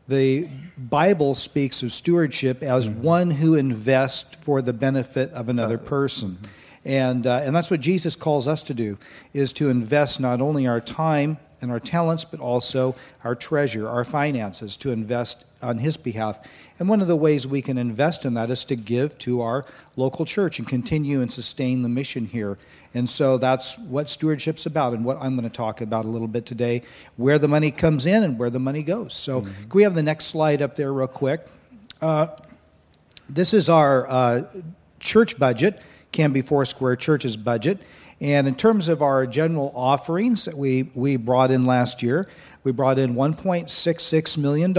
The 0.09 0.49
Bible 0.77 1.35
speaks 1.37 1.83
of 1.85 1.93
stewardship 1.93 2.63
as 2.63 2.89
mm-hmm. 2.89 3.03
one 3.03 3.31
who 3.31 3.55
invests 3.55 4.35
for 4.41 4.61
the 4.61 4.73
benefit 4.73 5.31
of 5.33 5.49
another 5.49 5.79
person. 5.79 6.31
Mm-hmm. 6.31 6.47
And, 6.85 7.27
uh, 7.29 7.43
and 7.45 7.55
that's 7.55 7.71
what 7.71 7.81
Jesus 7.81 8.17
calls 8.17 8.49
us 8.49 8.65
to 8.65 8.75
do, 8.75 8.99
is 9.33 9.53
to 9.55 9.71
invest 9.71 10.21
not 10.21 10.41
only 10.41 10.67
our 10.67 10.81
time 10.81 11.39
and 11.63 11.71
our 11.71 11.81
talents, 11.81 12.25
but 12.25 12.41
also 12.41 12.95
our 13.25 13.35
treasure, 13.35 13.89
our 13.89 14.05
finances, 14.05 14.77
to 14.79 14.91
invest 14.91 15.47
on 15.63 15.79
His 15.79 15.97
behalf. 15.97 16.39
And 16.79 16.89
one 16.89 17.01
of 17.01 17.09
the 17.09 17.17
ways 17.17 17.47
we 17.47 17.63
can 17.63 17.79
invest 17.79 18.25
in 18.25 18.35
that 18.35 18.51
is 18.51 18.65
to 18.65 18.77
give 18.77 19.17
to 19.21 19.41
our 19.41 19.65
local 19.97 20.25
church 20.25 20.59
and 20.59 20.67
continue 20.67 21.21
and 21.21 21.33
sustain 21.33 21.83
the 21.83 21.89
mission 21.89 22.27
here. 22.27 22.59
And 22.95 23.09
so 23.09 23.39
that's 23.39 23.79
what 23.79 24.11
stewardship's 24.11 24.67
about 24.67 24.93
and 24.93 25.05
what 25.05 25.17
I'm 25.21 25.37
going 25.37 25.49
to 25.49 25.55
talk 25.55 25.81
about 25.81 26.05
a 26.05 26.09
little 26.09 26.29
bit 26.29 26.45
today 26.45 26.83
where 27.17 27.39
the 27.39 27.49
money 27.49 27.71
comes 27.71 28.07
in 28.07 28.23
and 28.23 28.39
where 28.39 28.51
the 28.51 28.59
money 28.59 28.83
goes. 28.83 29.15
So, 29.15 29.41
mm-hmm. 29.41 29.69
can 29.69 29.71
we 29.73 29.83
have 29.85 29.95
the 29.95 30.03
next 30.03 30.27
slide 30.27 30.61
up 30.61 30.77
there, 30.77 30.93
real 30.93 31.07
quick? 31.07 31.47
Uh, 32.01 32.27
this 33.29 33.55
is 33.55 33.71
our 33.71 34.07
uh, 34.11 34.43
church 35.01 35.39
budget, 35.39 35.81
Canby 36.11 36.43
Foursquare 36.43 36.97
Church's 36.97 37.37
budget. 37.37 37.81
And 38.23 38.47
in 38.47 38.55
terms 38.55 38.89
of 38.89 39.03
our 39.03 39.27
general 39.27 39.73
offerings 39.75 40.45
that 40.45 40.57
we, 40.57 40.85
we 40.95 41.17
brought 41.17 41.51
in 41.51 41.65
last 41.65 42.05
year, 42.05 42.29
we 42.63 42.71
brought 42.71 42.97
in 42.97 43.17
$1.66 43.17 44.39
million 44.39 44.79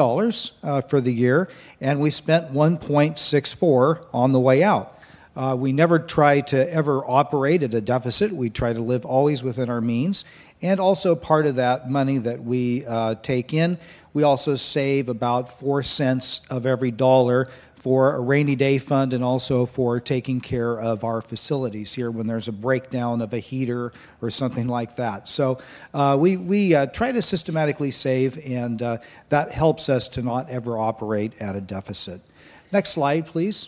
uh, 0.63 0.81
for 0.87 1.01
the 1.01 1.11
year, 1.11 1.49
and 1.81 1.99
we 1.99 2.09
spent 2.09 2.53
1.64 2.53 4.05
on 4.13 4.31
the 4.31 4.39
way 4.39 4.63
out. 4.63 4.97
Uh, 5.35 5.57
we 5.59 5.73
never 5.73 5.99
try 5.99 6.39
to 6.39 6.73
ever 6.73 7.03
operate 7.05 7.63
at 7.63 7.73
a 7.73 7.81
deficit. 7.81 8.31
We 8.31 8.49
try 8.49 8.71
to 8.71 8.79
live 8.79 9.05
always 9.05 9.43
within 9.43 9.69
our 9.69 9.81
means. 9.81 10.23
And 10.61 10.79
also, 10.79 11.13
part 11.13 11.45
of 11.45 11.57
that 11.57 11.89
money 11.89 12.19
that 12.19 12.41
we 12.41 12.85
uh, 12.85 13.15
take 13.15 13.53
in, 13.53 13.77
we 14.13 14.23
also 14.23 14.55
save 14.55 15.09
about 15.09 15.49
four 15.49 15.83
cents 15.83 16.39
of 16.49 16.65
every 16.65 16.91
dollar 16.91 17.49
for 17.83 18.15
a 18.15 18.19
rainy 18.21 18.55
day 18.55 18.77
fund 18.77 19.13
and 19.13 19.21
also 19.21 19.65
for 19.65 19.99
taking 19.99 20.39
care 20.39 20.79
of 20.79 21.03
our 21.03 21.21
facilities 21.21 21.93
here 21.93 22.09
when 22.09 22.25
there's 22.25 22.47
a 22.47 22.51
breakdown 22.53 23.19
of 23.19 23.33
a 23.33 23.39
heater 23.39 23.91
or 24.21 24.29
something 24.29 24.69
like 24.69 24.95
that. 24.95 25.27
So 25.27 25.59
uh, 25.93 26.15
we, 26.17 26.37
we 26.37 26.73
uh, 26.73 26.85
try 26.85 27.11
to 27.11 27.21
systematically 27.21 27.91
save, 27.91 28.39
and 28.49 28.81
uh, 28.81 28.99
that 29.27 29.51
helps 29.51 29.89
us 29.89 30.07
to 30.07 30.21
not 30.21 30.49
ever 30.49 30.77
operate 30.77 31.33
at 31.41 31.57
a 31.57 31.61
deficit. 31.61 32.21
Next 32.71 32.91
slide, 32.91 33.25
please. 33.25 33.67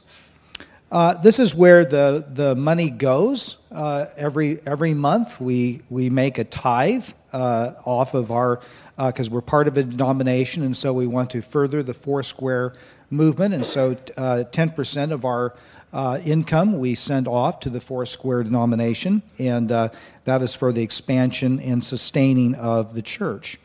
Uh, 0.89 1.15
this 1.15 1.37
is 1.37 1.53
where 1.53 1.83
the, 1.83 2.25
the 2.31 2.55
money 2.55 2.89
goes. 2.89 3.57
Uh, 3.69 4.05
every, 4.15 4.61
every 4.65 4.93
month, 4.93 5.41
we, 5.41 5.81
we 5.89 6.09
make 6.09 6.37
a 6.37 6.45
tithe 6.45 7.09
uh, 7.33 7.73
off 7.83 8.13
of 8.13 8.31
our, 8.31 8.61
because 8.95 9.29
we're 9.29 9.41
part 9.41 9.67
of 9.67 9.75
a 9.75 9.83
denomination, 9.83 10.63
and 10.63 10.77
so 10.77 10.93
we 10.93 11.05
want 11.05 11.31
to 11.31 11.41
further 11.41 11.83
the 11.83 11.93
Foursquare 11.93 12.75
movement. 13.09 13.53
And 13.53 13.65
so, 13.65 13.95
10% 13.95 15.11
uh, 15.11 15.13
of 15.13 15.25
our 15.25 15.55
uh, 15.93 16.19
income 16.25 16.77
we 16.77 16.93
send 16.93 17.27
off 17.27 17.61
to 17.61 17.69
the 17.69 17.79
four 17.79 18.05
Foursquare 18.05 18.43
denomination, 18.43 19.21
and 19.39 19.69
that 19.69 20.41
is 20.41 20.53
for 20.53 20.73
the 20.73 20.81
expansion 20.81 21.59
and 21.59 21.83
sustaining 21.83 22.53
of 22.55 22.93
the 22.93 23.01
church. 23.01 23.57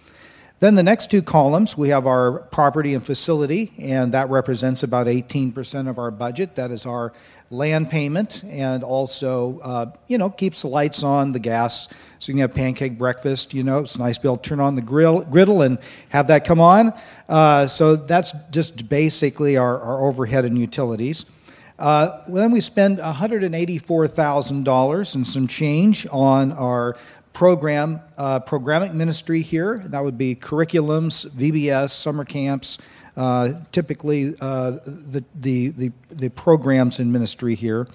Then 0.61 0.74
the 0.74 0.82
next 0.82 1.11
two 1.11 1.22
columns, 1.22 1.76
we 1.76 1.88
have 1.88 2.07
our 2.07 2.32
property 2.32 2.93
and 2.93 3.05
facility, 3.05 3.72
and 3.78 4.12
that 4.12 4.28
represents 4.28 4.82
about 4.82 5.07
18% 5.07 5.88
of 5.88 5.99
our 5.99 6.11
budget. 6.11 6.55
That 6.55 6.70
is 6.70 6.84
our 6.84 7.14
land 7.51 7.90
payment, 7.90 8.44
and 8.44 8.84
also, 8.84 9.59
uh, 9.61 9.92
you 10.07 10.16
know, 10.16 10.30
keeps 10.30 10.62
the 10.62 10.68
lights 10.68 11.03
on, 11.03 11.32
the 11.32 11.40
gas, 11.40 11.88
so 12.20 12.30
you 12.30 12.34
can 12.34 12.42
have 12.42 12.55
pancake 12.55 12.96
breakfast. 12.96 13.53
You 13.53 13.64
know, 13.64 13.80
it's 13.80 13.98
nice 13.98 14.18
to 14.18 14.22
be 14.22 14.28
able 14.28 14.36
to 14.36 14.48
turn 14.48 14.61
on 14.61 14.76
the 14.76 14.82
grill, 14.82 15.22
griddle 15.22 15.62
and 15.62 15.78
have 16.11 16.28
that 16.28 16.44
come 16.44 16.61
on. 16.61 16.94
Uh, 17.28 17.66
so 17.66 17.96
that's 17.96 18.32
just 18.53 18.88
basically 18.88 19.57
our, 19.57 19.80
our 19.80 20.07
overhead 20.07 20.44
and 20.44 20.57
utilities. 20.57 21.24
Uh, 21.78 22.20
then 22.28 22.53
we 22.53 22.61
spend 22.61 22.98
$184,000 22.98 25.14
and 25.14 25.26
some 25.26 25.48
change 25.48 26.07
on 26.12 26.53
our 26.53 26.96
program, 27.32 28.01
uh, 28.18 28.38
programming 28.38 28.94
ministry 28.96 29.40
here. 29.40 29.82
That 29.86 30.05
would 30.05 30.18
be 30.18 30.34
curriculums, 30.34 31.26
VBS, 31.30 31.90
summer 31.90 32.24
camps, 32.24 32.78
uh, 33.21 33.53
typically 33.71 34.35
uh, 34.41 34.71
the, 34.87 35.23
the, 35.35 35.68
the, 35.68 35.93
the, 36.11 36.31
programs 36.31 36.99
in 36.99 37.12
ministry 37.12 37.55
here. 37.55 37.87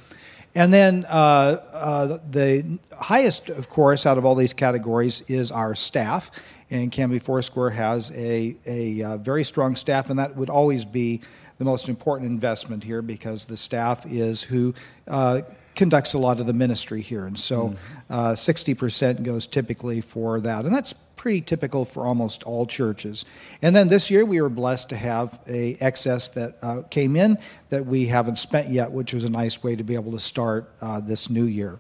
And 0.54 0.72
then 0.72 1.04
uh, 1.10 1.58
uh, 1.74 2.20
the 2.30 2.78
highest, 2.96 3.50
of 3.50 3.68
course, 3.68 4.06
out 4.06 4.20
of 4.20 4.26
all 4.26 4.36
these 4.36 4.54
categories 4.54 5.22
is 5.28 5.50
our 5.50 5.74
staff. 5.74 6.30
And 6.70 6.92
Canby 6.92 7.18
Foursquare 7.18 7.72
has 7.72 8.12
a, 8.12 8.56
a, 8.68 9.18
very 9.18 9.44
strong 9.44 9.76
staff, 9.76 10.12
and 10.12 10.20
that 10.20 10.36
would 10.36 10.52
always 10.52 10.86
be 10.86 11.22
the 11.58 11.66
most 11.66 11.90
important 11.90 12.30
investment 12.30 12.84
here 12.84 13.02
because 13.02 13.46
the 13.46 13.58
staff 13.58 14.06
is 14.06 14.44
who 14.44 14.76
uh, 15.08 15.42
conducts 15.76 16.14
a 16.14 16.18
lot 16.18 16.40
of 16.40 16.46
the 16.46 16.54
ministry 16.54 17.02
here. 17.02 17.26
And 17.26 17.40
so 17.40 17.70
mm-hmm. 17.70 18.14
uh, 18.14 18.32
60% 18.34 19.24
goes 19.24 19.46
typically 19.48 20.02
for 20.02 20.40
that. 20.42 20.66
And 20.66 20.74
that's 20.74 20.94
pretty 20.94 21.42
typical 21.42 21.86
for 21.86 22.06
almost 22.06 22.44
all 22.44 22.66
churches. 22.66 23.26
And 23.62 23.76
then 23.76 23.88
this 23.88 24.12
year 24.12 24.26
we 24.26 24.42
were 24.42 24.50
blessed 24.50 24.90
to 24.90 24.96
have 24.96 25.40
a 25.48 25.76
excess 25.80 26.30
that 26.30 26.58
uh, 26.62 26.84
came 26.84 27.16
in 27.16 27.38
that 27.70 27.86
we 27.86 28.06
haven't 28.06 28.38
spent 28.38 28.70
yet, 28.70 28.92
which 28.92 29.14
was 29.14 29.24
a 29.24 29.32
nice 29.32 29.64
way 29.64 29.76
to 29.76 29.84
be 29.84 29.96
able 29.96 30.12
to 30.12 30.20
start 30.20 30.70
uh, 30.82 31.00
this 31.00 31.30
new 31.30 31.46
year. 31.46 31.80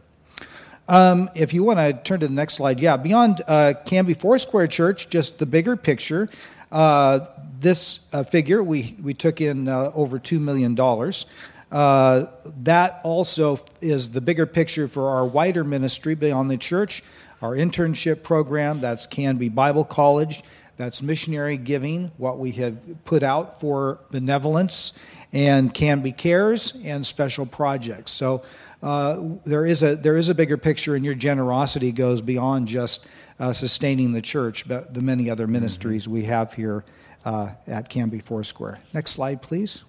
Um, 0.87 1.29
if 1.33 1.53
you 1.53 1.63
want 1.63 1.79
to 1.79 1.93
turn 1.93 2.19
to 2.19 2.27
the 2.27 2.33
next 2.33 2.55
slide, 2.55 2.79
yeah, 2.79 2.97
beyond 2.97 3.41
uh, 3.47 3.73
Canby 3.85 4.13
Foursquare 4.13 4.67
Church, 4.67 5.09
just 5.09 5.39
the 5.39 5.45
bigger 5.45 5.75
picture. 5.75 6.29
Uh, 6.71 7.27
this 7.59 8.07
uh, 8.13 8.23
figure, 8.23 8.63
we, 8.63 8.95
we 9.01 9.13
took 9.13 9.41
in 9.41 9.67
uh, 9.67 9.91
over 9.95 10.19
$2 10.19 10.39
million. 10.39 10.75
Uh, 11.71 12.27
that 12.63 13.01
also 13.03 13.59
is 13.81 14.11
the 14.11 14.21
bigger 14.21 14.45
picture 14.45 14.87
for 14.87 15.09
our 15.09 15.25
wider 15.25 15.63
ministry 15.63 16.15
beyond 16.15 16.49
the 16.49 16.57
church, 16.57 17.03
our 17.41 17.51
internship 17.51 18.23
program, 18.23 18.81
that's 18.81 19.07
Canby 19.07 19.49
Bible 19.49 19.83
College, 19.83 20.43
that's 20.77 21.01
missionary 21.01 21.57
giving, 21.57 22.11
what 22.17 22.37
we 22.37 22.51
have 22.51 22.77
put 23.05 23.23
out 23.23 23.59
for 23.59 23.99
benevolence, 24.11 24.93
and 25.33 25.73
Canby 25.73 26.11
Cares, 26.11 26.79
and 26.83 27.05
special 27.05 27.45
projects. 27.45 28.11
So 28.11 28.43
uh, 28.81 29.21
there, 29.45 29.65
is 29.65 29.83
a, 29.83 29.95
there 29.95 30.17
is 30.17 30.29
a 30.29 30.35
bigger 30.35 30.57
picture, 30.57 30.95
and 30.95 31.03
your 31.03 31.15
generosity 31.15 31.91
goes 31.91 32.21
beyond 32.21 32.67
just 32.67 33.07
uh, 33.39 33.51
sustaining 33.51 34.13
the 34.13 34.21
church, 34.21 34.67
but 34.67 34.93
the 34.93 35.01
many 35.01 35.29
other 35.29 35.47
ministries 35.47 36.03
mm-hmm. 36.03 36.13
we 36.13 36.23
have 36.25 36.53
here 36.53 36.85
uh, 37.25 37.51
at 37.67 37.89
Canby 37.89 38.19
Foursquare. 38.19 38.79
Next 38.93 39.11
slide, 39.11 39.41
please. 39.41 39.83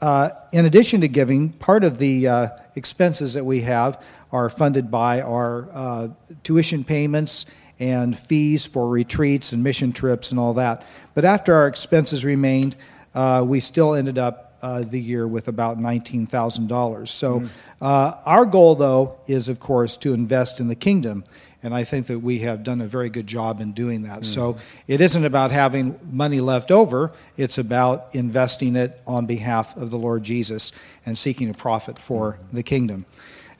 Uh, 0.00 0.30
in 0.52 0.64
addition 0.64 1.00
to 1.00 1.08
giving, 1.08 1.50
part 1.50 1.84
of 1.84 1.98
the 1.98 2.28
uh, 2.28 2.48
expenses 2.76 3.34
that 3.34 3.44
we 3.44 3.62
have 3.62 4.02
are 4.30 4.48
funded 4.48 4.90
by 4.90 5.20
our 5.20 5.68
uh, 5.72 6.08
tuition 6.42 6.84
payments 6.84 7.46
and 7.80 8.16
fees 8.18 8.66
for 8.66 8.88
retreats 8.88 9.52
and 9.52 9.62
mission 9.62 9.92
trips 9.92 10.30
and 10.30 10.38
all 10.38 10.54
that. 10.54 10.84
But 11.14 11.24
after 11.24 11.54
our 11.54 11.66
expenses 11.66 12.24
remained, 12.24 12.76
uh, 13.14 13.44
we 13.46 13.60
still 13.60 13.94
ended 13.94 14.18
up 14.18 14.56
uh, 14.60 14.82
the 14.82 15.00
year 15.00 15.26
with 15.26 15.48
about 15.48 15.78
$19,000. 15.78 17.08
So, 17.08 17.40
mm. 17.40 17.48
our 17.80 18.44
goal, 18.44 18.74
though, 18.74 19.18
is 19.26 19.48
of 19.48 19.60
course 19.60 19.96
to 19.98 20.12
invest 20.12 20.58
in 20.58 20.68
the 20.68 20.74
kingdom. 20.74 21.24
And 21.62 21.74
I 21.74 21.84
think 21.84 22.06
that 22.06 22.20
we 22.20 22.40
have 22.40 22.62
done 22.62 22.80
a 22.80 22.86
very 22.86 23.10
good 23.10 23.26
job 23.26 23.60
in 23.60 23.72
doing 23.72 24.02
that. 24.02 24.20
Mm. 24.20 24.26
So 24.26 24.58
it 24.86 25.00
isn't 25.00 25.24
about 25.24 25.50
having 25.50 25.98
money 26.10 26.40
left 26.40 26.70
over, 26.70 27.12
it's 27.36 27.58
about 27.58 28.14
investing 28.14 28.76
it 28.76 29.00
on 29.06 29.26
behalf 29.26 29.76
of 29.76 29.90
the 29.90 29.98
Lord 29.98 30.22
Jesus 30.22 30.72
and 31.04 31.18
seeking 31.18 31.50
a 31.50 31.54
profit 31.54 31.98
for 31.98 32.32
mm. 32.32 32.38
the 32.52 32.62
kingdom. 32.62 33.06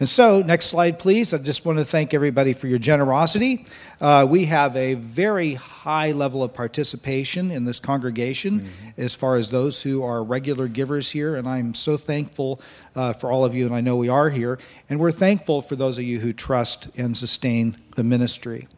And 0.01 0.09
so, 0.09 0.43
next 0.43 0.67
slide, 0.67 1.01
please. 1.01 1.35
I 1.35 1.39
just 1.39 1.67
want 1.67 1.79
to 1.79 1.85
thank 1.85 2.15
everybody 2.15 2.53
for 2.53 2.69
your 2.69 2.79
generosity. 2.79 3.67
Uh, 4.01 4.25
we 4.29 4.45
have 4.45 4.77
a 4.77 4.95
very 4.95 5.55
high 5.55 6.13
level 6.13 6.45
of 6.45 6.55
participation 6.55 7.51
in 7.51 7.65
this 7.65 7.81
congregation 7.81 8.61
mm-hmm. 8.61 9.01
as 9.01 9.17
far 9.17 9.37
as 9.37 9.51
those 9.51 9.83
who 9.83 10.05
are 10.05 10.23
regular 10.23 10.69
givers 10.69 11.11
here, 11.11 11.35
and 11.35 11.49
I'm 11.49 11.75
so 11.75 11.97
thankful 11.97 12.61
uh, 12.95 13.13
for 13.13 13.33
all 13.33 13.45
of 13.45 13.57
you, 13.57 13.67
and 13.67 13.75
I 13.75 13.81
know 13.81 13.97
we 13.97 14.09
are 14.09 14.31
here. 14.31 14.61
And 14.89 15.01
we're 15.01 15.11
thankful 15.11 15.63
for 15.63 15.75
those 15.75 15.99
of 15.99 16.05
you 16.05 16.21
who 16.21 16.33
trust 16.33 16.89
and 16.97 17.17
sustain 17.17 17.77
the 17.97 18.05
ministry. 18.05 18.69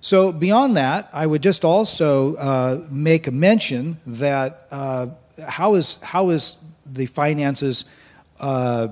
So, 0.00 0.32
beyond 0.32 0.78
that, 0.78 1.10
I 1.12 1.26
would 1.26 1.42
just 1.42 1.62
also 1.62 2.36
uh, 2.36 2.86
make 2.88 3.26
a 3.26 3.32
mention 3.32 3.98
that 4.06 4.66
uh, 4.70 5.08
how, 5.46 5.74
is, 5.74 6.00
how 6.00 6.30
is 6.30 6.64
the 6.86 7.04
finances 7.04 7.84
uh, 8.40 8.88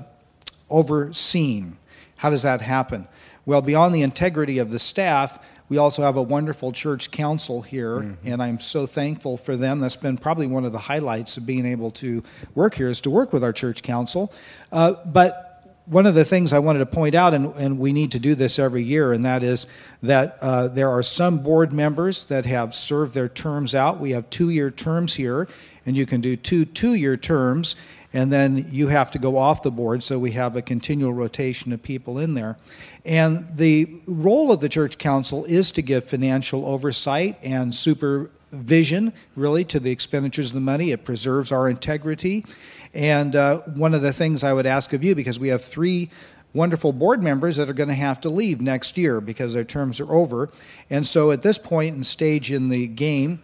overseen. 0.71 1.77
How 2.17 2.31
does 2.31 2.43
that 2.43 2.61
happen? 2.61 3.09
Well, 3.45 3.63
beyond 3.63 3.95
the 3.95 4.03
integrity 4.03 4.59
of 4.59 4.71
the 4.71 4.79
staff, 4.79 5.39
we 5.69 5.79
also 5.79 6.03
have 6.03 6.17
a 6.17 6.23
wonderful 6.23 6.73
church 6.73 7.11
council 7.11 7.63
here, 7.63 7.99
mm-hmm. 7.99 8.29
and 8.29 8.43
I'm 8.43 8.61
so 8.61 8.87
thankful 8.87 9.37
for 9.37 9.57
them. 9.57 9.81
That's 9.81 9.97
been 9.97 10.17
probably 10.17 10.47
one 10.47 10.65
of 10.65 10.73
the 10.73 10.79
highlights 10.79 11.37
of 11.37 11.47
being 11.47 11.67
able 11.67 11.91
to 11.93 12.23
work 12.55 12.75
here 12.75 12.89
is 12.89 13.01
to 13.03 13.11
work 13.11 13.33
with 13.33 13.43
our 13.43 13.53
church 13.53 13.83
council. 13.83 14.33
Uh, 14.71 14.95
but 15.05 15.47
one 15.87 16.07
of 16.07 16.15
the 16.15 16.25
things 16.25 16.53
I 16.53 16.59
wanted 16.59 16.81
to 16.81 16.87
point 16.87 17.15
out, 17.15 17.35
and, 17.35 17.55
and, 17.57 17.79
we 17.79 17.93
need 17.93 18.13
to 18.13 18.19
do 18.19 18.35
this 18.35 18.59
every 18.59 18.83
year, 18.83 19.13
and 19.13 19.25
that 19.25 19.43
is 19.43 19.67
that 20.03 20.37
uh, 20.41 20.69
there 20.69 20.91
are 20.91 21.03
some 21.03 21.39
board 21.39 21.73
members 21.73 22.25
that 22.25 22.45
have 22.47 22.75
served 22.75 23.15
their 23.15 23.29
terms 23.29 23.75
out. 23.75 24.01
We 24.01 24.11
have 24.11 24.29
two 24.29 24.51
year 24.51 24.71
terms 24.71 25.15
here, 25.15 25.49
and 25.85 25.97
you 25.97 26.05
can 26.05 26.21
do 26.21 26.37
two 26.37 26.65
two 26.65 26.95
year 26.95 27.17
terms 27.17 27.77
and 28.17 28.33
then 28.33 28.67
you 28.71 28.89
have 28.89 29.11
to 29.11 29.19
go 29.19 29.37
off 29.37 29.63
the 29.63 29.71
board, 29.71 30.03
so 30.03 30.19
we 30.19 30.31
have 30.31 30.57
a 30.57 30.63
continual 30.63 31.13
rotation 31.13 31.71
of 31.75 31.83
people 31.83 32.19
in 32.19 32.33
there. 32.33 32.57
And 33.05 33.47
the 33.55 34.01
role 34.07 34.51
of 34.51 34.61
the 34.61 34.71
church 34.71 34.97
council 34.97 35.45
is 35.45 35.71
to 35.73 35.83
give 35.83 36.03
financial 36.03 36.65
oversight 36.65 37.39
and 37.43 37.75
supervision, 37.75 39.13
really, 39.37 39.65
to 39.65 39.79
the 39.79 39.91
expenditures 39.91 40.49
of 40.49 40.55
the 40.55 40.63
money. 40.63 40.93
It 40.93 41.05
preserves 41.05 41.53
our 41.53 41.69
integrity. 41.69 42.47
And 42.95 43.37
uh, 43.37 43.59
one 43.75 43.93
of 43.93 44.01
the 44.01 44.15
things 44.15 44.43
I 44.43 44.55
would 44.55 44.65
ask 44.65 44.95
of 44.95 45.05
you, 45.05 45.15
because 45.15 45.39
we 45.39 45.49
have 45.49 45.63
three 45.63 46.09
wonderful 46.55 46.95
board 46.95 47.23
members 47.23 47.57
that 47.57 47.69
are 47.69 47.75
going 47.75 47.91
to 47.91 47.95
have 47.95 48.19
to 48.23 48.31
leave 48.31 48.63
next 48.63 48.97
year 48.97 49.21
because 49.21 49.53
their 49.53 49.63
terms 49.63 50.01
are 50.01 50.11
over. 50.11 50.49
And 50.89 51.07
so 51.07 51.33
at 51.33 51.43
this 51.43 51.59
point 51.59 51.95
and 51.95 52.07
stage 52.07 52.51
in 52.51 52.71
the 52.71 52.87
game, 52.87 53.43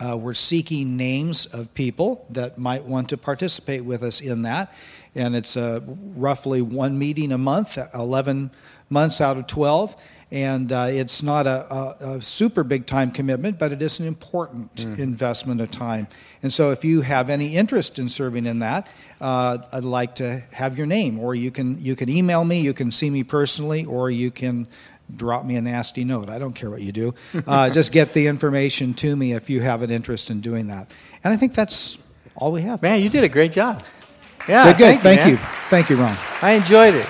uh, 0.00 0.16
we're 0.16 0.34
seeking 0.34 0.96
names 0.96 1.46
of 1.46 1.72
people 1.74 2.26
that 2.30 2.58
might 2.58 2.84
want 2.84 3.08
to 3.08 3.16
participate 3.16 3.84
with 3.84 4.02
us 4.02 4.20
in 4.20 4.42
that. 4.42 4.72
And 5.14 5.34
it's 5.34 5.56
uh, 5.56 5.80
roughly 6.14 6.62
one 6.62 6.98
meeting 6.98 7.32
a 7.32 7.38
month, 7.38 7.78
11 7.94 8.50
months 8.90 9.20
out 9.20 9.36
of 9.36 9.46
12. 9.46 9.96
And 10.30 10.70
uh, 10.72 10.88
it's 10.90 11.22
not 11.22 11.46
a, 11.46 11.74
a, 11.74 11.96
a, 12.16 12.20
super 12.20 12.62
big 12.62 12.84
time 12.84 13.10
commitment, 13.10 13.58
but 13.58 13.72
it 13.72 13.80
is 13.80 13.98
an 13.98 14.06
important 14.06 14.74
mm. 14.74 14.98
investment 14.98 15.62
of 15.62 15.70
time. 15.70 16.06
And 16.42 16.52
so, 16.52 16.70
if 16.70 16.84
you 16.84 17.00
have 17.00 17.30
any 17.30 17.56
interest 17.56 17.98
in 17.98 18.10
serving 18.10 18.44
in 18.44 18.58
that, 18.58 18.88
uh, 19.22 19.58
I'd 19.72 19.84
like 19.84 20.16
to 20.16 20.40
have 20.50 20.76
your 20.76 20.86
name, 20.86 21.18
or 21.18 21.34
you 21.34 21.50
can 21.50 21.80
you 21.80 21.96
can 21.96 22.10
email 22.10 22.44
me, 22.44 22.60
you 22.60 22.74
can 22.74 22.92
see 22.92 23.08
me 23.08 23.24
personally, 23.24 23.86
or 23.86 24.10
you 24.10 24.30
can 24.30 24.66
drop 25.14 25.44
me 25.44 25.56
a 25.56 25.62
nasty 25.62 26.04
note. 26.04 26.28
I 26.28 26.38
don't 26.38 26.54
care 26.54 26.70
what 26.70 26.82
you 26.82 26.92
do. 26.92 27.14
Uh, 27.46 27.70
just 27.78 27.92
get 27.92 28.12
the 28.12 28.26
information 28.26 28.94
to 28.94 29.14
me 29.14 29.32
if 29.32 29.48
you 29.50 29.60
have 29.60 29.82
an 29.82 29.90
interest 29.90 30.30
in 30.30 30.40
doing 30.40 30.68
that. 30.68 30.90
And 31.24 31.32
I 31.32 31.36
think 31.36 31.54
that's 31.54 31.98
all 32.34 32.52
we 32.52 32.62
have. 32.62 32.82
Man, 32.82 33.02
you 33.02 33.08
did 33.08 33.24
a 33.24 33.28
great 33.28 33.52
job. 33.52 33.82
Yeah, 34.48 34.64
good. 34.64 34.78
good. 34.78 35.00
Thank, 35.00 35.02
thank 35.02 35.26
you, 35.26 35.32
you. 35.32 35.38
Thank 35.68 35.90
you, 35.90 35.96
Ron. 35.96 36.16
I 36.42 36.52
enjoyed 36.52 36.94
it. 36.94 37.06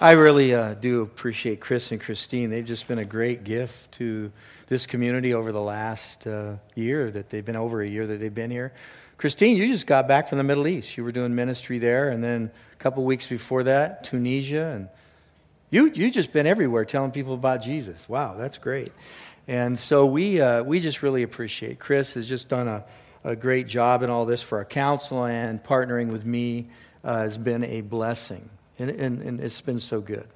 I 0.00 0.12
really 0.12 0.54
uh, 0.54 0.74
do 0.74 1.02
appreciate 1.02 1.58
Chris 1.58 1.90
and 1.90 2.00
Christine. 2.00 2.50
They've 2.50 2.64
just 2.64 2.86
been 2.86 3.00
a 3.00 3.04
great 3.04 3.42
gift 3.42 3.90
to 3.92 4.30
this 4.68 4.86
community 4.86 5.34
over 5.34 5.50
the 5.50 5.60
last 5.60 6.26
uh, 6.26 6.56
year 6.76 7.10
that 7.10 7.30
they've 7.30 7.44
been 7.44 7.56
over 7.56 7.82
a 7.82 7.88
year 7.88 8.06
that 8.06 8.20
they've 8.20 8.34
been 8.34 8.50
here. 8.50 8.72
Christine, 9.16 9.56
you 9.56 9.66
just 9.66 9.88
got 9.88 10.06
back 10.06 10.28
from 10.28 10.38
the 10.38 10.44
Middle 10.44 10.68
East. 10.68 10.96
You 10.96 11.02
were 11.02 11.10
doing 11.10 11.34
ministry 11.34 11.80
there, 11.80 12.10
and 12.10 12.22
then 12.22 12.52
a 12.72 12.76
couple 12.76 13.04
weeks 13.04 13.26
before 13.26 13.64
that, 13.64 14.04
Tunisia, 14.04 14.68
and 14.76 14.88
you 15.70 15.86
you 15.86 16.10
just 16.10 16.32
been 16.32 16.46
everywhere 16.46 16.84
telling 16.84 17.10
people 17.10 17.34
about 17.34 17.62
Jesus. 17.62 18.08
Wow, 18.08 18.34
that's 18.36 18.58
great. 18.58 18.92
And 19.46 19.78
so 19.78 20.06
we 20.06 20.40
uh, 20.40 20.62
we 20.62 20.80
just 20.80 21.02
really 21.02 21.22
appreciate. 21.22 21.78
Chris 21.78 22.12
has 22.14 22.26
just 22.26 22.48
done 22.48 22.68
a, 22.68 22.84
a 23.24 23.36
great 23.36 23.66
job 23.66 24.02
in 24.02 24.10
all 24.10 24.24
this 24.24 24.42
for 24.42 24.58
our 24.58 24.64
council 24.64 25.24
and 25.24 25.62
partnering 25.62 26.10
with 26.10 26.24
me 26.24 26.68
uh, 27.04 27.20
has 27.20 27.38
been 27.38 27.64
a 27.64 27.80
blessing, 27.80 28.48
and, 28.78 28.90
and, 28.90 29.22
and 29.22 29.40
it's 29.40 29.60
been 29.60 29.80
so 29.80 30.00
good. 30.00 30.26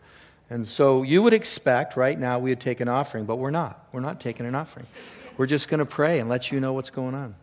And 0.50 0.66
so 0.66 1.02
you 1.02 1.22
would 1.22 1.32
expect 1.32 1.96
right 1.96 2.18
now 2.18 2.38
we 2.38 2.50
would 2.50 2.60
take 2.60 2.80
an 2.80 2.88
offering, 2.88 3.24
but 3.24 3.36
we're 3.36 3.50
not. 3.50 3.86
We're 3.92 4.00
not 4.00 4.20
taking 4.20 4.44
an 4.44 4.54
offering. 4.54 4.86
We're 5.38 5.46
just 5.46 5.68
going 5.68 5.78
to 5.78 5.86
pray 5.86 6.18
and 6.20 6.28
let 6.28 6.52
you 6.52 6.60
know 6.60 6.74
what's 6.74 6.90
going 6.90 7.14
on. 7.14 7.34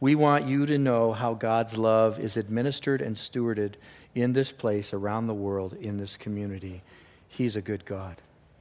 We 0.00 0.14
want 0.14 0.46
you 0.46 0.66
to 0.66 0.78
know 0.78 1.12
how 1.12 1.34
God's 1.34 1.76
love 1.76 2.18
is 2.18 2.36
administered 2.36 3.02
and 3.02 3.14
stewarded 3.14 3.74
in 4.14 4.32
this 4.32 4.50
place, 4.50 4.92
around 4.92 5.28
the 5.28 5.34
world, 5.34 5.74
in 5.74 5.96
this 5.96 6.16
community. 6.16 6.82
He's 7.30 7.56
a 7.56 7.62
good 7.62 7.84
God, 7.84 8.16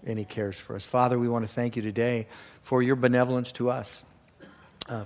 and 0.06 0.18
He 0.18 0.26
cares 0.26 0.58
for 0.58 0.76
us. 0.76 0.86
Father, 0.86 1.20
we 1.20 1.28
want 1.28 1.46
to 1.46 1.52
thank 1.52 1.76
you 1.76 1.82
today 1.82 2.28
for 2.62 2.82
your 2.82 2.96
benevolence 2.96 3.52
to 3.54 3.70
us, 3.70 4.04
uh, 4.88 5.06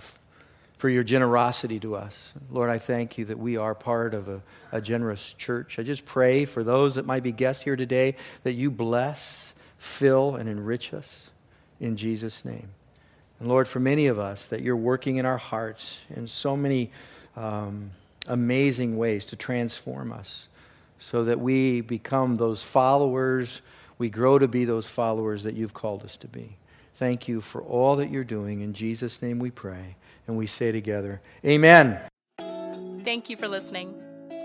for 0.77 0.89
your 0.89 1.03
generosity 1.03 1.79
to 1.79 1.95
us. 1.95 2.33
Lord, 2.51 2.69
I 2.69 2.77
thank 2.77 3.17
you 3.17 3.25
that 3.25 3.39
we 3.39 3.55
are 3.55 3.73
part 3.73 4.13
of 4.13 4.27
a, 4.27 4.41
a 4.71 4.81
generous 4.81 5.33
church. 5.33 5.79
I 5.79 5.83
just 5.83 6.05
pray 6.05 6.45
for 6.45 6.63
those 6.63 6.95
that 6.95 7.05
might 7.05 7.23
be 7.23 7.31
guests 7.31 7.63
here 7.63 7.77
today 7.77 8.17
that 8.43 8.53
you 8.53 8.69
bless, 8.69 9.53
fill, 9.77 10.35
and 10.35 10.49
enrich 10.49 10.93
us 10.93 11.29
in 11.79 11.95
Jesus' 11.95 12.43
name. 12.43 12.69
And 13.39 13.47
Lord, 13.47 13.67
for 13.67 13.79
many 13.79 14.07
of 14.07 14.19
us, 14.19 14.45
that 14.47 14.61
you're 14.61 14.75
working 14.75 15.17
in 15.17 15.25
our 15.25 15.37
hearts 15.37 15.97
in 16.15 16.27
so 16.27 16.57
many 16.57 16.91
um, 17.37 17.91
amazing 18.27 18.97
ways 18.97 19.25
to 19.27 19.35
transform 19.37 20.11
us 20.11 20.49
so 21.03 21.25
that 21.25 21.37
we 21.37 21.81
become 21.81 22.35
those 22.35 22.63
followers, 22.63 23.61
we 23.97 24.09
grow 24.09 24.39
to 24.39 24.47
be 24.47 24.63
those 24.63 24.87
followers 24.87 25.43
that 25.43 25.53
you've 25.53 25.73
called 25.73 26.01
us 26.03 26.15
to 26.15 26.29
be. 26.29 26.55
Thank 26.95 27.27
you 27.27 27.41
for 27.41 27.61
all 27.61 27.97
that 27.97 28.09
you're 28.09 28.23
doing. 28.23 28.61
In 28.61 28.73
Jesus' 28.73 29.21
name 29.21 29.37
we 29.37 29.51
pray. 29.51 29.97
And 30.27 30.37
we 30.37 30.47
say 30.47 30.71
together, 30.71 31.19
Amen. 31.45 31.99
Thank 33.03 33.29
you 33.29 33.35
for 33.35 33.49
listening. 33.49 33.93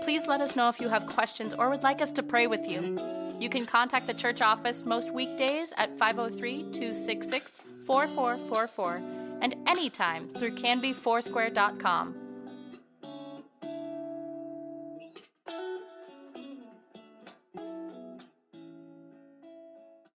Please 0.03 0.27
let 0.27 0.41
us 0.41 0.57
know 0.57 0.67
if 0.67 0.81
you 0.81 0.89
have 0.89 1.05
questions 1.05 1.53
or 1.53 1.69
would 1.69 1.83
like 1.83 2.01
us 2.01 2.11
to 2.11 2.23
pray 2.23 2.45
with 2.45 2.67
you. 2.67 2.99
You 3.39 3.49
can 3.49 3.65
contact 3.65 4.05
the 4.05 4.13
church 4.13 4.41
office 4.41 4.83
most 4.83 5.13
weekdays 5.13 5.71
at 5.77 5.97
503 5.97 6.63
266 6.73 7.61
4444 7.85 9.01
and 9.41 9.55
anytime 9.65 10.27
through 10.27 10.55
canbyfoursquare.com. 10.55 12.28